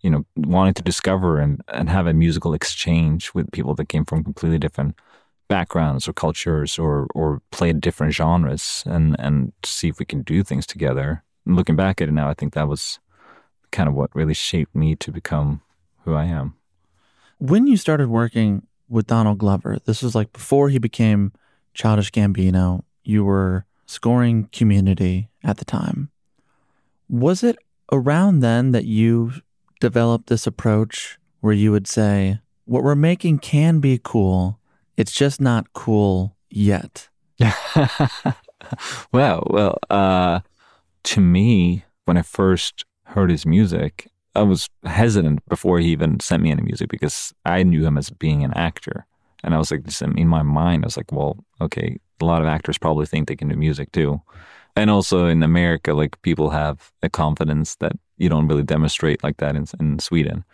you 0.00 0.10
know, 0.10 0.24
wanting 0.36 0.74
to 0.74 0.82
discover 0.82 1.38
and, 1.38 1.60
and 1.68 1.88
have 1.88 2.06
a 2.06 2.12
musical 2.12 2.54
exchange 2.54 3.34
with 3.34 3.50
people 3.52 3.74
that 3.74 3.88
came 3.88 4.04
from 4.04 4.24
completely 4.24 4.58
different 4.58 4.94
backgrounds 5.48 6.06
or 6.06 6.12
cultures 6.12 6.78
or 6.78 7.06
or 7.14 7.40
played 7.50 7.80
different 7.80 8.12
genres 8.12 8.84
and 8.86 9.16
and 9.18 9.52
see 9.64 9.88
if 9.88 9.98
we 9.98 10.04
can 10.04 10.22
do 10.22 10.42
things 10.42 10.66
together. 10.66 11.24
And 11.46 11.56
looking 11.56 11.76
back 11.76 12.00
at 12.00 12.08
it 12.08 12.12
now, 12.12 12.28
I 12.28 12.34
think 12.34 12.52
that 12.54 12.68
was 12.68 13.00
kind 13.70 13.88
of 13.88 13.94
what 13.94 14.14
really 14.14 14.34
shaped 14.34 14.74
me 14.74 14.94
to 14.96 15.10
become 15.10 15.62
who 16.04 16.14
I 16.14 16.24
am. 16.24 16.54
When 17.38 17.66
you 17.66 17.76
started 17.76 18.08
working 18.08 18.66
with 18.88 19.06
Donald 19.06 19.38
Glover, 19.38 19.78
this 19.84 20.02
was 20.02 20.14
like 20.14 20.32
before 20.32 20.68
he 20.68 20.78
became 20.78 21.32
Childish 21.74 22.10
Gambino. 22.10 22.82
You 23.04 23.24
were 23.24 23.64
scoring 23.86 24.48
Community 24.52 25.30
at 25.42 25.56
the 25.58 25.64
time. 25.64 26.10
Was 27.08 27.42
it 27.42 27.56
around 27.90 28.40
then 28.40 28.72
that 28.72 28.84
you 28.84 29.32
developed 29.80 30.28
this 30.28 30.46
approach 30.46 31.18
where 31.40 31.52
you 31.52 31.72
would 31.72 31.86
say, 31.86 32.40
"What 32.64 32.82
we're 32.82 32.94
making 32.94 33.38
can 33.38 33.80
be 33.80 34.00
cool." 34.02 34.58
It's 34.96 35.12
just 35.12 35.40
not 35.40 35.72
cool 35.72 36.36
yet. 36.50 37.08
well, 39.12 39.46
well, 39.46 39.78
uh, 39.90 40.40
to 41.04 41.20
me, 41.20 41.84
when 42.04 42.16
I 42.16 42.22
first 42.22 42.84
heard 43.04 43.30
his 43.30 43.46
music, 43.46 44.10
I 44.34 44.42
was 44.42 44.68
hesitant 44.84 45.46
before 45.48 45.78
he 45.78 45.88
even 45.88 46.20
sent 46.20 46.42
me 46.42 46.50
any 46.50 46.62
music 46.62 46.88
because 46.88 47.32
I 47.44 47.62
knew 47.62 47.84
him 47.84 47.98
as 47.98 48.10
being 48.10 48.44
an 48.44 48.52
actor. 48.54 49.06
And 49.44 49.54
I 49.54 49.58
was 49.58 49.70
like, 49.70 49.82
in 50.02 50.28
my 50.28 50.42
mind, 50.42 50.84
I 50.84 50.86
was 50.86 50.96
like, 50.96 51.12
well, 51.12 51.36
okay, 51.60 51.98
a 52.20 52.24
lot 52.24 52.42
of 52.42 52.48
actors 52.48 52.78
probably 52.78 53.06
think 53.06 53.28
they 53.28 53.36
can 53.36 53.48
do 53.48 53.56
music 53.56 53.92
too. 53.92 54.20
And 54.78 54.90
also 54.90 55.26
in 55.26 55.42
America, 55.42 55.92
like 55.92 56.22
people 56.22 56.50
have 56.50 56.92
a 57.02 57.08
confidence 57.08 57.74
that 57.76 57.92
you 58.16 58.28
don't 58.28 58.46
really 58.46 58.62
demonstrate 58.62 59.24
like 59.24 59.38
that 59.38 59.56
in, 59.56 59.66
in 59.80 59.98
Sweden. 59.98 60.44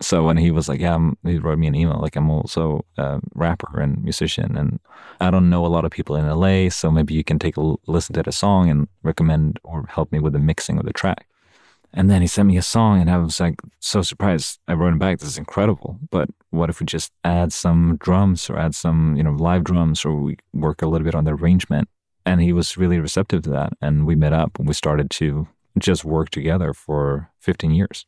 So 0.00 0.24
when 0.24 0.36
he 0.36 0.50
was 0.50 0.68
like, 0.68 0.80
yeah, 0.80 0.96
I'm, 0.96 1.16
he 1.24 1.38
wrote 1.38 1.60
me 1.60 1.68
an 1.68 1.76
email, 1.76 2.00
like 2.00 2.16
I'm 2.16 2.28
also 2.28 2.84
a 2.96 3.20
rapper 3.34 3.80
and 3.80 4.02
musician, 4.02 4.56
and 4.56 4.80
I 5.20 5.30
don't 5.30 5.48
know 5.48 5.64
a 5.64 5.68
lot 5.68 5.84
of 5.84 5.92
people 5.92 6.16
in 6.16 6.28
LA, 6.28 6.70
so 6.70 6.90
maybe 6.90 7.14
you 7.14 7.22
can 7.22 7.38
take 7.38 7.56
a 7.56 7.74
listen 7.86 8.14
to 8.14 8.22
the 8.24 8.32
song 8.32 8.68
and 8.68 8.88
recommend 9.04 9.60
or 9.62 9.86
help 9.88 10.10
me 10.10 10.18
with 10.18 10.32
the 10.32 10.38
mixing 10.40 10.78
of 10.78 10.84
the 10.84 10.92
track. 10.92 11.28
And 11.92 12.10
then 12.10 12.20
he 12.20 12.26
sent 12.26 12.48
me 12.48 12.56
a 12.56 12.62
song, 12.62 13.00
and 13.00 13.08
I 13.08 13.18
was 13.18 13.38
like 13.40 13.60
so 13.78 14.02
surprised. 14.02 14.58
I 14.66 14.74
wrote 14.74 14.92
him 14.92 14.98
back, 14.98 15.18
"This 15.18 15.30
is 15.30 15.38
incredible, 15.38 15.98
but 16.10 16.28
what 16.50 16.68
if 16.68 16.80
we 16.80 16.86
just 16.86 17.12
add 17.24 17.52
some 17.52 17.96
drums 17.96 18.50
or 18.50 18.58
add 18.58 18.74
some, 18.74 19.16
you 19.16 19.22
know, 19.22 19.32
live 19.32 19.64
drums, 19.64 20.04
or 20.04 20.14
we 20.14 20.36
work 20.52 20.82
a 20.82 20.86
little 20.86 21.04
bit 21.04 21.14
on 21.14 21.24
the 21.24 21.34
arrangement?" 21.34 21.88
And 22.28 22.42
he 22.42 22.52
was 22.52 22.76
really 22.76 23.00
receptive 23.00 23.42
to 23.42 23.50
that, 23.50 23.72
and 23.80 24.06
we 24.06 24.14
met 24.14 24.32
up 24.32 24.58
and 24.58 24.68
we 24.68 24.74
started 24.74 25.10
to 25.12 25.48
just 25.78 26.04
work 26.04 26.28
together 26.30 26.74
for 26.74 27.30
15 27.40 27.70
years. 27.70 28.06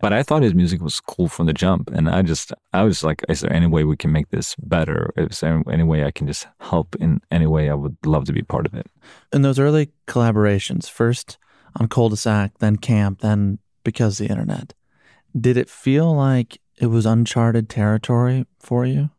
But 0.00 0.12
I 0.12 0.22
thought 0.22 0.42
his 0.42 0.54
music 0.54 0.80
was 0.80 1.00
cool 1.00 1.28
from 1.28 1.46
the 1.46 1.52
jump. 1.52 1.90
And 1.90 2.08
I 2.08 2.22
just, 2.22 2.52
I 2.72 2.82
was 2.82 3.02
like, 3.02 3.24
is 3.28 3.40
there 3.40 3.52
any 3.52 3.66
way 3.66 3.84
we 3.84 3.96
can 3.96 4.12
make 4.12 4.30
this 4.30 4.54
better? 4.56 5.12
Is 5.16 5.40
there 5.40 5.62
any 5.70 5.82
way 5.82 6.04
I 6.04 6.10
can 6.10 6.26
just 6.26 6.46
help 6.60 6.96
in 7.00 7.20
any 7.30 7.46
way? 7.46 7.70
I 7.70 7.74
would 7.74 7.96
love 8.04 8.24
to 8.26 8.32
be 8.32 8.42
part 8.42 8.66
of 8.66 8.74
it. 8.74 8.86
In 9.32 9.42
those 9.42 9.58
early 9.58 9.90
collaborations, 10.06 10.88
first 10.88 11.38
on 11.78 11.88
Cul-de-sac, 11.88 12.58
then 12.58 12.76
Camp, 12.76 13.20
then 13.20 13.58
Because 13.82 14.18
the 14.18 14.26
Internet, 14.26 14.74
did 15.38 15.56
it 15.56 15.68
feel 15.68 16.14
like 16.14 16.60
it 16.78 16.86
was 16.86 17.06
uncharted 17.06 17.68
territory 17.68 18.46
for 18.58 18.86
you? 18.86 19.10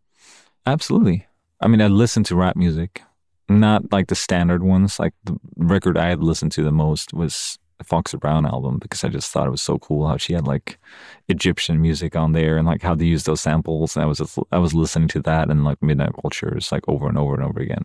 Absolutely. 0.66 1.28
I 1.62 1.68
mean, 1.68 1.82
I 1.82 1.88
listened 1.88 2.26
to 2.28 2.36
rap 2.36 2.56
music, 2.56 3.02
not 3.48 3.92
like 3.92 4.08
the 4.08 4.16
standard 4.16 4.64
ones. 4.64 5.00
Like 5.00 5.14
the 5.24 5.38
record 5.58 5.98
I 5.98 6.10
had 6.10 6.24
listened 6.24 6.52
to 6.54 6.64
the 6.64 6.72
most 6.72 7.14
was 7.14 7.58
Foxy 7.84 8.18
Brown 8.18 8.46
album 8.46 8.80
because 8.80 9.04
I 9.04 9.10
just 9.10 9.32
thought 9.32 9.48
it 9.48 9.52
was 9.52 9.62
so 9.62 9.78
cool 9.78 10.08
how 10.08 10.18
she 10.18 10.34
had 10.34 10.48
like 10.48 10.80
Egyptian 11.28 11.82
music 11.82 12.16
on 12.16 12.32
there 12.32 12.58
and 12.58 12.66
like 12.66 12.82
how 12.82 12.96
they 12.96 13.06
use 13.06 13.24
those 13.24 13.42
samples. 13.42 13.96
And 13.96 14.04
I 14.04 14.08
was 14.08 14.20
just, 14.20 14.40
I 14.52 14.58
was 14.58 14.74
listening 14.74 15.08
to 15.10 15.22
that 15.24 15.50
and 15.50 15.64
like 15.64 15.82
Midnight 15.82 16.16
Vultures 16.22 16.72
like 16.72 16.88
over 16.88 17.08
and 17.08 17.18
over 17.18 17.36
and 17.36 17.44
over 17.44 17.60
again. 17.60 17.84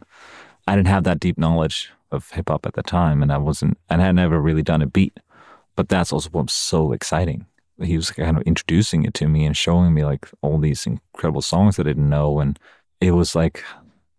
I 0.66 0.76
didn't 0.76 0.88
have 0.88 1.04
that 1.04 1.20
deep 1.20 1.38
knowledge 1.38 1.90
of 2.12 2.30
hip 2.30 2.48
hop 2.48 2.66
at 2.66 2.74
the 2.74 2.82
time, 2.82 3.22
and 3.22 3.32
I 3.32 3.38
wasn't, 3.38 3.78
and 3.88 4.02
I 4.02 4.06
had 4.06 4.14
never 4.14 4.40
really 4.40 4.62
done 4.62 4.82
a 4.82 4.86
beat. 4.86 5.18
But 5.76 5.88
that's 5.88 6.12
also 6.12 6.28
what's 6.30 6.52
so 6.52 6.92
exciting. 6.92 7.46
He 7.82 7.96
was 7.96 8.10
kind 8.10 8.36
of 8.36 8.42
introducing 8.42 9.04
it 9.04 9.14
to 9.14 9.28
me 9.28 9.46
and 9.46 9.56
showing 9.56 9.94
me 9.94 10.04
like 10.04 10.28
all 10.42 10.58
these 10.58 10.86
incredible 10.86 11.42
songs 11.42 11.76
that 11.76 11.86
I 11.86 11.90
didn't 11.90 12.10
know, 12.10 12.40
and 12.40 12.58
it 13.00 13.12
was 13.12 13.34
like 13.34 13.64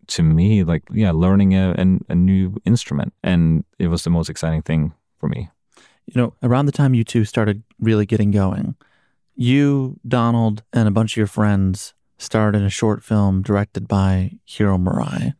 to 0.08 0.22
me 0.22 0.64
like 0.64 0.82
yeah, 0.92 1.10
learning 1.12 1.54
a, 1.54 1.70
a, 1.72 2.12
a 2.12 2.14
new 2.14 2.56
instrument, 2.64 3.12
and 3.22 3.64
it 3.78 3.88
was 3.88 4.04
the 4.04 4.10
most 4.10 4.28
exciting 4.28 4.62
thing 4.62 4.92
for 5.18 5.28
me 5.28 5.48
you 6.06 6.20
know, 6.20 6.34
around 6.42 6.66
the 6.66 6.72
time 6.72 6.94
you 6.94 7.04
two 7.04 7.24
started 7.24 7.62
really 7.80 8.06
getting 8.06 8.30
going, 8.30 8.74
you, 9.34 9.98
Donald, 10.06 10.62
and 10.72 10.88
a 10.88 10.92
bunch 10.92 11.12
of 11.12 11.16
your 11.16 11.26
friends 11.26 11.94
starred 12.18 12.54
in 12.54 12.62
a 12.62 12.70
short 12.70 13.02
film 13.02 13.42
directed 13.42 13.88
by 13.88 14.32
Hiro 14.44 14.78
Murai 14.78 15.34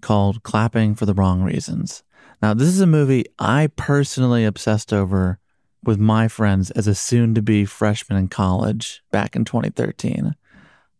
called 0.00 0.42
Clapping 0.42 0.94
for 0.94 1.06
the 1.06 1.14
Wrong 1.14 1.42
Reasons. 1.42 2.02
Now, 2.42 2.54
this 2.54 2.68
is 2.68 2.80
a 2.80 2.86
movie 2.86 3.24
I 3.38 3.68
personally 3.76 4.44
obsessed 4.44 4.92
over 4.92 5.38
with 5.82 5.98
my 5.98 6.28
friends 6.28 6.70
as 6.72 6.86
a 6.86 6.94
soon 6.94 7.34
to 7.34 7.42
be 7.42 7.64
freshman 7.64 8.18
in 8.18 8.28
college 8.28 9.02
back 9.10 9.36
in 9.36 9.44
2013. 9.44 10.34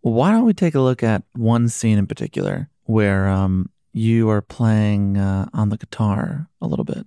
Why 0.02 0.30
don't 0.30 0.44
we 0.44 0.52
take 0.52 0.74
a 0.74 0.80
look 0.80 1.02
at 1.02 1.22
one 1.32 1.68
scene 1.68 1.98
in 1.98 2.06
particular 2.06 2.68
where 2.84 3.28
um, 3.28 3.70
you 3.92 4.28
are 4.28 4.42
playing 4.42 5.16
uh, 5.16 5.48
on 5.52 5.68
the 5.68 5.76
guitar 5.76 6.48
a 6.60 6.66
little 6.66 6.84
bit? 6.84 7.06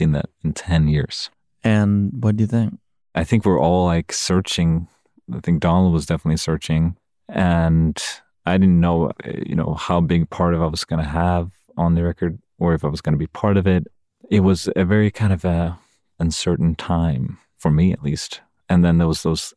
Seen 0.00 0.12
that 0.12 0.30
in 0.42 0.54
10 0.54 0.88
years. 0.88 1.30
And 1.62 2.10
what 2.24 2.36
do 2.36 2.42
you 2.42 2.48
think? 2.48 2.78
I 3.14 3.24
think 3.24 3.44
we're 3.44 3.60
all 3.60 3.84
like 3.84 4.12
searching. 4.12 4.88
I 5.32 5.40
think 5.40 5.60
Donald 5.60 5.92
was 5.92 6.06
definitely 6.06 6.38
searching. 6.38 6.96
And 7.28 8.02
I 8.46 8.56
didn't 8.56 8.80
know, 8.80 9.12
eh, 9.24 9.42
you 9.46 9.54
know, 9.54 9.74
how 9.74 10.00
big 10.00 10.30
part 10.30 10.54
of 10.54 10.62
I 10.62 10.66
was 10.66 10.84
going 10.84 11.02
to 11.02 11.08
have 11.08 11.50
on 11.76 11.94
the 11.94 12.02
record 12.02 12.38
or 12.58 12.72
if 12.72 12.82
I 12.82 12.88
was 12.88 13.02
going 13.02 13.12
to 13.12 13.18
be 13.18 13.26
part 13.26 13.56
of 13.58 13.66
it. 13.66 13.86
It 14.30 14.40
was 14.40 14.68
a 14.74 14.84
very 14.84 15.10
kind 15.10 15.32
of 15.32 15.44
a 15.44 15.78
uncertain 16.18 16.74
time 16.76 17.38
for 17.58 17.70
me, 17.70 17.92
at 17.92 18.02
least. 18.02 18.40
And 18.70 18.82
then 18.82 18.96
there 18.98 19.08
was 19.08 19.22
those, 19.22 19.52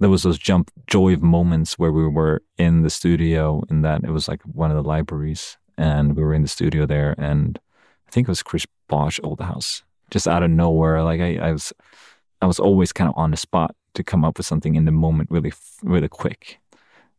there 0.00 0.10
was 0.10 0.24
those 0.24 0.38
jump 0.38 0.72
joy 0.88 1.12
of 1.14 1.22
moments 1.22 1.78
where 1.78 1.92
we 1.92 2.08
were 2.08 2.42
in 2.58 2.82
the 2.82 2.90
studio 2.90 3.62
and 3.70 3.84
that 3.84 4.02
it 4.02 4.10
was 4.10 4.26
like 4.26 4.42
one 4.42 4.70
of 4.70 4.76
the 4.76 4.88
libraries 4.88 5.56
and 5.76 6.16
we 6.16 6.22
were 6.22 6.34
in 6.34 6.42
the 6.42 6.48
studio 6.48 6.84
there 6.86 7.14
and 7.18 7.60
think 8.14 8.28
it 8.28 8.30
was 8.30 8.42
Chris 8.42 8.66
Bosh 8.88 9.18
Old 9.24 9.40
House, 9.40 9.82
just 10.10 10.28
out 10.28 10.44
of 10.44 10.50
nowhere. 10.50 11.02
Like 11.02 11.20
I, 11.20 11.36
I 11.36 11.52
was, 11.52 11.72
I 12.40 12.46
was 12.46 12.60
always 12.60 12.92
kind 12.92 13.08
of 13.08 13.18
on 13.18 13.32
the 13.32 13.36
spot 13.36 13.74
to 13.94 14.04
come 14.04 14.24
up 14.24 14.38
with 14.38 14.46
something 14.46 14.76
in 14.76 14.84
the 14.84 14.92
moment, 14.92 15.30
really, 15.30 15.52
really 15.82 16.08
quick. 16.08 16.60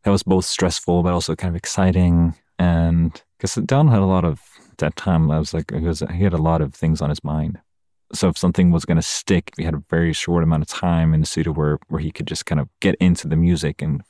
That 0.02 0.10
was 0.10 0.22
both 0.22 0.44
stressful 0.44 1.02
but 1.02 1.12
also 1.12 1.36
kind 1.36 1.50
of 1.50 1.56
exciting. 1.56 2.34
And 2.58 3.22
because 3.36 3.56
Don 3.56 3.88
had 3.88 4.00
a 4.00 4.06
lot 4.06 4.24
of 4.24 4.40
that 4.78 4.96
time, 4.96 5.30
I 5.30 5.38
was 5.38 5.52
like, 5.52 5.70
he, 5.70 5.80
was, 5.80 6.00
he 6.00 6.24
had 6.24 6.32
a 6.32 6.38
lot 6.38 6.62
of 6.62 6.74
things 6.74 7.00
on 7.02 7.10
his 7.10 7.22
mind. 7.22 7.58
so 8.12 8.28
if 8.28 8.38
something 8.38 8.70
was 8.70 8.84
going 8.84 8.96
to 8.96 9.02
stick, 9.02 9.52
we 9.58 9.64
had 9.64 9.74
a 9.74 9.82
very 9.90 10.12
short 10.12 10.42
amount 10.42 10.62
of 10.62 10.68
time 10.68 11.12
in 11.12 11.20
the 11.20 11.26
studio 11.26 11.52
where 11.52 11.78
where 11.88 12.00
he 12.00 12.12
could 12.12 12.26
just 12.26 12.46
kind 12.46 12.60
of 12.60 12.68
get 12.80 12.94
into 12.96 13.28
the 13.28 13.36
music 13.36 13.82
and. 13.82 14.02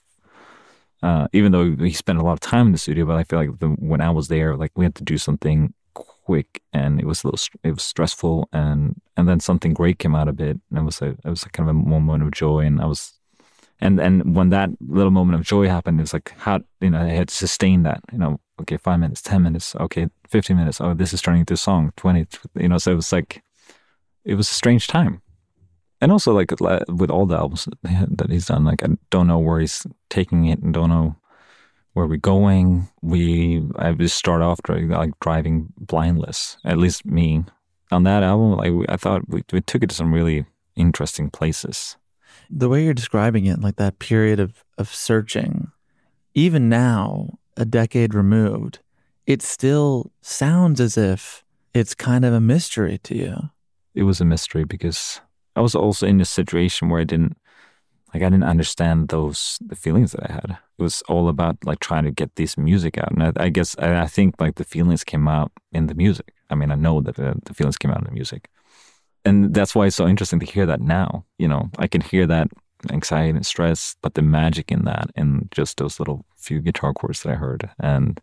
Uh, 1.02 1.28
even 1.34 1.52
though 1.52 1.76
he 1.76 1.92
spent 1.92 2.18
a 2.18 2.22
lot 2.22 2.32
of 2.32 2.40
time 2.40 2.66
in 2.66 2.72
the 2.72 2.78
studio, 2.78 3.04
but 3.04 3.16
I 3.16 3.22
feel 3.22 3.38
like 3.38 3.58
the, 3.60 3.68
when 3.68 4.00
I 4.00 4.10
was 4.10 4.28
there, 4.28 4.56
like 4.56 4.72
we 4.74 4.86
had 4.86 4.94
to 4.94 5.04
do 5.04 5.18
something 5.18 5.74
quick, 6.26 6.60
and 6.72 7.00
it 7.00 7.06
was 7.06 7.22
a 7.22 7.28
little, 7.28 7.40
it 7.62 7.70
was 7.70 7.84
stressful, 7.84 8.48
and 8.52 9.00
and 9.16 9.28
then 9.28 9.40
something 9.40 9.72
great 9.74 9.98
came 9.98 10.16
out 10.18 10.28
of 10.28 10.40
it, 10.40 10.58
and 10.70 10.78
it 10.78 10.82
was 10.82 11.00
a, 11.00 11.10
it 11.24 11.30
was 11.36 11.44
a 11.44 11.50
kind 11.50 11.68
of 11.68 11.76
a 11.76 11.78
moment 11.78 12.22
of 12.24 12.32
joy, 12.32 12.60
and 12.66 12.80
I 12.80 12.86
was, 12.86 13.12
and 13.80 14.00
and 14.00 14.34
when 14.36 14.50
that 14.50 14.70
little 14.80 15.12
moment 15.12 15.38
of 15.38 15.46
joy 15.46 15.68
happened, 15.68 16.00
it 16.00 16.06
was 16.08 16.12
like 16.12 16.34
how 16.38 16.60
you 16.80 16.90
know 16.90 17.00
I 17.00 17.08
had 17.20 17.28
to 17.28 17.34
sustain 17.34 17.84
that, 17.84 18.00
you 18.12 18.18
know, 18.18 18.40
okay, 18.60 18.76
five 18.76 19.00
minutes, 19.00 19.22
ten 19.22 19.42
minutes, 19.42 19.76
okay, 19.76 20.08
fifteen 20.28 20.56
minutes, 20.56 20.80
oh, 20.80 20.94
this 20.94 21.12
is 21.12 21.22
turning 21.22 21.40
into 21.40 21.54
a 21.54 21.56
song, 21.68 21.92
twenty, 21.96 22.26
you 22.58 22.68
know, 22.68 22.78
so 22.78 22.90
it 22.92 22.96
was 22.96 23.12
like, 23.12 23.42
it 24.24 24.34
was 24.34 24.50
a 24.50 24.54
strange 24.54 24.86
time, 24.88 25.22
and 26.00 26.10
also 26.10 26.32
like 26.32 26.50
with 26.88 27.10
all 27.10 27.26
the 27.26 27.38
albums 27.38 27.68
that 27.82 28.30
he's 28.30 28.46
done, 28.46 28.64
like 28.64 28.82
I 28.82 28.88
don't 29.10 29.28
know 29.28 29.38
where 29.38 29.60
he's 29.60 29.86
taking 30.10 30.46
it, 30.46 30.58
and 30.62 30.74
don't 30.74 30.90
know 30.90 31.16
where 31.96 32.06
we're 32.06 32.16
going. 32.18 32.86
We 33.00 33.66
I 33.76 33.92
just 33.92 34.18
start 34.18 34.42
off 34.42 34.60
like 34.68 35.18
driving 35.20 35.72
blindless. 35.78 36.58
At 36.62 36.76
least 36.76 37.06
me 37.06 37.44
on 37.90 38.02
that 38.02 38.22
album. 38.22 38.52
Like 38.58 38.90
I 38.90 38.98
thought 38.98 39.26
we, 39.30 39.42
we 39.50 39.62
took 39.62 39.82
it 39.82 39.88
to 39.88 39.94
some 39.94 40.12
really 40.12 40.44
interesting 40.76 41.30
places. 41.30 41.96
The 42.50 42.68
way 42.68 42.84
you're 42.84 42.92
describing 42.92 43.46
it, 43.46 43.62
like 43.62 43.76
that 43.76 43.98
period 43.98 44.40
of 44.40 44.62
of 44.76 44.94
searching, 44.94 45.72
even 46.34 46.68
now, 46.68 47.38
a 47.56 47.64
decade 47.64 48.14
removed, 48.14 48.80
it 49.26 49.40
still 49.40 50.12
sounds 50.20 50.82
as 50.82 50.98
if 50.98 51.44
it's 51.72 51.94
kind 51.94 52.26
of 52.26 52.34
a 52.34 52.42
mystery 52.42 52.98
to 53.04 53.16
you. 53.16 53.36
It 53.94 54.02
was 54.02 54.20
a 54.20 54.26
mystery 54.26 54.64
because 54.64 55.22
I 55.56 55.62
was 55.62 55.74
also 55.74 56.06
in 56.06 56.20
a 56.20 56.26
situation 56.26 56.90
where 56.90 57.00
I 57.00 57.04
didn't 57.04 57.38
like 58.12 58.22
I 58.22 58.28
didn't 58.28 58.44
understand 58.44 59.08
those 59.08 59.58
the 59.64 59.76
feelings 59.76 60.12
that 60.12 60.30
I 60.30 60.34
had. 60.34 60.58
It 60.78 60.82
was 60.82 61.02
all 61.08 61.28
about 61.28 61.56
like 61.64 61.80
trying 61.80 62.04
to 62.04 62.10
get 62.10 62.36
this 62.36 62.58
music 62.58 62.98
out, 62.98 63.12
and 63.12 63.22
I, 63.22 63.32
I 63.36 63.48
guess 63.48 63.76
I, 63.78 64.02
I, 64.02 64.06
think 64.06 64.40
like 64.40 64.56
the 64.56 64.64
feelings 64.64 65.04
came 65.04 65.26
out 65.26 65.50
in 65.72 65.86
the 65.86 65.94
music. 65.94 66.34
I 66.50 66.54
mean, 66.54 66.70
I 66.70 66.74
know 66.74 67.00
that 67.00 67.16
the, 67.16 67.34
the 67.44 67.54
feelings 67.54 67.78
came 67.78 67.90
out 67.90 67.98
in 67.98 68.04
the 68.04 68.12
music, 68.12 68.48
and 69.24 69.54
that's 69.54 69.74
why 69.74 69.86
it's 69.86 69.96
so 69.96 70.06
interesting 70.06 70.40
to 70.40 70.46
hear 70.46 70.66
that 70.66 70.80
now. 70.80 71.24
You 71.38 71.48
know, 71.48 71.70
I 71.78 71.86
can 71.86 72.02
hear 72.02 72.26
that 72.26 72.48
anxiety 72.90 73.30
and 73.30 73.46
stress, 73.46 73.96
but 74.02 74.14
the 74.14 74.22
magic 74.22 74.70
in 74.70 74.84
that, 74.84 75.10
and 75.16 75.48
just 75.50 75.78
those 75.78 75.98
little 75.98 76.26
few 76.36 76.60
guitar 76.60 76.92
chords 76.92 77.22
that 77.22 77.32
I 77.32 77.36
heard, 77.36 77.70
and 77.80 78.20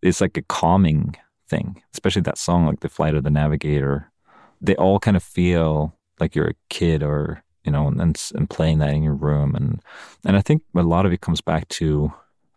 it's 0.00 0.20
like 0.20 0.36
a 0.36 0.42
calming 0.42 1.16
thing, 1.48 1.82
especially 1.94 2.22
that 2.22 2.38
song, 2.38 2.66
like 2.66 2.80
"The 2.80 2.88
Flight 2.88 3.14
of 3.14 3.24
the 3.24 3.30
Navigator." 3.30 4.12
They 4.60 4.76
all 4.76 5.00
kind 5.00 5.16
of 5.16 5.22
feel 5.22 5.94
like 6.20 6.34
you're 6.34 6.48
a 6.48 6.54
kid 6.68 7.02
or 7.02 7.42
you 7.68 7.72
know, 7.72 7.88
and, 7.88 8.18
and 8.34 8.48
playing 8.48 8.78
that 8.78 8.94
in 8.94 9.02
your 9.02 9.14
room. 9.14 9.54
And, 9.54 9.82
and 10.24 10.38
I 10.38 10.40
think 10.40 10.62
a 10.74 10.82
lot 10.82 11.04
of 11.04 11.12
it 11.12 11.20
comes 11.20 11.42
back 11.42 11.68
to 11.68 12.10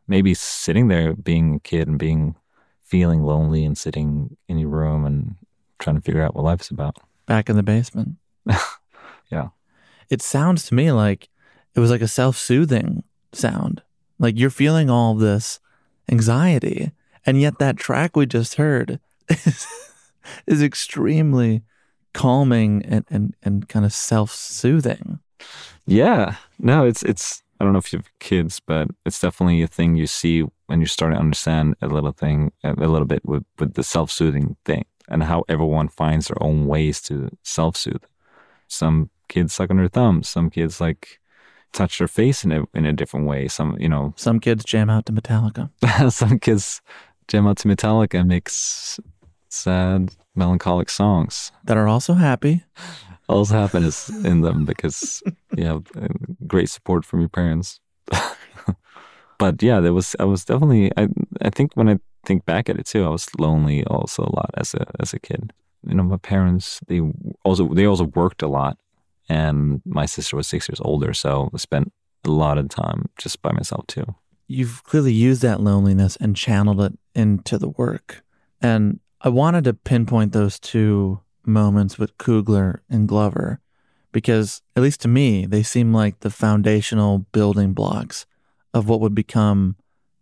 maybe 0.08 0.34
sitting 0.34 0.88
there 0.88 1.14
being 1.14 1.56
a 1.56 1.60
kid 1.60 1.90
and 1.90 2.00
being, 2.00 2.36
feeling 2.82 3.24
lonely 3.24 3.66
and 3.66 3.78
sitting 3.78 4.38
in 4.48 4.58
your 4.58 4.70
room 4.70 5.06
and 5.06 5.36
trying 5.80 5.98
to 5.98 6.02
figure 6.02 6.22
out 6.22 6.34
what 6.34 6.46
life's 6.46 6.70
about. 6.70 6.96
Back 7.26 7.50
in 7.50 7.58
the 7.58 7.64
basement. 7.64 8.16
yeah. 9.30 9.50
It 10.10 10.22
sounds 10.22 10.66
to 10.68 10.76
me 10.76 10.94
like 10.94 11.28
it 11.76 11.82
was 11.82 11.92
like 11.92 12.02
a 12.02 12.08
self 12.08 12.38
soothing 12.38 13.04
sound. 13.34 13.82
Like 14.18 14.40
you're 14.40 14.50
feeling 14.50 14.90
all 14.90 15.16
this 15.16 15.60
anxiety. 16.10 16.92
And 17.26 17.40
yet 17.40 17.60
that 17.60 17.76
track 17.76 18.16
we 18.16 18.26
just 18.26 18.56
heard 18.56 19.02
is, 19.30 19.68
is 20.48 20.64
extremely 20.64 21.64
calming 22.14 22.84
and, 22.86 23.06
and, 23.10 23.36
and 23.44 23.68
kind 23.68 23.86
of 23.86 23.94
self 23.94 24.32
soothing. 24.32 25.20
Yeah. 25.86 26.36
No, 26.60 26.86
it's 26.86 27.04
it's 27.04 27.44
I 27.60 27.64
don't 27.64 27.74
know 27.74 27.80
if 27.80 27.94
you 27.94 28.00
have 28.00 28.20
kids, 28.20 28.60
but 28.60 28.88
it's 29.06 29.20
definitely 29.20 29.62
a 29.62 29.68
thing 29.68 29.96
you 29.96 30.08
see 30.08 30.44
when 30.66 30.80
you 30.80 30.88
start 30.88 31.14
to 31.14 31.20
understand 31.20 31.76
a 31.82 31.88
little 31.88 32.12
thing 32.12 32.52
a 32.64 32.74
little 32.74 33.06
bit 33.06 33.24
with, 33.26 33.44
with 33.60 33.74
the 33.74 33.84
self 33.84 34.10
soothing 34.10 34.56
thing 34.66 34.86
and 35.08 35.24
how 35.24 35.44
everyone 35.48 35.88
finds 35.88 36.28
their 36.28 36.42
own 36.42 36.66
ways 36.66 37.02
to 37.04 37.30
self 37.44 37.76
soothe. 37.76 38.04
Some 38.68 39.10
kids 39.28 39.54
suck 39.54 39.70
on 39.70 39.78
their 39.78 39.88
thumbs, 39.90 40.30
some 40.30 40.50
kids 40.50 40.82
like 40.82 41.20
touch 41.74 42.00
their 42.00 42.08
face 42.08 42.44
in 42.44 42.52
a 42.52 42.64
in 42.74 42.86
a 42.86 42.94
different 42.94 43.28
way. 43.28 43.48
Some 43.48 43.78
you 43.80 43.90
know 43.90 44.14
Some 44.18 44.40
kids 44.40 44.64
jam 44.64 44.90
out 44.90 45.06
to 45.08 45.14
Metallica. 45.14 45.70
some 46.12 46.40
kids 46.40 46.82
jam 47.28 47.48
out 47.48 47.58
to 47.58 47.68
Metallica 47.68 48.20
and 48.20 48.30
makes 48.30 49.00
sad, 49.54 50.16
melancholic 50.36 50.90
songs 50.90 51.52
that 51.66 51.78
are 51.78 51.88
also 51.88 52.14
happy. 52.14 52.64
Also 53.28 53.56
happiness 53.56 54.10
in 54.10 54.42
them 54.42 54.66
because 54.66 55.24
you 55.58 55.66
have 55.66 55.84
great 56.48 56.70
support 56.70 57.06
from 57.06 57.20
your 57.20 57.30
parents. 57.30 57.80
but 59.38 59.62
yeah, 59.64 59.80
there 59.80 59.94
was 59.94 60.16
I 60.20 60.26
was 60.26 60.46
definitely 60.46 60.92
I 60.98 61.08
I 61.42 61.50
think 61.50 61.74
when 61.76 61.90
I 61.90 62.00
think 62.26 62.46
back 62.46 62.70
at 62.70 62.78
it 62.78 62.86
too, 62.86 63.06
I 63.06 63.10
was 63.10 63.28
lonely 63.40 63.86
also 63.86 64.24
a 64.24 64.36
lot 64.36 64.52
as 64.56 64.74
a 64.74 64.86
as 65.00 65.14
a 65.14 65.20
kid. 65.20 65.54
You 65.88 65.96
know, 65.96 66.04
my 66.04 66.18
parents 66.18 66.80
they 66.88 67.02
also 67.44 67.74
they 67.74 67.86
also 67.86 68.06
worked 68.06 68.42
a 68.42 68.48
lot, 68.48 68.78
and 69.30 69.82
my 69.86 70.06
sister 70.06 70.36
was 70.36 70.48
six 70.48 70.70
years 70.70 70.82
older, 70.84 71.14
so 71.14 71.50
I 71.54 71.58
spent 71.58 71.92
a 72.26 72.30
lot 72.30 72.58
of 72.58 72.70
time 72.70 73.10
just 73.18 73.42
by 73.42 73.52
myself 73.52 73.88
too. 73.88 74.16
You've 74.48 74.84
clearly 74.84 75.14
used 75.14 75.42
that 75.44 75.62
loneliness 75.62 76.18
and 76.18 76.36
channeled 76.36 76.82
it 76.82 77.00
into 77.16 77.58
the 77.58 77.70
work. 77.70 78.24
And 78.62 79.00
I 79.24 79.30
wanted 79.30 79.66
to 79.66 79.76
pinpoint 79.76 80.34
those 80.34 80.58
two 80.58 81.20
moments 81.46 82.00
with 82.00 82.18
Coogler 82.18 82.80
and 82.90 83.08
Glover 83.08 83.60
because, 84.12 84.64
at 84.76 84.82
least 84.82 85.02
to 85.02 85.08
me, 85.08 85.46
they 85.46 85.62
seem 85.62 85.94
like 85.94 86.22
the 86.22 86.32
foundational 86.32 87.20
building 87.32 87.74
blocks 87.74 88.26
of 88.74 88.90
what 88.90 89.00
would 89.00 89.14
become 89.14 89.76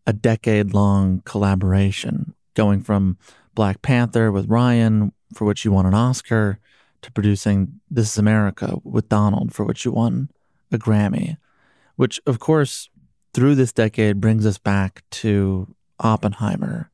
a 0.05 0.11
decade 0.11 0.73
long 0.73 1.21
collaboration, 1.23 2.33
going 2.55 2.81
from 2.81 3.17
Black 3.55 3.81
Panther 3.81 4.33
with 4.33 4.49
Ryan, 4.49 5.13
for 5.33 5.45
which 5.45 5.63
you 5.63 5.71
won 5.71 5.85
an 5.85 5.93
Oscar, 5.93 6.59
to 7.01 7.11
producing 7.13 7.79
This 7.89 8.11
Is 8.11 8.17
America 8.17 8.79
with 8.83 9.07
Donald, 9.07 9.53
for 9.53 9.63
which 9.63 9.85
you 9.85 9.93
won 9.93 10.29
a 10.73 10.77
Grammy, 10.77 11.37
which, 11.95 12.19
of 12.25 12.39
course, 12.39 12.89
through 13.33 13.55
this 13.55 13.71
decade 13.71 14.19
brings 14.19 14.45
us 14.45 14.57
back 14.57 15.03
to 15.11 15.73
Oppenheimer 16.01 16.88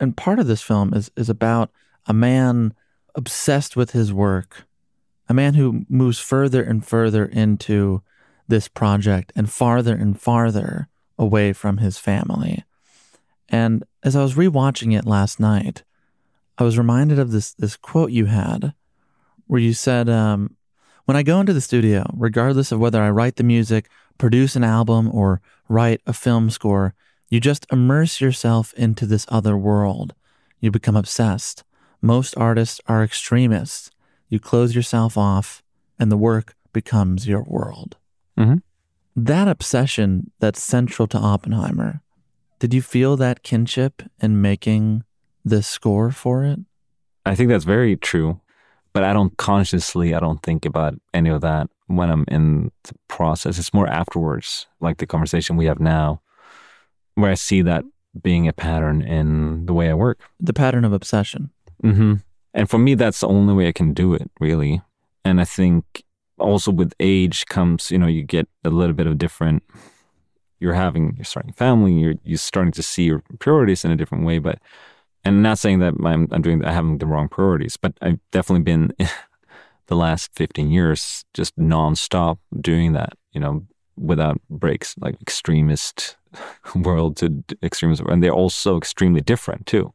and 0.00 0.16
part 0.16 0.38
of 0.38 0.46
this 0.46 0.62
film 0.62 0.94
is 0.94 1.10
is 1.16 1.28
about 1.28 1.70
a 2.06 2.14
man 2.14 2.74
obsessed 3.14 3.76
with 3.76 3.90
his 3.90 4.12
work, 4.12 4.66
a 5.28 5.34
man 5.34 5.54
who 5.54 5.84
moves 5.88 6.18
further 6.18 6.62
and 6.62 6.84
further 6.84 7.24
into 7.26 8.02
this 8.48 8.66
project 8.66 9.32
and 9.36 9.50
farther 9.50 9.94
and 9.94 10.20
farther 10.20 10.88
away 11.18 11.52
from 11.52 11.76
his 11.76 11.98
family. 11.98 12.64
And 13.48 13.84
as 14.02 14.16
I 14.16 14.22
was 14.22 14.34
rewatching 14.34 14.96
it 14.96 15.06
last 15.06 15.38
night, 15.38 15.82
I 16.56 16.64
was 16.64 16.78
reminded 16.78 17.18
of 17.18 17.30
this 17.30 17.52
this 17.52 17.76
quote 17.76 18.10
you 18.10 18.26
had, 18.26 18.72
where 19.46 19.60
you 19.60 19.74
said, 19.74 20.08
um, 20.08 20.56
"When 21.04 21.16
I 21.16 21.22
go 21.22 21.40
into 21.40 21.52
the 21.52 21.60
studio, 21.60 22.10
regardless 22.16 22.72
of 22.72 22.80
whether 22.80 23.02
I 23.02 23.10
write 23.10 23.36
the 23.36 23.44
music, 23.44 23.88
produce 24.18 24.56
an 24.56 24.64
album, 24.64 25.10
or 25.12 25.40
write 25.68 26.00
a 26.06 26.12
film 26.12 26.50
score." 26.50 26.94
You 27.30 27.38
just 27.38 27.64
immerse 27.70 28.20
yourself 28.20 28.74
into 28.74 29.06
this 29.06 29.24
other 29.28 29.56
world. 29.56 30.14
You 30.58 30.72
become 30.72 30.96
obsessed. 30.96 31.62
Most 32.02 32.36
artists 32.36 32.80
are 32.88 33.04
extremists. 33.04 33.92
You 34.28 34.40
close 34.40 34.74
yourself 34.74 35.16
off, 35.16 35.62
and 35.96 36.10
the 36.10 36.16
work 36.16 36.54
becomes 36.72 37.28
your 37.28 37.44
world. 37.44 37.96
Mm-hmm. 38.36 38.56
That 39.14 39.46
obsession 39.46 40.32
that's 40.40 40.60
central 40.60 41.06
to 41.08 41.18
Oppenheimer, 41.18 42.02
did 42.58 42.74
you 42.74 42.82
feel 42.82 43.16
that 43.16 43.44
kinship 43.44 44.02
in 44.20 44.42
making 44.42 45.04
the 45.44 45.62
score 45.62 46.10
for 46.10 46.44
it? 46.44 46.58
I 47.24 47.36
think 47.36 47.48
that's 47.48 47.64
very 47.64 47.96
true, 47.96 48.40
but 48.92 49.04
I 49.04 49.12
don't 49.12 49.36
consciously, 49.36 50.14
I 50.14 50.20
don't 50.20 50.42
think 50.42 50.64
about 50.64 50.94
any 51.14 51.30
of 51.30 51.42
that 51.42 51.68
when 51.86 52.10
I'm 52.10 52.24
in 52.28 52.72
the 52.84 52.94
process. 53.08 53.58
It's 53.58 53.74
more 53.74 53.88
afterwards, 53.88 54.66
like 54.80 54.98
the 54.98 55.06
conversation 55.06 55.56
we 55.56 55.66
have 55.66 55.80
now 55.80 56.22
where 57.14 57.30
I 57.30 57.34
see 57.34 57.62
that 57.62 57.84
being 58.20 58.48
a 58.48 58.52
pattern 58.52 59.02
in 59.02 59.66
the 59.66 59.74
way 59.74 59.90
I 59.90 59.94
work. 59.94 60.20
The 60.40 60.52
pattern 60.52 60.84
of 60.84 60.92
obsession. 60.92 61.50
Mm-hmm. 61.82 62.14
And 62.54 62.70
for 62.70 62.78
me, 62.78 62.94
that's 62.94 63.20
the 63.20 63.28
only 63.28 63.54
way 63.54 63.68
I 63.68 63.72
can 63.72 63.94
do 63.94 64.14
it, 64.14 64.30
really. 64.40 64.82
And 65.24 65.40
I 65.40 65.44
think 65.44 66.04
also 66.38 66.70
with 66.70 66.92
age 66.98 67.46
comes, 67.46 67.90
you 67.90 67.98
know, 67.98 68.06
you 68.06 68.22
get 68.22 68.48
a 68.64 68.70
little 68.70 68.94
bit 68.94 69.06
of 69.06 69.18
different. 69.18 69.62
You're 70.58 70.74
having, 70.74 71.14
you're 71.16 71.24
starting 71.24 71.52
family, 71.52 71.92
you're 71.92 72.14
you're 72.22 72.38
starting 72.38 72.72
to 72.72 72.82
see 72.82 73.04
your 73.04 73.22
priorities 73.38 73.84
in 73.84 73.90
a 73.90 73.96
different 73.96 74.24
way. 74.24 74.38
But, 74.38 74.58
and 75.24 75.36
I'm 75.36 75.42
not 75.42 75.58
saying 75.58 75.78
that 75.78 75.94
I'm, 76.04 76.28
I'm 76.30 76.42
doing, 76.42 76.64
I 76.64 76.72
having 76.72 76.98
the 76.98 77.06
wrong 77.06 77.28
priorities, 77.28 77.76
but 77.76 77.94
I've 78.02 78.18
definitely 78.30 78.64
been 78.64 78.92
the 79.86 79.96
last 79.96 80.30
15 80.34 80.70
years 80.70 81.24
just 81.34 81.56
nonstop 81.56 82.38
doing 82.60 82.92
that, 82.92 83.14
you 83.32 83.40
know, 83.40 83.66
without 83.96 84.40
breaks, 84.50 84.94
like 84.98 85.20
extremist 85.20 86.16
world 86.74 87.16
to 87.18 87.42
extremism, 87.62 88.06
and 88.08 88.22
they're 88.22 88.32
all 88.32 88.50
so 88.50 88.76
extremely 88.76 89.20
different 89.20 89.66
too. 89.66 89.92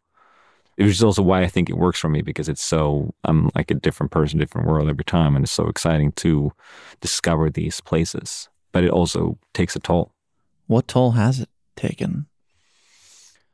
which 0.78 0.88
is 0.88 1.04
also 1.04 1.22
why 1.22 1.42
I 1.42 1.48
think 1.48 1.70
it 1.70 1.78
works 1.78 2.00
for 2.00 2.10
me 2.10 2.22
because 2.22 2.50
it's 2.50 2.64
so 2.64 3.14
I'm 3.24 3.50
like 3.56 3.72
a 3.72 3.76
different 3.76 4.12
person, 4.12 4.40
different 4.40 4.68
world 4.68 4.90
every 4.90 5.06
time, 5.06 5.36
and 5.36 5.46
it's 5.46 5.52
so 5.52 5.68
exciting 5.68 6.12
to 6.14 6.52
discover 7.02 7.50
these 7.50 7.82
places. 7.82 8.50
But 8.72 8.84
it 8.84 8.90
also 8.90 9.38
takes 9.54 9.76
a 9.76 9.80
toll. 9.80 10.12
What 10.68 10.88
toll 10.88 11.12
has 11.12 11.40
it 11.40 11.50
taken? 11.76 12.28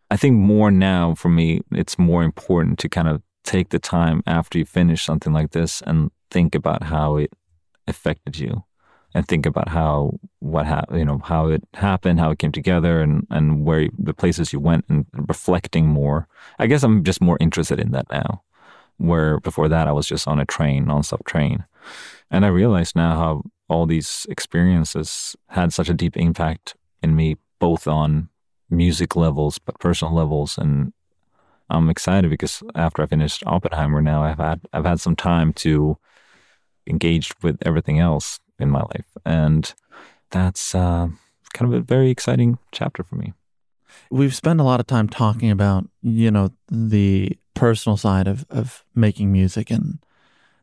I 0.09 0.17
think 0.17 0.35
more 0.35 0.71
now 0.71 1.15
for 1.15 1.29
me, 1.29 1.61
it's 1.71 1.99
more 1.99 2.23
important 2.23 2.79
to 2.79 2.89
kind 2.89 3.07
of 3.07 3.21
take 3.43 3.69
the 3.69 3.79
time 3.79 4.23
after 4.25 4.57
you 4.57 4.65
finish 4.65 5.03
something 5.03 5.33
like 5.33 5.51
this 5.51 5.81
and 5.81 6.11
think 6.29 6.55
about 6.55 6.83
how 6.83 7.17
it 7.17 7.31
affected 7.87 8.37
you 8.37 8.63
and 9.13 9.27
think 9.27 9.45
about 9.45 9.69
how 9.69 10.19
what 10.39 10.65
ha- 10.65 10.85
you 10.93 11.05
know 11.05 11.19
how 11.19 11.47
it 11.47 11.63
happened, 11.73 12.19
how 12.19 12.31
it 12.31 12.39
came 12.39 12.51
together, 12.51 13.01
and 13.01 13.27
and 13.29 13.65
where 13.65 13.89
the 13.97 14.13
places 14.13 14.53
you 14.53 14.59
went, 14.59 14.85
and 14.89 15.05
reflecting 15.13 15.87
more. 15.87 16.27
I 16.59 16.67
guess 16.67 16.83
I'm 16.83 17.03
just 17.03 17.21
more 17.21 17.37
interested 17.39 17.79
in 17.79 17.91
that 17.91 18.09
now. 18.09 18.43
Where 18.97 19.39
before 19.39 19.67
that 19.69 19.87
I 19.87 19.91
was 19.91 20.07
just 20.07 20.27
on 20.27 20.39
a 20.39 20.45
train, 20.45 20.85
nonstop 20.85 21.25
train, 21.25 21.65
and 22.29 22.45
I 22.45 22.49
realize 22.49 22.95
now 22.95 23.15
how 23.15 23.43
all 23.67 23.85
these 23.85 24.27
experiences 24.29 25.35
had 25.49 25.73
such 25.73 25.89
a 25.89 25.93
deep 25.93 26.17
impact 26.17 26.75
in 27.01 27.15
me, 27.15 27.37
both 27.59 27.87
on 27.87 28.29
music 28.69 29.15
levels, 29.15 29.59
but 29.59 29.79
personal 29.79 30.13
levels, 30.13 30.57
and 30.57 30.93
I'm 31.69 31.89
excited 31.89 32.29
because 32.29 32.61
after 32.75 33.01
I 33.01 33.07
finished 33.07 33.43
Oppenheimer, 33.45 34.01
now 34.01 34.23
I've 34.23 34.37
had 34.37 34.61
I've 34.71 34.85
had 34.85 34.99
some 34.99 35.15
time 35.15 35.53
to 35.53 35.97
engage 36.87 37.31
with 37.41 37.57
everything 37.65 37.99
else 37.99 38.39
in 38.61 38.69
my 38.69 38.81
life. 38.81 39.07
And 39.25 39.73
that's 40.29 40.73
uh, 40.75 41.09
kind 41.53 41.73
of 41.73 41.79
a 41.79 41.83
very 41.83 42.09
exciting 42.09 42.57
chapter 42.71 43.03
for 43.03 43.15
me. 43.15 43.33
We've 44.09 44.35
spent 44.35 44.59
a 44.59 44.63
lot 44.63 44.79
of 44.79 44.87
time 44.87 45.09
talking 45.09 45.51
about, 45.51 45.87
you 46.01 46.31
know, 46.31 46.51
the 46.69 47.37
personal 47.53 47.97
side 47.97 48.27
of, 48.27 48.45
of 48.49 48.85
making 48.95 49.31
music 49.31 49.69
and 49.69 49.99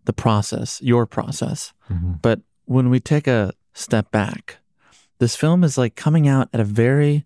the 0.04 0.12
process, 0.12 0.80
your 0.82 1.06
process. 1.06 1.72
Mm-hmm. 1.90 2.14
But 2.22 2.40
when 2.64 2.90
we 2.90 3.00
take 3.00 3.26
a 3.26 3.52
step 3.74 4.10
back, 4.10 4.58
this 5.18 5.36
film 5.36 5.64
is 5.64 5.76
like 5.76 5.94
coming 5.96 6.26
out 6.26 6.48
at 6.52 6.60
a 6.60 6.64
very 6.64 7.24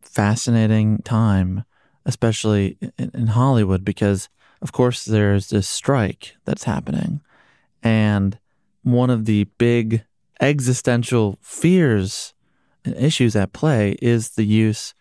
fascinating 0.00 0.98
time, 0.98 1.64
especially 2.04 2.78
in, 2.98 3.10
in 3.12 3.26
Hollywood, 3.28 3.84
because 3.84 4.28
of 4.62 4.72
course 4.72 5.04
there's 5.04 5.48
this 5.48 5.68
strike 5.68 6.36
that's 6.44 6.64
happening. 6.64 7.20
And 7.82 8.38
one 8.84 9.10
of 9.10 9.24
the 9.24 9.44
big 9.58 10.04
existential 10.40 11.38
fears 11.40 12.34
and 12.84 12.94
issues 12.96 13.34
at 13.34 13.52
play 13.52 13.96
is 14.00 14.30
the 14.30 14.44
use 14.44 14.94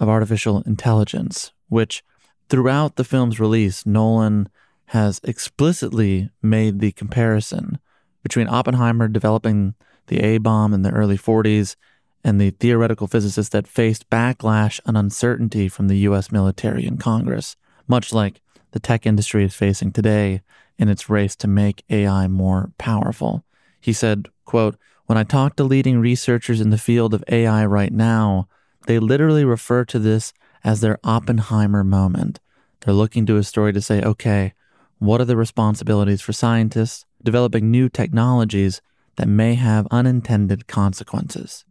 of 0.00 0.08
artificial 0.08 0.62
intelligence, 0.62 1.52
which 1.68 2.02
throughout 2.48 2.96
the 2.96 3.04
film's 3.04 3.40
release, 3.40 3.86
Nolan 3.86 4.48
has 4.86 5.20
explicitly 5.22 6.30
made 6.42 6.80
the 6.80 6.92
comparison 6.92 7.78
between 8.22 8.48
Oppenheimer 8.48 9.08
developing 9.08 9.74
the 10.08 10.20
A 10.20 10.38
bomb 10.38 10.74
in 10.74 10.82
the 10.82 10.90
early 10.90 11.18
40s 11.18 11.76
and 12.24 12.40
the 12.40 12.50
theoretical 12.50 13.06
physicist 13.06 13.52
that 13.52 13.68
faced 13.68 14.10
backlash 14.10 14.80
and 14.84 14.96
uncertainty 14.96 15.68
from 15.68 15.88
the 15.88 15.98
US 15.98 16.32
military 16.32 16.84
and 16.86 16.98
Congress, 16.98 17.56
much 17.86 18.12
like 18.12 18.40
the 18.78 18.86
tech 18.86 19.06
industry 19.06 19.42
is 19.42 19.54
facing 19.56 19.90
today 19.90 20.40
in 20.78 20.88
its 20.88 21.10
race 21.10 21.34
to 21.34 21.48
make 21.48 21.82
AI 21.90 22.28
more 22.28 22.70
powerful. 22.78 23.44
He 23.80 23.92
said, 23.92 24.28
quote, 24.44 24.76
When 25.06 25.18
I 25.18 25.24
talk 25.24 25.56
to 25.56 25.64
leading 25.64 25.98
researchers 25.98 26.60
in 26.60 26.70
the 26.70 26.78
field 26.78 27.12
of 27.12 27.24
AI 27.26 27.66
right 27.66 27.92
now, 27.92 28.46
they 28.86 29.00
literally 29.00 29.44
refer 29.44 29.84
to 29.86 29.98
this 29.98 30.32
as 30.62 30.80
their 30.80 31.00
Oppenheimer 31.02 31.82
moment. 31.82 32.38
They're 32.80 32.94
looking 32.94 33.26
to 33.26 33.36
a 33.36 33.42
story 33.42 33.72
to 33.72 33.80
say, 33.80 34.00
okay, 34.00 34.52
what 34.98 35.20
are 35.20 35.24
the 35.24 35.36
responsibilities 35.36 36.20
for 36.20 36.32
scientists 36.32 37.04
developing 37.20 37.72
new 37.72 37.88
technologies 37.88 38.80
that 39.16 39.26
may 39.26 39.54
have 39.54 39.88
unintended 39.90 40.68
consequences? 40.68 41.64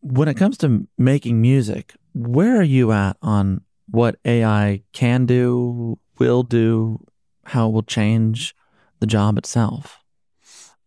When 0.00 0.28
it 0.28 0.38
comes 0.38 0.56
to 0.58 0.88
making 0.96 1.42
music, 1.42 1.94
where 2.14 2.58
are 2.58 2.62
you 2.62 2.90
at 2.92 3.18
on 3.20 3.65
what 3.88 4.16
AI 4.24 4.82
can 4.92 5.26
do, 5.26 5.98
will 6.18 6.42
do, 6.42 7.04
how 7.44 7.68
it 7.68 7.72
will 7.72 7.82
change 7.82 8.54
the 9.00 9.06
job 9.06 9.38
itself? 9.38 9.98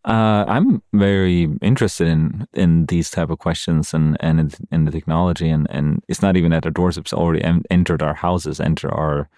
Uh, 0.04 0.44
I'm 0.48 0.82
very 0.94 1.48
interested 1.60 2.08
in 2.08 2.46
in 2.54 2.86
these 2.86 3.10
type 3.10 3.28
of 3.28 3.38
questions 3.38 3.92
and 3.92 4.16
and 4.20 4.56
in, 4.70 4.86
the 4.86 4.90
technology 4.90 5.50
and 5.50 5.66
and 5.68 6.02
it's 6.08 6.22
not 6.22 6.38
even 6.38 6.54
at 6.54 6.64
our 6.64 6.70
doors; 6.70 6.96
it's 6.96 7.12
already 7.12 7.44
entered 7.70 8.02
our 8.02 8.14
houses, 8.14 8.60
entered 8.60 8.92
our 8.92 9.28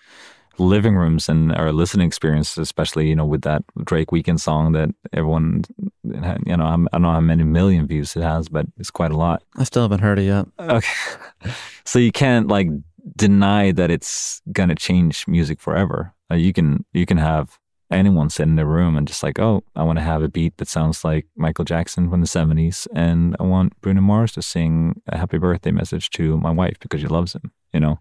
living 0.58 0.94
rooms 0.94 1.28
and 1.28 1.52
our 1.52 1.72
listening 1.72 2.06
experience, 2.06 2.56
especially 2.56 3.08
you 3.08 3.16
know 3.16 3.24
with 3.24 3.42
that 3.42 3.64
Drake 3.84 4.08
Weeknd 4.08 4.38
song 4.38 4.70
that 4.72 4.90
everyone 5.12 5.64
you 6.04 6.56
know 6.56 6.64
I 6.64 6.76
don't 6.92 7.02
know 7.02 7.12
how 7.12 7.20
many 7.20 7.42
million 7.42 7.88
views 7.88 8.14
it 8.14 8.22
has, 8.22 8.48
but 8.48 8.66
it's 8.78 8.90
quite 8.90 9.10
a 9.10 9.16
lot. 9.16 9.42
I 9.56 9.64
still 9.64 9.82
haven't 9.82 10.00
heard 10.00 10.20
it 10.20 10.26
yet. 10.26 10.46
Okay, 10.60 10.92
so 11.84 11.98
you 11.98 12.12
can't 12.12 12.46
like 12.46 12.68
deny 13.16 13.72
that 13.72 13.90
it's 13.90 14.40
gonna 14.52 14.74
change 14.74 15.26
music 15.26 15.60
forever. 15.60 16.14
Uh, 16.30 16.36
you 16.36 16.52
can 16.52 16.84
you 16.92 17.06
can 17.06 17.18
have 17.18 17.58
anyone 17.92 18.30
sit 18.30 18.44
in 18.44 18.56
their 18.56 18.66
room 18.66 18.96
and 18.96 19.06
just 19.06 19.22
like, 19.22 19.38
oh, 19.38 19.62
I 19.76 19.82
want 19.82 19.98
to 19.98 20.04
have 20.04 20.22
a 20.22 20.28
beat 20.28 20.56
that 20.56 20.68
sounds 20.68 21.04
like 21.04 21.26
Michael 21.36 21.64
Jackson 21.64 22.10
from 22.10 22.20
the 22.20 22.26
70s. 22.26 22.86
And 22.94 23.36
I 23.38 23.44
want 23.44 23.80
Bruno 23.80 24.00
Mars 24.00 24.32
to 24.32 24.42
sing 24.42 25.00
a 25.08 25.18
happy 25.18 25.38
birthday 25.38 25.70
message 25.70 26.10
to 26.10 26.38
my 26.38 26.50
wife 26.50 26.78
because 26.80 27.00
she 27.00 27.06
loves 27.06 27.34
him. 27.34 27.52
You 27.72 27.80
know, 27.80 28.00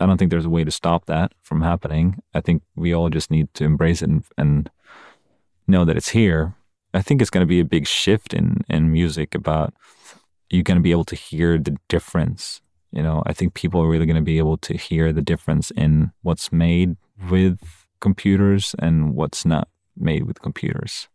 I 0.00 0.06
don't 0.06 0.18
think 0.18 0.30
there's 0.30 0.44
a 0.44 0.50
way 0.50 0.64
to 0.64 0.70
stop 0.70 1.06
that 1.06 1.32
from 1.40 1.62
happening. 1.62 2.20
I 2.34 2.40
think 2.40 2.62
we 2.74 2.92
all 2.92 3.08
just 3.08 3.30
need 3.30 3.52
to 3.54 3.64
embrace 3.64 4.02
it 4.02 4.10
and, 4.10 4.24
and 4.36 4.70
know 5.66 5.84
that 5.84 5.96
it's 5.96 6.10
here. 6.10 6.54
I 6.94 7.02
think 7.02 7.20
it's 7.20 7.30
going 7.30 7.42
to 7.42 7.46
be 7.46 7.60
a 7.60 7.64
big 7.64 7.86
shift 7.86 8.34
in, 8.34 8.62
in 8.68 8.92
music 8.92 9.34
about 9.34 9.72
you're 10.50 10.62
going 10.62 10.76
to 10.76 10.82
be 10.82 10.90
able 10.90 11.04
to 11.06 11.16
hear 11.16 11.56
the 11.58 11.76
difference. 11.88 12.60
You 12.92 13.02
know, 13.02 13.22
I 13.26 13.32
think 13.32 13.54
people 13.54 13.80
are 13.80 13.88
really 13.88 14.06
going 14.06 14.16
to 14.16 14.22
be 14.22 14.38
able 14.38 14.58
to 14.58 14.76
hear 14.76 15.12
the 15.12 15.22
difference 15.22 15.70
in 15.72 16.12
what's 16.22 16.52
made 16.52 16.96
with 17.30 17.86
computers 18.00 18.74
and 18.78 19.14
what's 19.14 19.44
not 19.44 19.68
made 19.96 20.24
with 20.24 20.42
computers 20.42 21.08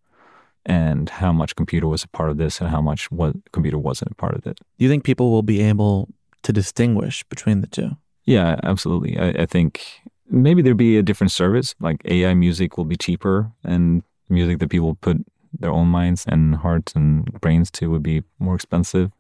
and 0.65 1.09
how 1.09 1.32
much 1.32 1.55
computer 1.55 1.88
was 1.88 2.03
a 2.03 2.07
part 2.07 2.30
of 2.30 2.38
this 2.38 2.59
and 2.59 2.69
how 2.69 2.82
much 2.82 3.09
what 3.11 3.36
computer 3.51 3.78
wasn't 3.78 4.11
a 4.11 4.15
part 4.15 4.36
of 4.36 4.45
it. 4.45 4.59
Do 4.78 4.86
you 4.86 4.89
think 4.89 5.03
people 5.03 5.32
will 5.32 5.43
be 5.43 5.61
able 5.61 6.09
to 6.43 6.51
distinguish 6.51 7.23
between 7.25 7.61
the 7.61 7.67
two? 7.67 7.91
Yeah, 8.25 8.59
absolutely. 8.63 9.17
I, 9.17 9.30
I 9.30 9.45
think 9.45 9.86
maybe 10.30 10.61
there'd 10.61 10.78
be 10.78 10.97
a 10.97 11.03
different 11.03 11.32
service, 11.32 11.73
like 11.80 12.01
AI 12.05 12.34
music 12.34 12.78
will 12.78 12.86
be 12.86 12.97
cheaper 12.97 13.51
and 13.63 14.03
music 14.30 14.59
that 14.59 14.69
people 14.69 14.95
put 14.95 15.17
their 15.57 15.71
own 15.71 15.88
minds 15.88 16.25
and 16.28 16.55
hearts 16.55 16.93
and 16.93 17.25
brains 17.39 17.71
to 17.71 17.89
would 17.89 18.03
be 18.03 18.23
more 18.39 18.55
expensive. 18.55 19.11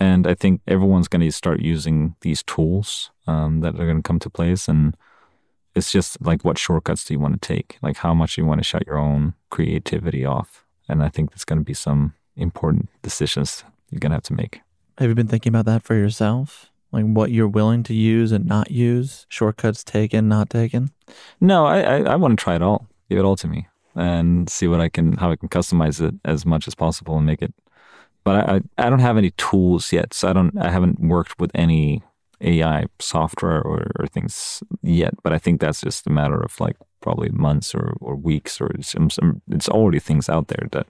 And 0.00 0.26
I 0.26 0.34
think 0.34 0.60
everyone's 0.66 1.08
going 1.08 1.22
to 1.22 1.32
start 1.32 1.60
using 1.60 2.14
these 2.20 2.42
tools 2.42 3.10
um, 3.26 3.60
that 3.60 3.74
are 3.74 3.84
going 3.84 3.96
to 3.96 4.02
come 4.02 4.20
to 4.20 4.30
place. 4.30 4.68
And 4.68 4.96
it's 5.74 5.90
just 5.90 6.20
like 6.20 6.44
what 6.44 6.58
shortcuts 6.58 7.04
do 7.04 7.14
you 7.14 7.20
want 7.20 7.40
to 7.40 7.46
take? 7.46 7.78
Like 7.82 7.98
how 7.98 8.14
much 8.14 8.38
you 8.38 8.46
want 8.46 8.60
to 8.60 8.64
shut 8.64 8.86
your 8.86 8.98
own 8.98 9.34
creativity 9.50 10.24
off? 10.24 10.64
And 10.88 11.02
I 11.02 11.08
think 11.08 11.30
there's 11.30 11.44
going 11.44 11.58
to 11.58 11.64
be 11.64 11.74
some 11.74 12.14
important 12.36 12.88
decisions 13.02 13.64
you're 13.90 13.98
going 13.98 14.10
to 14.10 14.16
have 14.16 14.22
to 14.24 14.34
make. 14.34 14.60
Have 14.98 15.08
you 15.08 15.14
been 15.14 15.28
thinking 15.28 15.50
about 15.50 15.66
that 15.66 15.82
for 15.82 15.94
yourself? 15.94 16.70
Like 16.92 17.04
what 17.04 17.30
you're 17.30 17.48
willing 17.48 17.82
to 17.84 17.94
use 17.94 18.32
and 18.32 18.46
not 18.46 18.70
use? 18.70 19.26
Shortcuts 19.28 19.84
taken, 19.84 20.28
not 20.28 20.48
taken? 20.48 20.90
No, 21.40 21.66
I, 21.66 21.80
I, 21.80 21.96
I 22.00 22.16
want 22.16 22.38
to 22.38 22.42
try 22.42 22.54
it 22.54 22.62
all. 22.62 22.86
Give 23.08 23.18
it 23.18 23.24
all 23.24 23.36
to 23.36 23.48
me 23.48 23.68
and 23.94 24.48
see 24.48 24.68
what 24.68 24.80
I 24.80 24.88
can, 24.88 25.14
how 25.14 25.30
I 25.30 25.36
can 25.36 25.48
customize 25.48 26.00
it 26.00 26.14
as 26.24 26.46
much 26.46 26.66
as 26.68 26.74
possible 26.74 27.16
and 27.16 27.26
make 27.26 27.42
it. 27.42 27.52
But 28.28 28.46
I, 28.46 28.60
I 28.76 28.90
don't 28.90 28.98
have 28.98 29.16
any 29.16 29.30
tools 29.38 29.90
yet, 29.90 30.12
so 30.12 30.28
I 30.28 30.34
don't. 30.34 30.54
I 30.58 30.68
haven't 30.68 31.00
worked 31.00 31.40
with 31.40 31.50
any 31.54 32.02
AI 32.42 32.84
software 32.98 33.62
or, 33.62 33.90
or 33.98 34.06
things 34.06 34.62
yet, 34.82 35.14
but 35.22 35.32
I 35.32 35.38
think 35.38 35.62
that's 35.62 35.80
just 35.80 36.06
a 36.06 36.10
matter 36.10 36.38
of 36.38 36.60
like 36.60 36.76
probably 37.00 37.30
months 37.30 37.74
or, 37.74 37.96
or 38.02 38.16
weeks 38.16 38.60
or 38.60 38.70
some, 38.82 39.08
some, 39.08 39.40
it's 39.50 39.66
already 39.70 39.98
things 39.98 40.28
out 40.28 40.48
there 40.48 40.68
that 40.72 40.88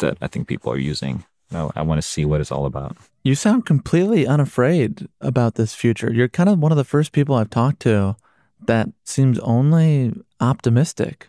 that 0.00 0.18
I 0.20 0.26
think 0.26 0.46
people 0.46 0.70
are 0.74 0.78
using. 0.78 1.24
I, 1.52 1.70
I 1.74 1.80
want 1.80 2.02
to 2.02 2.06
see 2.06 2.26
what 2.26 2.42
it's 2.42 2.52
all 2.52 2.66
about. 2.66 2.98
You 3.22 3.34
sound 3.34 3.64
completely 3.64 4.26
unafraid 4.26 5.08
about 5.22 5.54
this 5.54 5.74
future. 5.74 6.12
You're 6.12 6.28
kind 6.28 6.50
of 6.50 6.58
one 6.58 6.70
of 6.70 6.76
the 6.76 6.84
first 6.84 7.12
people 7.12 7.34
I've 7.34 7.48
talked 7.48 7.80
to 7.80 8.14
that 8.66 8.90
seems 9.04 9.38
only 9.38 10.12
optimistic. 10.38 11.28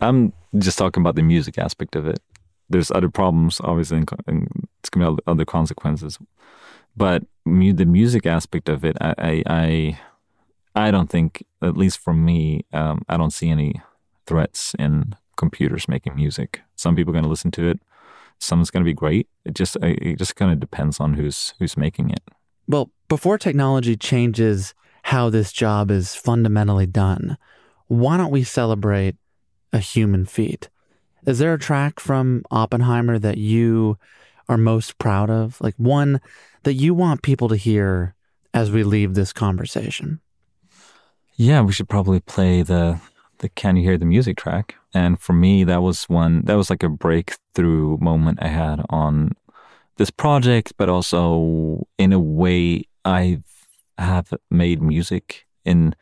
I'm 0.00 0.32
just 0.56 0.78
talking 0.78 1.02
about 1.02 1.16
the 1.16 1.22
music 1.22 1.58
aspect 1.58 1.94
of 1.94 2.06
it. 2.06 2.20
There's 2.68 2.90
other 2.90 3.10
problems, 3.10 3.60
obviously, 3.62 3.98
and 4.26 4.68
it's 4.78 4.90
going 4.90 5.06
to 5.06 5.12
be 5.16 5.22
other 5.26 5.44
consequences. 5.44 6.18
But 6.96 7.24
mu- 7.44 7.72
the 7.72 7.84
music 7.84 8.26
aspect 8.26 8.68
of 8.68 8.84
it, 8.84 8.96
I, 9.00 9.42
I, 9.46 10.00
I, 10.74 10.90
don't 10.90 11.10
think, 11.10 11.44
at 11.62 11.76
least 11.76 11.98
for 11.98 12.14
me, 12.14 12.64
um, 12.72 13.02
I 13.08 13.16
don't 13.16 13.32
see 13.32 13.50
any 13.50 13.80
threats 14.26 14.74
in 14.78 15.14
computers 15.36 15.88
making 15.88 16.14
music. 16.14 16.62
Some 16.76 16.96
people 16.96 17.10
are 17.10 17.14
going 17.14 17.24
to 17.24 17.30
listen 17.30 17.50
to 17.52 17.68
it. 17.68 17.80
Some's 18.38 18.70
going 18.70 18.84
to 18.84 18.88
be 18.88 18.94
great. 18.94 19.28
It 19.44 19.54
just, 19.54 19.76
it 19.82 20.18
just 20.18 20.36
kind 20.36 20.52
of 20.52 20.60
depends 20.60 21.00
on 21.00 21.14
who's 21.14 21.54
who's 21.58 21.76
making 21.76 22.10
it. 22.10 22.20
Well, 22.66 22.90
before 23.08 23.38
technology 23.38 23.96
changes 23.96 24.74
how 25.04 25.28
this 25.28 25.52
job 25.52 25.90
is 25.90 26.14
fundamentally 26.14 26.86
done, 26.86 27.36
why 27.88 28.16
don't 28.16 28.30
we 28.30 28.42
celebrate 28.42 29.16
a 29.72 29.78
human 29.78 30.24
feat? 30.24 30.68
Is 31.26 31.38
there 31.38 31.54
a 31.54 31.58
track 31.58 32.00
from 32.00 32.44
Oppenheimer 32.50 33.18
that 33.18 33.38
you 33.38 33.98
are 34.48 34.58
most 34.58 34.98
proud 34.98 35.30
of? 35.30 35.60
Like 35.60 35.74
one 35.76 36.20
that 36.64 36.74
you 36.74 36.92
want 36.94 37.22
people 37.22 37.48
to 37.48 37.56
hear 37.56 38.14
as 38.52 38.70
we 38.70 38.84
leave 38.84 39.14
this 39.14 39.32
conversation? 39.32 40.20
Yeah, 41.36 41.62
we 41.62 41.72
should 41.72 41.88
probably 41.88 42.20
play 42.20 42.62
the 42.62 43.00
the 43.38 43.48
Can 43.48 43.76
You 43.76 43.82
Hear 43.82 43.98
the 43.98 44.04
Music 44.04 44.36
track. 44.36 44.76
And 44.92 45.20
for 45.20 45.32
me, 45.32 45.64
that 45.64 45.82
was 45.82 46.04
one 46.04 46.42
that 46.44 46.54
was 46.54 46.70
like 46.70 46.82
a 46.82 46.88
breakthrough 46.88 47.98
moment 47.98 48.38
I 48.40 48.48
had 48.48 48.84
on 48.90 49.32
this 49.96 50.10
project, 50.10 50.74
but 50.76 50.88
also 50.88 51.86
in 51.98 52.12
a 52.12 52.20
way 52.20 52.84
I 53.04 53.40
have 53.98 54.32
made 54.50 54.82
music 54.82 55.46
in 55.64 55.94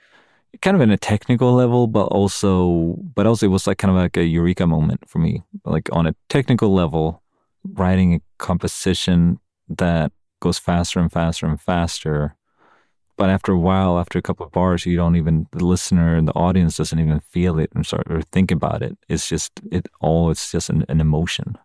kind 0.60 0.76
of 0.76 0.80
in 0.80 0.90
a 0.90 0.96
technical 0.96 1.52
level, 1.52 1.86
but 1.86 2.06
also 2.06 2.96
but 3.14 3.26
also 3.26 3.46
it 3.46 3.50
was 3.50 3.66
like 3.66 3.78
kind 3.78 3.90
of 3.90 3.96
like 3.96 4.16
a 4.16 4.24
eureka 4.24 4.66
moment 4.66 5.08
for 5.08 5.18
me. 5.18 5.42
Like 5.64 5.88
on 5.92 6.06
a 6.06 6.14
technical 6.28 6.72
level, 6.72 7.22
writing 7.64 8.14
a 8.14 8.20
composition 8.38 9.38
that 9.68 10.12
goes 10.40 10.58
faster 10.58 11.00
and 11.00 11.10
faster 11.10 11.46
and 11.46 11.60
faster 11.60 12.36
but 13.16 13.30
after 13.30 13.52
a 13.52 13.58
while, 13.58 13.98
after 13.98 14.18
a 14.18 14.22
couple 14.22 14.46
of 14.46 14.52
bars, 14.52 14.86
you 14.86 14.96
don't 14.96 15.16
even 15.16 15.46
the 15.52 15.64
listener 15.64 16.16
and 16.16 16.26
the 16.26 16.32
audience 16.32 16.76
doesn't 16.76 16.98
even 16.98 17.20
feel 17.20 17.58
it 17.58 17.70
and 17.74 17.86
start 17.86 18.10
or 18.10 18.22
think 18.22 18.50
about 18.50 18.82
it. 18.82 18.96
It's 19.08 19.28
just 19.28 19.52
it 19.70 19.86
all. 20.00 20.30
It's 20.30 20.50
just 20.50 20.70
an, 20.70 20.84
an 20.88 21.00
emotion. 21.00 21.56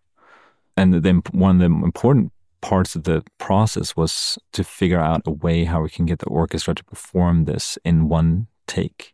And 0.76 0.94
then 0.94 1.24
one 1.32 1.56
of 1.56 1.60
the 1.60 1.86
important 1.86 2.32
parts 2.62 2.96
of 2.96 3.04
the 3.04 3.24
process 3.38 3.96
was 3.96 4.38
to 4.54 4.64
figure 4.64 5.00
out 5.00 5.22
a 5.26 5.32
way 5.32 5.64
how 5.64 5.82
we 5.82 5.90
can 5.90 6.06
get 6.06 6.20
the 6.20 6.28
orchestra 6.28 6.76
to 6.76 6.84
perform 6.84 7.46
this 7.46 7.78
in 7.84 8.10
one 8.10 8.48
take. 8.68 9.14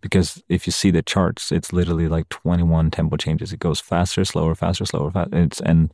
Because 0.00 0.42
if 0.48 0.66
you 0.66 0.72
see 0.72 0.90
the 0.90 1.02
charts, 1.02 1.52
it's 1.52 1.72
literally 1.72 2.08
like 2.08 2.28
21 2.28 2.90
tempo 2.90 3.16
changes. 3.16 3.52
It 3.52 3.60
goes 3.60 3.80
faster, 3.80 4.24
slower, 4.24 4.54
faster, 4.54 4.84
slower, 4.84 5.10
faster. 5.10 5.38
It's, 5.38 5.60
and 5.60 5.92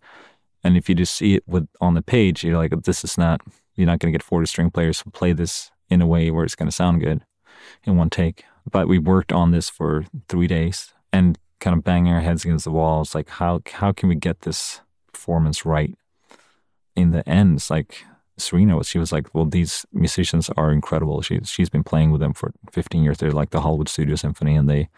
and 0.65 0.77
if 0.77 0.89
you 0.89 0.95
just 0.95 1.15
see 1.15 1.35
it 1.35 1.45
with 1.47 1.69
on 1.81 1.95
the 1.95 2.03
page, 2.03 2.43
you're 2.43 2.57
like, 2.57 2.73
this 2.85 3.05
is 3.05 3.19
not. 3.19 3.41
You're 3.75 3.87
not 3.87 4.01
going 4.01 4.13
to 4.13 4.19
get 4.19 4.25
40 4.25 4.47
string 4.47 4.71
players 4.71 5.03
to 5.03 5.11
play 5.11 5.33
this 5.33 5.71
in 5.89 6.03
a 6.03 6.07
way 6.07 6.31
where 6.31 6.45
it's 6.45 6.57
going 6.57 6.69
to 6.69 6.75
sound 6.75 7.01
good 7.01 7.23
in 7.85 7.97
one 7.97 8.11
take. 8.11 8.45
But 8.69 8.89
we 8.89 8.99
worked 8.99 9.33
on 9.33 9.53
this 9.53 9.71
for 9.71 10.05
three 10.29 10.49
days 10.49 10.93
and 11.13 11.39
kind 11.61 11.77
of 11.77 11.85
banging 11.85 12.13
our 12.13 12.21
heads 12.21 12.45
against 12.45 12.65
the 12.65 12.73
walls. 12.73 13.15
Like, 13.15 13.29
how 13.29 13.61
how 13.73 13.93
can 13.93 14.09
we 14.09 14.15
get 14.15 14.41
this 14.41 14.81
performance 15.13 15.65
right? 15.65 15.95
In 16.97 17.13
the 17.13 17.27
end, 17.29 17.57
it's 17.57 17.71
like 17.71 18.05
Serena 18.39 18.77
was. 18.77 18.89
She 18.89 18.99
was 18.99 19.13
like, 19.13 19.35
"Well, 19.35 19.45
these 19.45 19.85
musicians 19.93 20.51
are 20.57 20.73
incredible. 20.73 21.23
She 21.23 21.41
she's 21.45 21.71
been 21.71 21.85
playing 21.85 22.11
with 22.13 22.21
them 22.21 22.33
for 22.33 22.53
15 22.73 23.03
years. 23.03 23.19
They're 23.19 23.31
like 23.33 23.51
the 23.51 23.61
Hollywood 23.61 23.89
Studio 23.89 24.17
Symphony, 24.17 24.57
and 24.57 24.69
they 24.69 24.89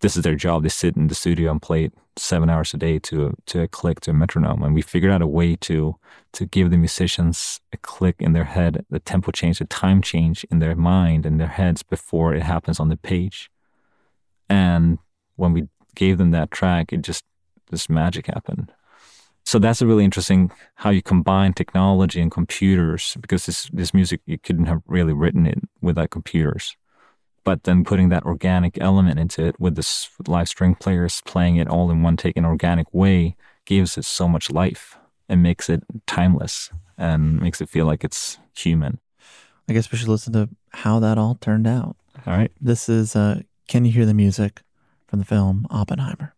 this 0.00 0.16
is 0.16 0.22
their 0.22 0.36
job. 0.36 0.62
They 0.62 0.68
sit 0.68 0.96
in 0.96 1.08
the 1.08 1.14
studio 1.14 1.50
and 1.50 1.60
play 1.60 1.90
seven 2.16 2.50
hours 2.50 2.74
a 2.74 2.76
day 2.76 2.98
to 3.00 3.34
to 3.46 3.62
a 3.62 3.68
click 3.68 4.00
to 4.00 4.10
a 4.10 4.14
metronome. 4.14 4.62
And 4.62 4.74
we 4.74 4.82
figured 4.82 5.12
out 5.12 5.22
a 5.22 5.26
way 5.26 5.56
to 5.56 5.96
to 6.32 6.46
give 6.46 6.70
the 6.70 6.76
musicians 6.76 7.60
a 7.72 7.76
click 7.78 8.16
in 8.20 8.32
their 8.32 8.44
head, 8.44 8.84
the 8.90 9.00
tempo 9.00 9.32
change, 9.32 9.58
the 9.58 9.64
time 9.64 10.02
change 10.02 10.44
in 10.50 10.58
their 10.58 10.74
mind 10.74 11.26
and 11.26 11.40
their 11.40 11.48
heads 11.48 11.82
before 11.82 12.34
it 12.34 12.42
happens 12.42 12.80
on 12.80 12.88
the 12.88 12.96
page. 12.96 13.50
And 14.48 14.98
when 15.36 15.52
we 15.52 15.68
gave 15.94 16.18
them 16.18 16.30
that 16.30 16.50
track, 16.50 16.92
it 16.92 17.02
just 17.02 17.24
this 17.70 17.88
magic 17.88 18.26
happened. 18.26 18.72
So 19.48 19.58
that's 19.58 19.80
a 19.80 19.86
really 19.86 20.04
interesting 20.04 20.52
how 20.74 20.90
you 20.90 21.00
combine 21.00 21.54
technology 21.54 22.20
and 22.20 22.30
computers 22.30 23.16
because 23.18 23.46
this 23.46 23.70
this 23.72 23.94
music 23.94 24.20
you 24.26 24.36
couldn't 24.36 24.66
have 24.66 24.82
really 24.86 25.14
written 25.14 25.46
it 25.46 25.58
without 25.80 26.10
computers 26.10 26.76
but 27.44 27.62
then 27.62 27.82
putting 27.82 28.10
that 28.10 28.24
organic 28.24 28.78
element 28.78 29.18
into 29.18 29.46
it 29.46 29.58
with 29.58 29.74
this 29.74 30.10
live 30.26 30.50
string 30.50 30.74
players 30.74 31.22
playing 31.24 31.56
it 31.56 31.66
all 31.66 31.90
in 31.90 32.02
one 32.02 32.14
take 32.14 32.36
in 32.36 32.44
an 32.44 32.50
organic 32.50 32.92
way 32.92 33.34
gives 33.64 33.96
it 33.96 34.04
so 34.04 34.28
much 34.28 34.50
life 34.50 34.98
and 35.30 35.42
makes 35.42 35.70
it 35.70 35.82
timeless 36.06 36.70
and 36.98 37.40
makes 37.40 37.62
it 37.62 37.70
feel 37.70 37.86
like 37.86 38.04
it's 38.04 38.36
human. 38.54 38.98
I 39.66 39.72
guess 39.72 39.90
we 39.90 39.96
should 39.96 40.08
listen 40.08 40.34
to 40.34 40.50
how 40.72 41.00
that 41.00 41.16
all 41.16 41.36
turned 41.36 41.66
out. 41.66 41.96
All 42.26 42.36
right. 42.36 42.52
This 42.60 42.90
is 42.90 43.16
uh, 43.16 43.40
Can 43.66 43.86
You 43.86 43.92
Hear 43.92 44.04
the 44.04 44.12
Music 44.12 44.60
from 45.06 45.20
the 45.20 45.24
film 45.24 45.66
Oppenheimer. 45.70 46.34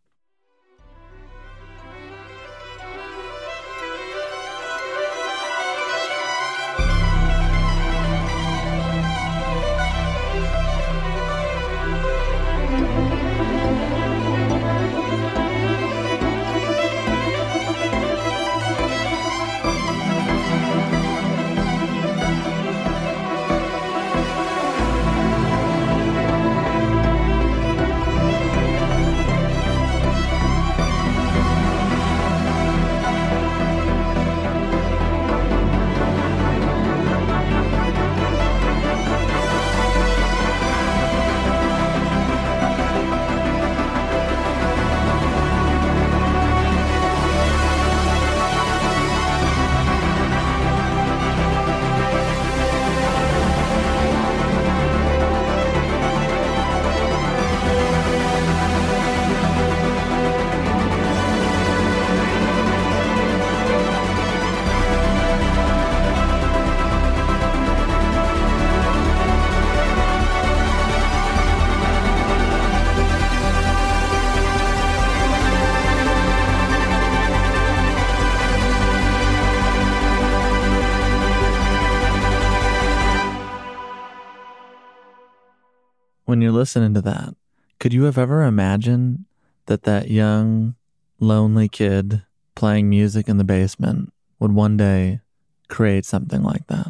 Listening 86.61 86.93
to 86.93 87.01
that, 87.01 87.35
could 87.79 87.95
you 87.95 88.05
have 88.05 88.19
ever 88.19 88.45
imagined 88.45 89.25
that 89.65 89.85
that 89.85 90.11
young, 90.11 90.75
lonely 91.19 91.71
kid 91.71 92.23
playing 92.55 92.91
music 92.91 93.29
in 93.31 93.39
the 93.39 93.45
basement 93.45 94.13
would 94.39 94.53
one 94.53 94.77
day 94.77 95.21
create 95.69 96.05
something 96.05 96.43
like 96.43 96.67
that? 96.67 96.89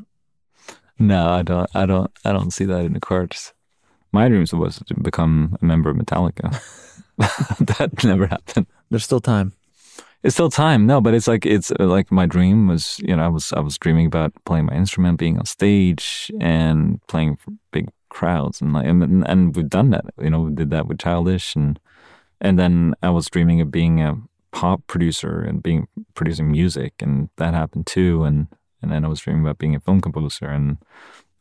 No, 0.98 1.30
I 1.30 1.42
don't. 1.42 1.70
I 1.72 1.86
don't. 1.86 2.10
I 2.24 2.32
don't 2.32 2.50
see 2.50 2.64
that 2.64 2.84
in 2.84 2.94
the 2.94 3.00
cards. 3.00 3.54
My 4.10 4.28
dreams 4.28 4.52
was 4.52 4.82
to 4.86 4.94
become 5.00 5.56
a 5.62 5.64
member 5.64 5.88
of 5.88 5.96
Metallica. 5.96 6.50
that 7.60 8.02
never 8.02 8.26
happened. 8.26 8.66
There's 8.90 9.04
still 9.04 9.20
time. 9.20 9.52
It's 10.24 10.34
still 10.34 10.50
time. 10.50 10.84
No, 10.86 11.00
but 11.00 11.14
it's 11.14 11.28
like 11.28 11.46
it's 11.46 11.70
like 11.78 12.10
my 12.10 12.26
dream 12.26 12.66
was. 12.66 12.98
You 12.98 13.14
know, 13.14 13.22
I 13.22 13.28
was 13.28 13.52
I 13.52 13.60
was 13.60 13.78
dreaming 13.78 14.06
about 14.06 14.32
playing 14.44 14.66
my 14.66 14.74
instrument, 14.74 15.18
being 15.18 15.38
on 15.38 15.46
stage, 15.46 16.32
and 16.40 17.00
playing 17.06 17.38
big 17.70 17.88
crowds 18.10 18.60
and 18.60 18.72
like 18.72 18.86
and, 18.86 19.26
and 19.26 19.56
we've 19.56 19.70
done 19.70 19.90
that 19.90 20.04
you 20.20 20.28
know 20.28 20.40
we 20.40 20.52
did 20.52 20.70
that 20.70 20.86
with 20.86 20.98
childish 20.98 21.56
and 21.56 21.80
and 22.40 22.58
then 22.58 22.94
i 23.02 23.08
was 23.08 23.30
dreaming 23.30 23.60
of 23.60 23.70
being 23.70 24.02
a 24.02 24.20
pop 24.52 24.86
producer 24.86 25.40
and 25.40 25.62
being 25.62 25.86
producing 26.14 26.50
music 26.50 26.94
and 27.00 27.28
that 27.36 27.54
happened 27.54 27.86
too. 27.86 28.24
And 28.24 28.48
and 28.82 28.90
then 28.90 29.04
i 29.04 29.08
was 29.08 29.20
dreaming 29.20 29.42
about 29.42 29.58
being 29.58 29.74
a 29.74 29.80
film 29.80 30.00
composer 30.00 30.46
and 30.46 30.78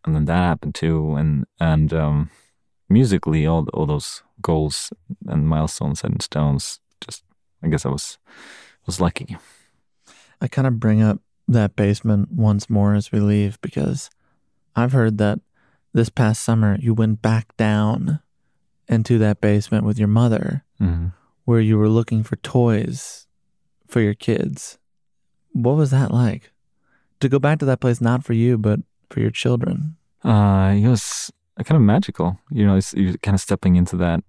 and 0.06 0.16
then 0.16 0.26
that 0.26 0.38
happened 0.38 0.76
too. 0.76 1.16
And 1.16 1.46
and 1.60 1.94
um 1.94 2.30
musically 2.88 3.46
all 3.46 3.68
all 3.74 3.86
those 3.86 4.24
goals 4.42 4.92
and 5.28 5.48
milestones 5.48 6.04
in 6.04 6.20
stones 6.20 6.80
just 7.02 7.24
i 7.62 7.68
guess 7.68 7.86
i 7.86 7.90
was 7.90 8.18
was 8.86 9.02
lucky. 9.02 9.38
I 10.42 10.48
kind 10.48 10.66
of 10.66 10.80
bring 10.80 11.02
up 11.02 11.20
that 11.48 11.76
basement 11.76 12.32
once 12.32 12.70
more 12.70 12.96
as 12.96 13.12
we 13.12 13.20
leave 13.20 13.60
because 13.62 14.10
i've 14.76 14.94
heard 14.94 15.18
that 15.18 15.40
this 15.94 16.10
past 16.10 16.44
summer 16.44 16.78
you 16.80 16.94
went 16.94 17.22
back 17.22 17.56
down 17.58 18.20
into 18.88 19.18
that 19.18 19.42
basement 19.42 19.86
with 19.86 20.00
your 20.00 20.08
mother 20.08 20.64
mm-hmm. 20.80 21.08
where 21.46 21.60
you 21.60 21.78
were 21.78 21.90
looking 21.90 22.24
for 22.24 22.36
toys 22.38 23.28
for 23.88 24.02
your 24.02 24.14
kids. 24.14 24.78
What 25.52 25.76
was 25.76 25.92
that 25.92 26.12
like? 26.12 26.52
To 27.22 27.30
go 27.30 27.40
back 27.40 27.60
to 27.60 27.66
that 27.66 27.80
place 27.80 28.02
not 28.02 28.24
for 28.24 28.34
you 28.34 28.58
but 28.58 28.80
for 29.10 29.20
your 29.20 29.32
children? 29.32 29.98
Uh 30.24 30.76
it 30.76 30.88
was 30.88 31.32
kind 31.64 31.76
of 31.76 31.82
magical. 31.82 32.40
You 32.52 32.66
know, 32.66 32.76
it's, 32.76 32.94
you're 32.94 33.18
kind 33.18 33.36
of 33.36 33.42
stepping 33.42 33.76
into 33.76 33.96
that. 33.98 34.24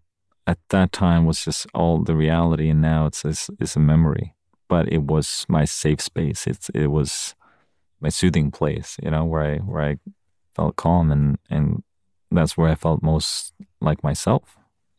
At 0.46 0.58
that 0.70 0.92
time 0.92 1.26
was 1.26 1.44
just 1.44 1.66
all 1.74 2.02
the 2.02 2.16
reality, 2.16 2.68
and 2.70 2.80
now 2.80 3.06
it's 3.06 3.24
it's, 3.24 3.50
it's 3.61 3.76
a 3.76 3.80
memory. 3.80 4.34
But 4.68 4.90
it 4.92 5.02
was 5.02 5.46
my 5.48 5.64
safe 5.64 6.00
space. 6.00 6.46
It's 6.46 6.70
it 6.70 6.88
was 6.88 7.34
my 8.00 8.08
soothing 8.08 8.50
place. 8.50 8.96
You 9.02 9.11
know, 9.11 9.24
where 9.24 9.42
I 9.42 9.58
where 9.58 9.82
I 9.82 9.96
felt 10.55 10.76
calm, 10.76 11.11
and 11.11 11.38
and 11.48 11.82
that's 12.30 12.57
where 12.57 12.70
I 12.70 12.74
felt 12.74 13.03
most 13.03 13.53
like 13.80 14.03
myself. 14.03 14.57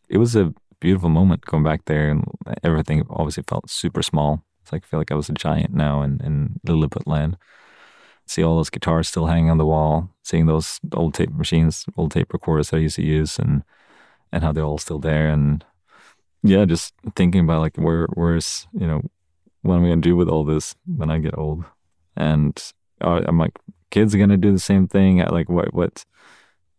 It 0.10 0.18
was 0.18 0.36
a 0.36 0.54
beautiful 0.80 1.10
moment 1.10 1.45
going 1.45 1.64
back 1.64 1.86
there, 1.86 2.10
and 2.10 2.26
everything 2.64 3.06
obviously 3.10 3.43
felt 3.47 3.70
super 3.70 4.02
small. 4.02 4.43
It's 4.64 4.72
like 4.72 4.84
I 4.84 4.88
feel 4.88 4.99
like 4.99 5.12
I 5.12 5.16
was 5.16 5.30
a 5.30 5.34
giant 5.34 5.74
now 5.74 6.02
in 6.02 6.22
in 6.24 6.60
Lilliput 6.66 7.08
land 7.08 7.38
see 8.32 8.43
all 8.43 8.56
those 8.56 8.70
guitars 8.70 9.08
still 9.08 9.28
hanging 9.28 9.49
on 9.49 9.58
the 9.58 9.66
wall, 9.66 10.10
seeing 10.24 10.45
those 10.45 10.80
old 10.93 11.14
tape 11.14 11.32
machines, 11.32 11.86
old 11.97 12.12
tape 12.12 12.34
recorders 12.34 12.70
that 12.70 12.78
I 12.78 12.82
used 12.82 12.95
to 12.95 13.06
use, 13.06 13.38
and 13.38 13.64
and 14.32 14.43
how 14.43 14.52
they're 14.52 14.64
all 14.64 14.78
still 14.78 14.99
there, 14.99 15.30
and 15.30 15.66
yeah, 16.41 16.66
just 16.66 16.93
thinking 17.16 17.41
about 17.43 17.62
like 17.62 17.78
where 17.78 18.08
where's 18.14 18.68
you 18.74 18.88
know 18.88 19.02
what 19.62 19.76
am 19.76 19.86
I 19.86 19.89
gonna 19.89 20.02
do 20.02 20.16
with 20.16 20.30
all 20.30 20.45
this 20.45 20.76
when 20.86 21.12
I 21.12 21.20
get 21.20 21.38
old, 21.38 21.66
and 22.16 22.56
I'm 23.02 23.38
like 23.38 23.58
kids 23.92 24.16
are 24.16 24.18
gonna 24.18 24.38
do 24.38 24.52
the 24.52 24.60
same 24.60 24.88
thing. 24.88 25.18
Like 25.20 25.50
what 25.50 25.74
what? 25.74 26.04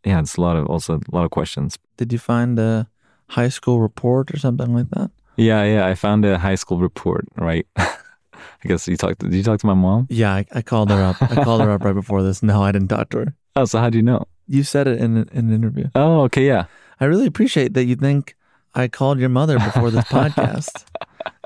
Yeah, 0.05 0.19
it's 0.19 0.37
a 0.37 0.41
lot 0.41 0.57
of 0.57 0.67
also 0.67 0.97
a 0.97 1.15
lot 1.15 1.25
of 1.25 1.31
questions. 1.31 1.79
Did 1.97 2.13
you 2.13 2.19
find 2.19 2.59
a 2.59 2.89
high 3.29 3.49
school 3.49 3.81
report 3.81 4.35
or 4.35 4.39
something 4.39 4.75
like 4.75 4.91
that? 4.91 5.11
Yeah, 5.37 5.65
yeah, 5.65 5.87
I 5.87 5.95
found 5.95 6.25
a 6.25 6.39
high 6.39 6.57
school 6.57 6.79
report, 6.79 7.27
right? 7.37 7.67
I 7.77 8.69
guess 8.69 8.87
you 8.89 8.97
talked. 8.97 9.21
Did 9.21 9.35
you 9.35 9.43
talk 9.43 9.61
to 9.61 9.67
my 9.67 9.75
mom? 9.75 10.07
Yeah, 10.11 10.33
I, 10.35 10.47
I 10.53 10.63
called 10.63 10.91
her 10.91 11.03
up. 11.03 11.23
I 11.23 11.43
called 11.43 11.63
her 11.63 11.71
up 11.71 11.85
right 11.85 11.95
before 11.95 12.23
this. 12.23 12.43
No, 12.43 12.63
I 12.63 12.73
didn't 12.73 12.89
talk 12.89 13.11
to 13.11 13.19
her. 13.19 13.35
Oh, 13.55 13.67
so 13.67 13.79
how 13.81 13.91
do 13.91 13.99
you 13.99 14.03
know? 14.03 14.25
You 14.49 14.63
said 14.63 14.89
it 14.89 14.99
in, 14.99 15.15
in 15.15 15.29
an 15.33 15.53
interview. 15.53 15.89
Oh, 15.95 16.23
okay, 16.23 16.47
yeah. 16.47 16.65
I 17.01 17.05
really 17.05 17.27
appreciate 17.27 17.75
that 17.75 17.85
you 17.85 17.97
think 17.97 18.35
I 18.75 18.89
called 18.89 19.19
your 19.19 19.29
mother 19.29 19.59
before 19.59 19.91
this 19.91 20.05
podcast. 20.09 20.87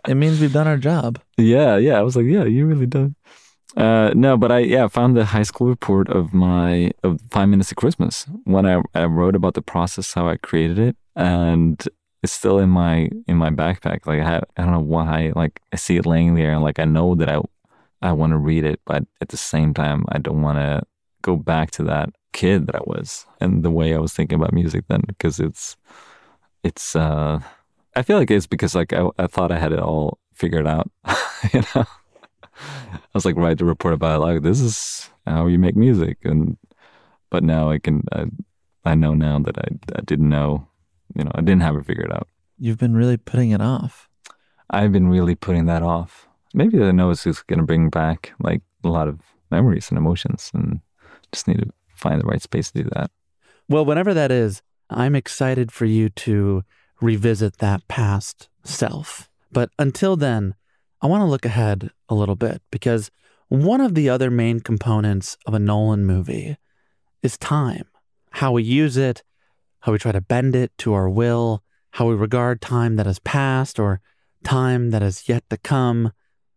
It 0.07 0.14
means 0.14 0.41
we've 0.41 0.53
done 0.53 0.69
our 0.69 0.77
job. 0.77 1.19
Yeah, 1.37 1.77
yeah. 1.79 1.99
I 1.99 2.03
was 2.03 2.14
like, 2.14 2.27
yeah, 2.27 2.45
you 2.45 2.64
really 2.64 2.87
did. 2.87 3.12
Uh, 3.77 4.11
no, 4.14 4.37
but 4.39 4.51
I 4.51 4.61
yeah 4.61 4.89
found 4.89 5.16
the 5.16 5.27
high 5.27 5.43
school 5.43 5.66
report 5.68 6.09
of 6.09 6.33
my 6.33 6.93
of 7.03 7.20
Five 7.31 7.49
Minutes 7.51 7.70
of 7.70 7.77
Christmas 7.77 8.27
when 8.45 8.64
I 8.64 8.83
I 8.95 9.05
wrote 9.05 9.37
about 9.37 9.55
the 9.55 9.62
process 9.62 10.14
how 10.14 10.29
I 10.29 10.37
created 10.39 10.79
it 10.79 10.97
and 11.14 11.87
it's 12.22 12.33
still 12.33 12.59
in 12.59 12.70
my 12.70 13.09
in 13.29 13.37
my 13.37 13.51
backpack. 13.51 14.07
Like 14.07 14.20
I 14.20 14.24
have, 14.24 14.45
I 14.57 14.62
don't 14.62 14.72
know 14.72 14.81
why. 14.81 15.33
Like 15.37 15.61
I 15.72 15.77
see 15.77 15.97
it 15.97 16.07
laying 16.07 16.35
there, 16.35 16.53
and 16.53 16.62
like 16.62 16.79
I 16.79 16.85
know 16.85 17.14
that 17.14 17.29
I 17.29 17.41
I 18.03 18.12
want 18.12 18.33
to 18.33 18.39
read 18.39 18.64
it, 18.64 18.81
but 18.85 19.05
at 19.20 19.29
the 19.29 19.37
same 19.37 19.74
time, 19.74 20.05
I 20.09 20.18
don't 20.18 20.43
want 20.43 20.59
to 20.59 20.83
go 21.22 21.37
back 21.37 21.70
to 21.72 21.83
that 21.85 22.11
kid 22.33 22.66
that 22.66 22.77
I 22.77 22.83
was 22.87 23.27
and 23.41 23.64
the 23.64 23.70
way 23.70 23.95
I 23.95 23.99
was 23.99 24.12
thinking 24.12 24.37
about 24.37 24.53
music 24.53 24.85
then, 24.89 25.03
because 25.07 25.41
it's 25.41 25.77
it's. 26.62 26.97
uh 26.97 27.41
I 27.95 28.03
feel 28.03 28.18
like 28.18 28.31
it's 28.31 28.47
because 28.47 28.74
like 28.74 28.93
I, 28.93 29.09
I 29.18 29.27
thought 29.27 29.53
I 29.53 29.59
had 29.59 29.72
it 29.72 29.79
all 29.79 30.18
figured 30.35 30.66
out. 30.66 30.91
you 31.53 31.62
know, 31.74 31.85
I 32.92 32.98
was 33.14 33.24
like 33.24 33.36
write 33.36 33.59
the 33.59 33.64
report 33.64 33.94
about 33.94 34.16
it, 34.16 34.24
like 34.24 34.42
this 34.42 34.61
is 34.61 35.11
how 35.26 35.46
you 35.46 35.59
make 35.59 35.76
music, 35.76 36.18
and 36.24 36.57
but 37.30 37.42
now 37.42 37.70
I 37.70 37.78
can 37.78 38.04
I, 38.12 38.26
I 38.84 38.94
know 38.94 39.14
now 39.14 39.38
that 39.40 39.59
I, 39.59 39.68
I 39.96 40.00
didn't 40.02 40.28
know 40.28 40.68
you 41.14 41.24
know, 41.24 41.30
I 41.34 41.40
didn't 41.40 41.62
have 41.62 41.76
it 41.76 41.86
figured 41.86 42.12
out. 42.12 42.28
You've 42.59 42.78
been 42.78 42.94
really 42.94 43.16
putting 43.16 43.50
it 43.50 43.61
off. 43.61 44.09
I've 44.70 44.92
been 44.92 45.09
really 45.09 45.34
putting 45.34 45.66
that 45.66 45.82
off. 45.82 46.26
Maybe 46.54 46.82
I 46.82 46.90
know 46.90 47.11
it's 47.11 47.24
just 47.24 47.46
going 47.46 47.59
to 47.59 47.66
bring 47.66 47.90
back 47.90 48.32
like 48.40 48.62
a 48.84 48.88
lot 48.88 49.09
of 49.09 49.20
memories 49.50 49.88
and 49.88 49.98
emotions 49.98 50.50
and 50.54 50.80
just 51.32 51.46
need 51.48 51.59
to 51.59 51.70
find 51.94 52.20
the 52.20 52.26
right 52.26 52.42
space 52.42 52.70
to 52.72 52.82
do 52.82 52.90
that. 52.94 53.11
Well, 53.68 53.84
whenever 53.84 54.14
that 54.14 54.30
is, 54.30 54.62
I'm 54.90 55.14
excited 55.14 55.72
for 55.72 55.84
you 55.84 56.09
to 56.11 56.64
revisit 57.00 57.59
that 57.59 57.86
past 57.88 58.48
self. 58.64 59.30
But 59.52 59.70
until 59.78 60.16
then, 60.16 60.54
I 61.07 61.09
want 61.09 61.20
to 61.20 61.26
look 61.26 61.44
ahead 61.44 61.92
a 62.09 62.16
little 62.16 62.34
bit 62.34 62.62
because 62.72 63.12
one 63.46 63.80
of 63.80 63.94
the 63.94 64.09
other 64.09 64.28
main 64.28 64.59
components 64.59 65.38
of 65.46 65.54
a 65.54 65.61
Nolan 65.61 66.04
movie 66.04 66.57
is 67.22 67.38
time, 67.38 67.84
how 68.32 68.50
we 68.50 68.64
use 68.64 68.96
it, 68.96 69.22
how 69.78 69.92
we 69.92 69.98
try 69.98 70.11
to 70.11 70.20
bend 70.20 70.57
it 70.57 70.76
to 70.78 70.94
our 70.94 71.09
will, 71.09 71.62
how 71.92 72.09
we 72.09 72.16
regard 72.16 72.61
time 72.61 72.96
that 72.96 73.07
has 73.07 73.20
passed 73.20 73.78
or 73.78 74.00
time 74.42 74.90
that 74.90 75.00
is 75.00 75.28
yet 75.28 75.48
to 75.48 75.57
come. 75.59 76.11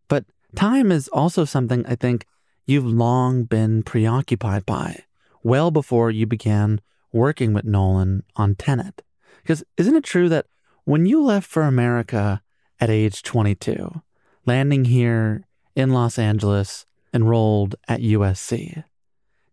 But 0.07 0.25
time 0.55 0.91
is 0.91 1.09
also 1.09 1.45
something 1.45 1.85
I 1.85 1.93
think 1.93 2.25
you've 2.65 2.87
long 2.87 3.43
been 3.43 3.83
preoccupied 3.83 4.65
by, 4.65 5.03
well 5.43 5.69
before 5.69 6.09
you 6.09 6.25
began 6.25 6.81
working 7.13 7.53
with 7.53 7.65
Nolan 7.65 8.23
on 8.35 8.55
Tenet. 8.55 9.03
Because 9.43 9.63
isn't 9.77 9.95
it 9.95 10.03
true 10.03 10.27
that 10.29 10.47
when 10.85 11.05
you 11.05 11.21
left 11.21 11.47
for 11.47 11.61
America 11.61 12.41
at 12.79 12.89
age 12.89 13.21
22, 13.21 14.01
landing 14.45 14.85
here 14.85 15.45
in 15.75 15.91
Los 15.91 16.19
Angeles, 16.19 16.85
enrolled 17.13 17.75
at 17.87 18.01
USC, 18.01 18.83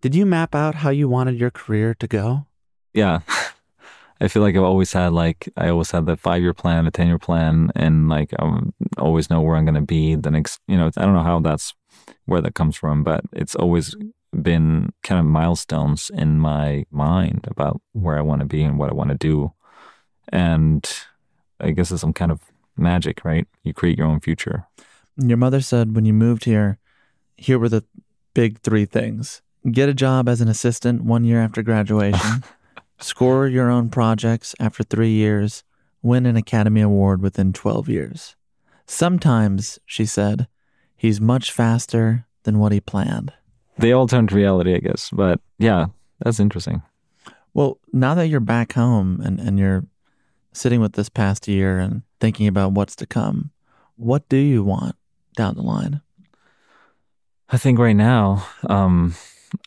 did 0.00 0.14
you 0.14 0.26
map 0.26 0.54
out 0.54 0.76
how 0.76 0.90
you 0.90 1.08
wanted 1.08 1.38
your 1.38 1.50
career 1.50 1.94
to 1.94 2.06
go? 2.06 2.46
Yeah. 2.92 3.20
I 4.20 4.28
feel 4.28 4.42
like 4.42 4.56
I've 4.56 4.62
always 4.62 4.92
had 4.92 5.12
like 5.12 5.48
I 5.56 5.68
always 5.68 5.90
had 5.90 6.06
the 6.06 6.16
five 6.16 6.40
year 6.40 6.54
plan, 6.54 6.86
a 6.86 6.90
ten 6.90 7.06
year 7.06 7.18
plan, 7.18 7.70
and 7.76 8.08
like 8.08 8.32
I 8.38 8.60
always 8.96 9.28
know 9.28 9.42
where 9.42 9.56
I'm 9.56 9.66
gonna 9.66 9.82
be 9.82 10.14
the 10.14 10.30
next. 10.30 10.60
You 10.66 10.76
know, 10.76 10.90
I 10.96 11.02
don't 11.02 11.12
know 11.12 11.22
how 11.22 11.40
that's 11.40 11.74
where 12.24 12.40
that 12.40 12.54
comes 12.54 12.76
from, 12.76 13.02
but 13.02 13.24
it's 13.32 13.54
always 13.54 13.94
been 14.40 14.92
kind 15.02 15.20
of 15.20 15.26
milestones 15.26 16.10
in 16.14 16.38
my 16.38 16.86
mind 16.90 17.46
about 17.50 17.80
where 17.92 18.16
I 18.16 18.22
want 18.22 18.40
to 18.40 18.46
be 18.46 18.62
and 18.62 18.78
what 18.78 18.90
I 18.90 18.94
want 18.94 19.10
to 19.10 19.16
do, 19.16 19.52
and 20.30 20.88
I 21.60 21.72
guess 21.72 21.90
it's 21.90 22.00
some 22.00 22.14
kind 22.14 22.32
of 22.32 22.40
magic, 22.76 23.24
right? 23.24 23.46
You 23.62 23.72
create 23.72 23.98
your 23.98 24.06
own 24.06 24.20
future. 24.20 24.66
Your 25.16 25.36
mother 25.36 25.60
said 25.60 25.94
when 25.94 26.04
you 26.04 26.12
moved 26.12 26.44
here, 26.44 26.78
here 27.36 27.58
were 27.58 27.68
the 27.68 27.84
big 28.34 28.60
three 28.60 28.84
things: 28.84 29.42
get 29.70 29.88
a 29.88 29.94
job 29.94 30.28
as 30.28 30.40
an 30.40 30.48
assistant 30.48 31.04
one 31.04 31.24
year 31.24 31.40
after 31.40 31.62
graduation. 31.62 32.44
score 32.98 33.46
your 33.46 33.70
own 33.70 33.88
projects 33.88 34.54
after 34.58 34.82
three 34.82 35.10
years, 35.10 35.64
win 36.02 36.26
an 36.26 36.36
Academy 36.36 36.80
Award 36.80 37.22
within 37.22 37.52
12 37.52 37.88
years. 37.88 38.36
Sometimes, 38.86 39.78
she 39.84 40.06
said, 40.06 40.46
he's 40.96 41.20
much 41.20 41.50
faster 41.50 42.26
than 42.44 42.58
what 42.58 42.72
he 42.72 42.80
planned. 42.80 43.32
They 43.78 43.92
all 43.92 44.06
turned 44.06 44.30
to 44.30 44.34
reality, 44.34 44.74
I 44.74 44.78
guess. 44.78 45.10
But 45.12 45.40
yeah, 45.58 45.86
that's 46.20 46.40
interesting. 46.40 46.82
Well, 47.52 47.78
now 47.92 48.14
that 48.14 48.28
you're 48.28 48.40
back 48.40 48.72
home 48.74 49.20
and, 49.22 49.40
and 49.40 49.58
you're 49.58 49.84
sitting 50.56 50.80
with 50.80 50.94
this 50.94 51.08
past 51.08 51.46
year 51.46 51.78
and 51.78 52.02
thinking 52.20 52.46
about 52.46 52.72
what's 52.72 52.96
to 52.96 53.06
come, 53.06 53.50
what 53.96 54.28
do 54.28 54.36
you 54.36 54.64
want 54.64 54.96
down 55.36 55.54
the 55.54 55.62
line? 55.62 56.00
I 57.48 57.58
think 57.58 57.78
right 57.78 57.96
now, 57.96 58.46
um, 58.68 59.14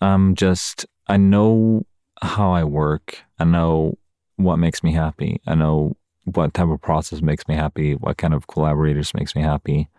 I'm 0.02 0.36
just, 0.36 0.86
I 1.08 1.18
know 1.18 1.86
how 2.22 2.52
I 2.52 2.64
work. 2.64 3.20
I 3.38 3.46
know 3.46 3.98
what 4.36 4.58
makes 4.58 4.84
me 4.84 4.92
happy. 4.92 5.40
I 5.48 5.56
know 5.56 5.96
what 6.26 6.54
type 6.54 6.68
of 6.68 6.82
process 6.82 7.22
makes 7.22 7.48
me 7.48 7.56
happy, 7.56 7.94
what 7.94 8.18
kind 8.18 8.34
of 8.34 8.48
collaborators 8.48 9.14
makes 9.14 9.36
me 9.36 9.42
happy. 9.42 9.90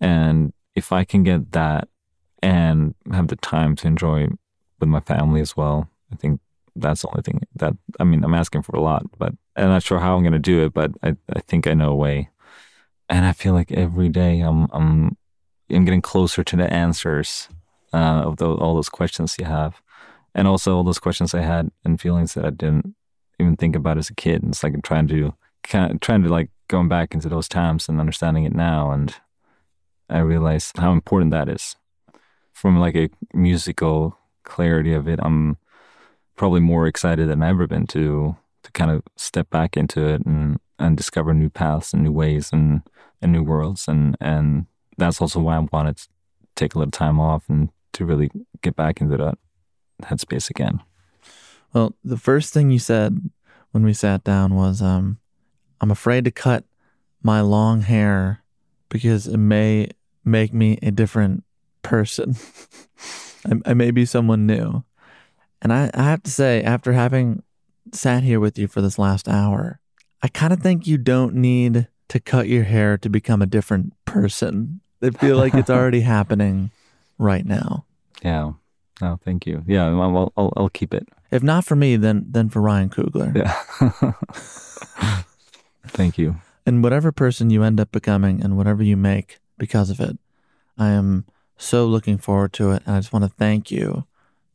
And 0.00 0.52
if 0.74 0.92
I 0.92 1.04
can 1.04 1.22
get 1.22 1.52
that 1.52 1.88
and 2.42 2.94
have 3.12 3.28
the 3.28 3.36
time 3.36 3.76
to 3.76 3.86
enjoy 3.86 4.28
with 4.78 4.88
my 4.88 5.00
family 5.00 5.40
as 5.40 5.56
well, 5.56 5.88
I 6.12 6.16
think 6.16 6.40
that's 6.76 7.02
the 7.02 7.08
only 7.08 7.22
thing 7.22 7.40
that 7.56 7.74
I 7.98 8.04
mean, 8.04 8.24
I'm 8.24 8.34
asking 8.34 8.62
for 8.62 8.76
a 8.76 8.80
lot, 8.80 9.04
but 9.18 9.34
I'm 9.56 9.68
not 9.68 9.82
sure 9.82 9.98
how 9.98 10.16
I'm 10.16 10.22
gonna 10.22 10.38
do 10.38 10.64
it, 10.64 10.72
but 10.72 10.92
I, 11.02 11.16
I 11.34 11.40
think 11.40 11.66
I 11.66 11.74
know 11.74 11.90
a 11.90 11.96
way. 11.96 12.30
And 13.08 13.26
I 13.26 13.32
feel 13.32 13.54
like 13.54 13.72
every 13.72 14.08
day 14.08 14.40
I'm 14.40 14.68
I'm 14.72 15.16
I'm 15.70 15.84
getting 15.84 16.02
closer 16.02 16.42
to 16.44 16.56
the 16.56 16.72
answers 16.72 17.48
uh, 17.92 18.22
of 18.24 18.36
those, 18.36 18.58
all 18.60 18.74
those 18.74 18.88
questions 18.88 19.36
you 19.38 19.44
have 19.44 19.80
and 20.34 20.46
also 20.46 20.76
all 20.76 20.84
those 20.84 20.98
questions 20.98 21.34
I 21.34 21.40
had 21.40 21.70
and 21.84 22.00
feelings 22.00 22.34
that 22.34 22.44
I 22.44 22.50
didn't 22.50 22.94
even 23.38 23.56
think 23.56 23.74
about 23.74 23.98
as 23.98 24.10
a 24.10 24.14
kid. 24.14 24.42
And 24.42 24.52
it's 24.52 24.62
like 24.62 24.74
I'm 24.74 24.82
trying 24.82 25.08
to 25.08 25.34
kind 25.62 25.92
of 25.92 26.00
trying 26.00 26.22
to 26.22 26.28
like 26.28 26.50
going 26.68 26.88
back 26.88 27.14
into 27.14 27.28
those 27.28 27.48
times 27.48 27.88
and 27.88 28.00
understanding 28.00 28.44
it 28.44 28.54
now, 28.54 28.90
and 28.92 29.14
I 30.08 30.18
realize 30.18 30.72
how 30.76 30.92
important 30.92 31.32
that 31.32 31.48
is. 31.48 31.76
From 32.52 32.78
like 32.78 32.96
a 32.96 33.08
musical 33.32 34.18
clarity 34.44 34.92
of 34.92 35.08
it, 35.08 35.18
I'm 35.22 35.56
probably 36.36 36.60
more 36.60 36.86
excited 36.86 37.28
than 37.28 37.42
I've 37.42 37.50
ever 37.50 37.66
been 37.66 37.86
to 37.88 38.36
to 38.62 38.72
kind 38.72 38.90
of 38.90 39.02
step 39.16 39.48
back 39.50 39.76
into 39.76 40.06
it 40.06 40.24
and 40.24 40.58
and 40.78 40.96
discover 40.96 41.34
new 41.34 41.50
paths 41.50 41.92
and 41.92 42.02
new 42.02 42.12
ways 42.12 42.50
and 42.52 42.82
and 43.22 43.32
new 43.32 43.42
worlds 43.42 43.88
and 43.88 44.16
and 44.20 44.66
that's 44.96 45.20
also 45.20 45.40
why 45.40 45.56
I 45.56 45.66
wanted 45.72 45.96
to 45.96 46.08
take 46.56 46.74
a 46.74 46.78
little 46.78 46.90
time 46.90 47.18
off 47.18 47.48
and 47.48 47.70
to 47.94 48.04
really 48.04 48.30
get 48.62 48.76
back 48.76 49.00
into 49.00 49.16
that 49.16 49.38
headspace 50.02 50.50
again. 50.50 50.80
Well, 51.72 51.94
the 52.04 52.16
first 52.16 52.52
thing 52.52 52.70
you 52.70 52.78
said 52.78 53.30
when 53.72 53.84
we 53.84 53.92
sat 53.92 54.24
down 54.24 54.54
was, 54.54 54.82
um, 54.82 55.18
I'm 55.80 55.90
afraid 55.90 56.24
to 56.24 56.30
cut 56.30 56.64
my 57.22 57.40
long 57.40 57.82
hair 57.82 58.42
because 58.88 59.26
it 59.26 59.38
may 59.38 59.88
make 60.24 60.52
me 60.52 60.78
a 60.82 60.90
different 60.90 61.44
person. 61.82 62.36
I, 63.46 63.70
I, 63.70 63.74
may 63.74 63.90
be 63.90 64.04
someone 64.04 64.46
new. 64.46 64.84
And 65.62 65.72
I, 65.72 65.90
I 65.94 66.04
have 66.04 66.22
to 66.22 66.30
say, 66.30 66.62
after 66.62 66.92
having 66.92 67.42
sat 67.92 68.22
here 68.22 68.40
with 68.40 68.58
you 68.58 68.68
for 68.68 68.80
this 68.80 68.98
last 68.98 69.28
hour, 69.28 69.80
I 70.22 70.28
kind 70.28 70.52
of 70.52 70.60
think 70.60 70.86
you 70.86 70.98
don't 70.98 71.34
need 71.34 71.88
to 72.08 72.20
cut 72.20 72.48
your 72.48 72.64
hair 72.64 72.98
to 72.98 73.08
become 73.08 73.42
a 73.42 73.46
different 73.46 73.92
person. 74.04 74.80
I 75.02 75.10
feel 75.10 75.36
like 75.36 75.54
it's 75.54 75.70
already 75.70 76.00
happening 76.00 76.70
right 77.18 77.44
now. 77.44 77.84
Yeah. 78.22 78.52
No, 79.00 79.18
thank 79.24 79.46
you. 79.46 79.62
Yeah, 79.66 79.86
I'll, 79.86 80.32
I'll, 80.36 80.52
I'll 80.56 80.68
keep 80.68 80.92
it. 80.92 81.08
If 81.30 81.42
not 81.42 81.64
for 81.64 81.76
me, 81.76 81.96
then 81.96 82.26
then 82.28 82.48
for 82.48 82.60
Ryan 82.60 82.90
Coogler. 82.90 83.34
Yeah. 83.34 84.12
thank 85.86 86.18
you. 86.18 86.36
And 86.66 86.82
whatever 86.82 87.12
person 87.12 87.50
you 87.50 87.62
end 87.62 87.80
up 87.80 87.92
becoming 87.92 88.42
and 88.42 88.56
whatever 88.56 88.82
you 88.82 88.96
make 88.96 89.38
because 89.56 89.90
of 89.90 90.00
it, 90.00 90.18
I 90.76 90.90
am 90.90 91.24
so 91.56 91.86
looking 91.86 92.18
forward 92.18 92.52
to 92.54 92.72
it. 92.72 92.82
And 92.84 92.96
I 92.96 92.98
just 92.98 93.12
want 93.12 93.24
to 93.24 93.30
thank 93.30 93.70
you 93.70 94.04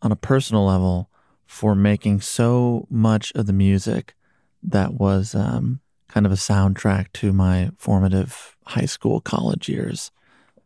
on 0.06 0.12
a 0.12 0.16
personal 0.16 0.64
level 0.64 1.10
for 1.48 1.74
making 1.74 2.22
so 2.22 2.88
much 2.92 3.32
of 3.34 3.48
the 3.48 3.54
music 3.54 4.14
that 4.62 4.94
was 4.94 5.34
um, 5.34 5.82
kind 6.08 6.28
of 6.28 6.32
a 6.32 6.36
soundtrack 6.36 7.08
to 7.12 7.34
my 7.34 7.72
formative 7.80 8.56
high 8.68 8.86
school, 8.86 9.20
college 9.20 9.68
years, 9.68 10.12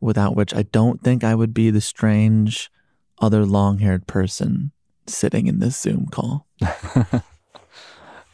without 0.01 0.35
which 0.35 0.53
I 0.53 0.63
don't 0.63 1.01
think 1.01 1.23
I 1.23 1.35
would 1.35 1.53
be 1.53 1.69
the 1.69 1.79
strange, 1.79 2.69
other 3.19 3.45
long 3.45 3.79
haired 3.79 4.07
person 4.07 4.73
sitting 5.07 5.47
in 5.47 5.59
this 5.59 5.79
Zoom 5.79 6.07
call. 6.07 6.45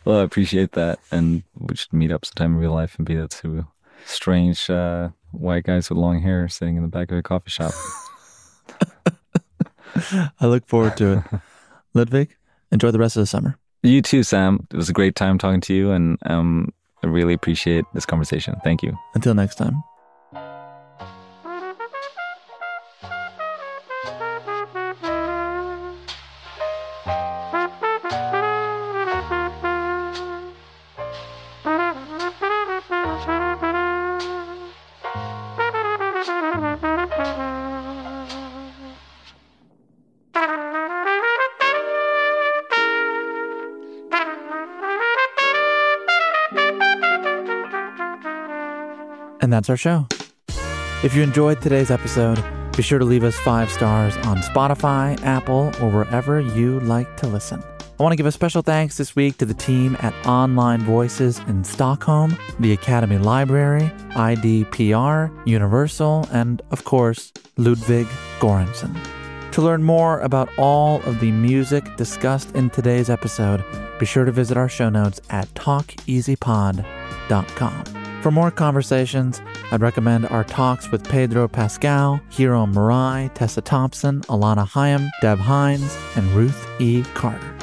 well, 0.05 0.19
I 0.19 0.23
appreciate 0.23 0.71
that. 0.71 0.97
And 1.11 1.43
we 1.55 1.75
should 1.75 1.93
meet 1.93 2.11
up 2.11 2.25
sometime 2.25 2.53
in 2.53 2.61
real 2.61 2.73
life 2.73 2.95
and 2.97 3.05
be 3.05 3.15
that 3.15 3.29
two 3.29 3.67
strange 4.07 4.71
uh, 4.71 5.09
white 5.31 5.65
guys 5.65 5.87
with 5.87 5.99
long 5.99 6.23
hair 6.23 6.47
sitting 6.49 6.77
in 6.77 6.81
the 6.81 6.89
back 6.89 7.11
of 7.11 7.17
a 7.19 7.23
coffee 7.23 7.51
shop. 7.51 7.73
I 10.39 10.47
look 10.47 10.67
forward 10.67 10.97
to 10.97 11.13
it. 11.13 11.41
Ludwig, 11.93 12.35
enjoy 12.71 12.91
the 12.91 12.99
rest 12.99 13.15
of 13.15 13.21
the 13.21 13.27
summer. 13.27 13.57
You 13.83 14.01
too, 14.01 14.23
Sam. 14.23 14.67
It 14.71 14.77
was 14.77 14.89
a 14.89 14.93
great 14.93 15.15
time 15.15 15.37
talking 15.37 15.61
to 15.61 15.73
you, 15.73 15.91
and 15.91 16.17
um, 16.25 16.73
I 17.03 17.07
really 17.07 17.33
appreciate 17.33 17.85
this 17.93 18.05
conversation. 18.05 18.55
Thank 18.63 18.83
you. 18.83 18.97
Until 19.13 19.33
next 19.33 19.55
time. 19.55 19.83
That's 49.55 49.69
our 49.69 49.77
show. 49.77 50.07
If 51.03 51.15
you 51.15 51.23
enjoyed 51.23 51.61
today's 51.61 51.91
episode, 51.91 52.43
be 52.75 52.83
sure 52.83 52.99
to 52.99 53.05
leave 53.05 53.23
us 53.23 53.37
five 53.37 53.71
stars 53.71 54.17
on 54.17 54.37
Spotify, 54.37 55.21
Apple, 55.23 55.71
or 55.81 55.89
wherever 55.89 56.41
you 56.41 56.81
like 56.81 57.15
to 57.17 57.27
listen. 57.27 57.63
I 57.97 58.03
want 58.03 58.11
to 58.11 58.17
give 58.17 58.25
a 58.25 58.31
special 58.31 58.61
thanks 58.61 58.97
this 58.97 59.15
week 59.15 59.37
to 59.37 59.45
the 59.45 59.53
team 59.53 59.95
at 60.01 60.13
Online 60.27 60.81
Voices 60.81 61.39
in 61.47 61.63
Stockholm, 61.63 62.37
the 62.59 62.73
Academy 62.73 63.17
Library, 63.17 63.89
IDPR, 64.09 65.31
Universal, 65.47 66.27
and 66.33 66.61
of 66.71 66.83
course, 66.83 67.31
Ludwig 67.55 68.07
Göransson. 68.39 68.93
To 69.51 69.61
learn 69.61 69.83
more 69.83 70.19
about 70.19 70.49
all 70.57 71.01
of 71.03 71.21
the 71.21 71.31
music 71.31 71.95
discussed 71.95 72.53
in 72.53 72.69
today's 72.69 73.09
episode, 73.09 73.63
be 73.97 74.05
sure 74.05 74.25
to 74.25 74.31
visit 74.33 74.57
our 74.57 74.67
show 74.67 74.89
notes 74.89 75.21
at 75.29 75.47
talkeasypod.com. 75.53 77.94
For 78.26 78.32
more 78.32 78.49
conversations, 78.49 79.39
I'd 79.71 79.82
recommend 79.82 80.26
our 80.30 80.43
talks 80.43 80.89
with 80.89 81.07
Pedro 81.07 81.47
Pascal, 81.47 82.19
Hiro 82.32 82.65
Murai, 82.65 83.32
Tessa 83.36 83.61
Thompson, 83.61 84.21
Alana 84.21 84.67
Haim, 84.67 85.11
Deb 85.21 85.38
Hines, 85.38 85.95
and 86.15 86.26
Ruth 86.32 86.67
E. 86.82 87.03
Carter. 87.13 87.55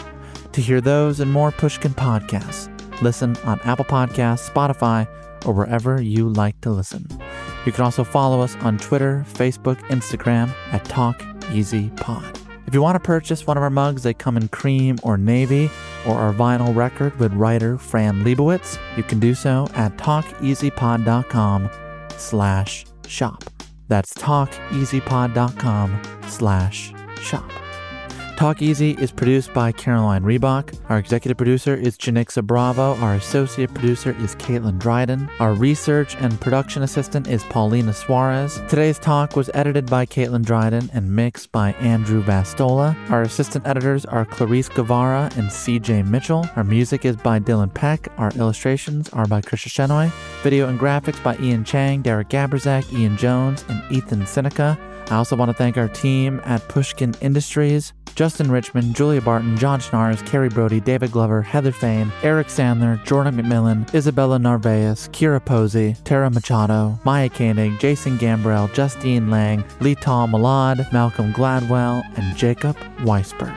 To 0.53 0.61
hear 0.61 0.81
those 0.81 1.19
and 1.19 1.33
more 1.33 1.51
Pushkin 1.51 1.93
podcasts, 1.95 2.71
listen 3.03 3.37
on 3.39 3.59
Apple 3.65 3.85
Podcasts, 3.85 4.49
Spotify, 4.49 5.09
or 5.45 5.53
wherever 5.53 6.01
you 6.01 6.29
like 6.29 6.61
to 6.61 6.71
listen. 6.71 7.09
You 7.67 7.73
can 7.73 7.83
also 7.83 8.05
follow 8.05 8.41
us 8.41 8.55
on 8.61 8.79
Twitter, 8.79 9.27
Facebook, 9.33 9.81
Instagram 9.89 10.55
at 10.71 10.85
TalkEasyPod. 10.85 12.39
If 12.69 12.73
you 12.73 12.83
want 12.83 12.95
to 12.95 13.01
purchase 13.01 13.49
one 13.49 13.57
of 13.57 13.65
our 13.65 13.71
mugs, 13.71 14.05
they 14.05 14.15
come 14.15 14.37
in 14.37 14.47
cream 14.47 14.97
or 15.03 15.19
navy, 15.19 15.69
or 16.07 16.19
our 16.19 16.33
vinyl 16.33 16.75
record 16.75 17.19
with 17.19 17.33
writer 17.35 17.79
Fran 17.79 18.23
Lebowitz, 18.25 18.79
you 18.97 19.03
can 19.03 19.19
do 19.19 19.35
so 19.35 19.69
at 19.75 19.97
talkeasypod.com 19.97 21.71
slash 22.17 22.85
shop. 23.07 23.45
That's 23.89 24.15
talkeasypod.com 24.15 26.03
slash 26.29 26.93
shop. 27.21 27.51
Talk 28.43 28.61
Easy 28.61 28.91
is 28.99 29.13
produced 29.13 29.55
by 29.55 29.71
Caroline 29.71 30.25
Reebok. 30.25 30.77
Our 30.89 30.99
executive 30.99 31.37
producer 31.37 31.77
is 31.77 31.97
Janicza 31.97 32.45
Bravo. 32.45 32.97
Our 32.97 33.15
associate 33.15 33.73
producer 33.73 34.17
is 34.19 34.35
Caitlin 34.35 34.81
Dryden. 34.81 35.31
Our 35.39 35.55
research 35.55 36.17
and 36.17 36.41
production 36.41 36.83
assistant 36.83 37.29
is 37.29 37.45
Paulina 37.45 37.93
Suarez. 37.93 38.61
Today's 38.69 38.99
talk 38.99 39.37
was 39.37 39.49
edited 39.55 39.87
by 39.87 40.07
Caitlin 40.07 40.45
Dryden 40.45 40.91
and 40.93 41.15
mixed 41.15 41.53
by 41.53 41.75
Andrew 41.75 42.21
Bastola. 42.21 42.97
Our 43.13 43.23
assistant 43.23 43.65
editors 43.65 44.05
are 44.07 44.25
Clarice 44.25 44.69
Guevara 44.69 45.31
and 45.37 45.49
CJ 45.49 46.09
Mitchell. 46.09 46.45
Our 46.57 46.65
music 46.65 47.05
is 47.05 47.15
by 47.15 47.39
Dylan 47.39 47.73
Peck. 47.73 48.09
Our 48.19 48.31
illustrations 48.31 49.09
are 49.11 49.27
by 49.27 49.41
Krisha 49.41 49.69
Shenoy. 49.69 50.11
Video 50.43 50.69
and 50.69 50.81
graphics 50.81 51.23
by 51.23 51.37
Ian 51.39 51.63
Chang, 51.63 52.03
Derek 52.03 52.31
Gabrizak, 52.31 52.93
Ian 52.93 53.17
Jones, 53.17 53.65
and 53.69 53.81
Ethan 53.93 54.27
Seneca. 54.27 54.77
I 55.13 55.17
also 55.17 55.37
want 55.37 55.51
to 55.51 55.55
thank 55.55 55.77
our 55.77 55.89
team 55.89 56.41
at 56.47 56.67
Pushkin 56.69 57.15
Industries 57.21 57.93
Justin 58.15 58.51
Richmond, 58.51 58.97
Julia 58.97 59.21
Barton, 59.21 59.59
John 59.59 59.79
Schnars, 59.79 60.25
Carrie 60.27 60.49
Brody, 60.49 60.81
David 60.81 61.13
Glover, 61.13 61.43
Heather 61.43 61.73
Fain, 61.73 62.11
Eric 62.23 62.47
Sandler, 62.47 63.03
Jordan 63.05 63.37
McMillan, 63.37 63.93
Isabella 63.95 64.39
Narvaez, 64.39 65.09
Kira 65.09 65.43
Posey, 65.45 65.97
Tara 66.05 66.31
Machado, 66.31 66.99
Maya 67.05 67.29
Koenig, 67.29 67.79
Jason 67.79 68.19
Gambrell, 68.19 68.73
Justine 68.73 69.31
Lang, 69.31 69.65
Tom 70.01 70.33
Malad, 70.33 70.91
Malcolm 70.93 71.33
Gladwell, 71.33 72.03
and 72.17 72.37
Jacob 72.37 72.77
Weisberg. 72.99 73.55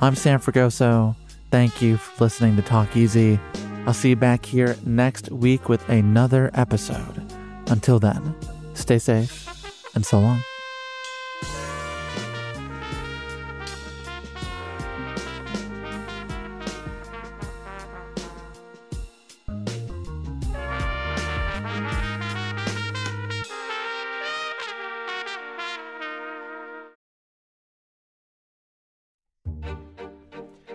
I'm 0.00 0.14
Sam 0.14 0.40
Fragoso. 0.40 1.16
Thank 1.50 1.82
you 1.82 1.98
for 1.98 2.24
listening 2.24 2.56
to 2.56 2.62
Talk 2.62 2.96
Easy. 2.96 3.38
I'll 3.86 3.94
see 3.94 4.10
you 4.10 4.16
back 4.16 4.46
here 4.46 4.76
next 4.86 5.30
week 5.30 5.68
with 5.68 5.86
another 5.90 6.50
episode. 6.54 7.22
Until 7.68 7.98
then, 7.98 8.34
stay 8.74 8.98
safe 8.98 9.48
and 9.94 10.04
so 10.04 10.20
long. 10.20 10.42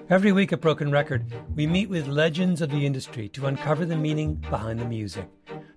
Every 0.10 0.32
week 0.32 0.54
at 0.54 0.62
Broken 0.62 0.90
Record, 0.90 1.26
we 1.54 1.68
meet 1.68 1.90
with 1.90 2.08
legends 2.08 2.62
of 2.62 2.72
the 2.72 2.86
industry 2.86 3.28
to 3.30 3.48
uncover 3.48 3.86
the 3.86 3.98
meaning 3.98 4.36
behind 4.36 4.80
the 4.80 4.86
music, 4.86 5.28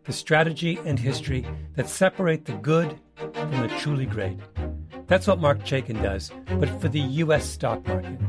the 0.05 0.13
strategy 0.13 0.79
and 0.85 0.97
history 0.97 1.45
that 1.75 1.89
separate 1.89 2.45
the 2.45 2.53
good 2.53 2.97
from 3.17 3.51
the 3.51 3.75
truly 3.81 4.07
great. 4.07 4.39
That's 5.11 5.27
what 5.27 5.41
Marc 5.41 5.65
Chaikin 5.65 6.01
does, 6.01 6.31
but 6.61 6.69
for 6.81 6.89
the 6.89 7.01
U.S. 7.01 7.45
stock 7.45 7.85
market. 7.85 8.21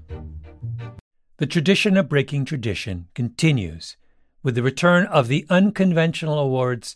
The 1.38 1.48
tradition 1.48 1.98
of 1.98 2.10
breaking 2.10 2.46
tradition 2.46 3.08
continues 3.16 3.98
with 4.44 4.56
the 4.56 4.64
return 4.64 5.06
of 5.06 5.28
the 5.28 5.46
unconventional 5.50 6.38
awards 6.38 6.96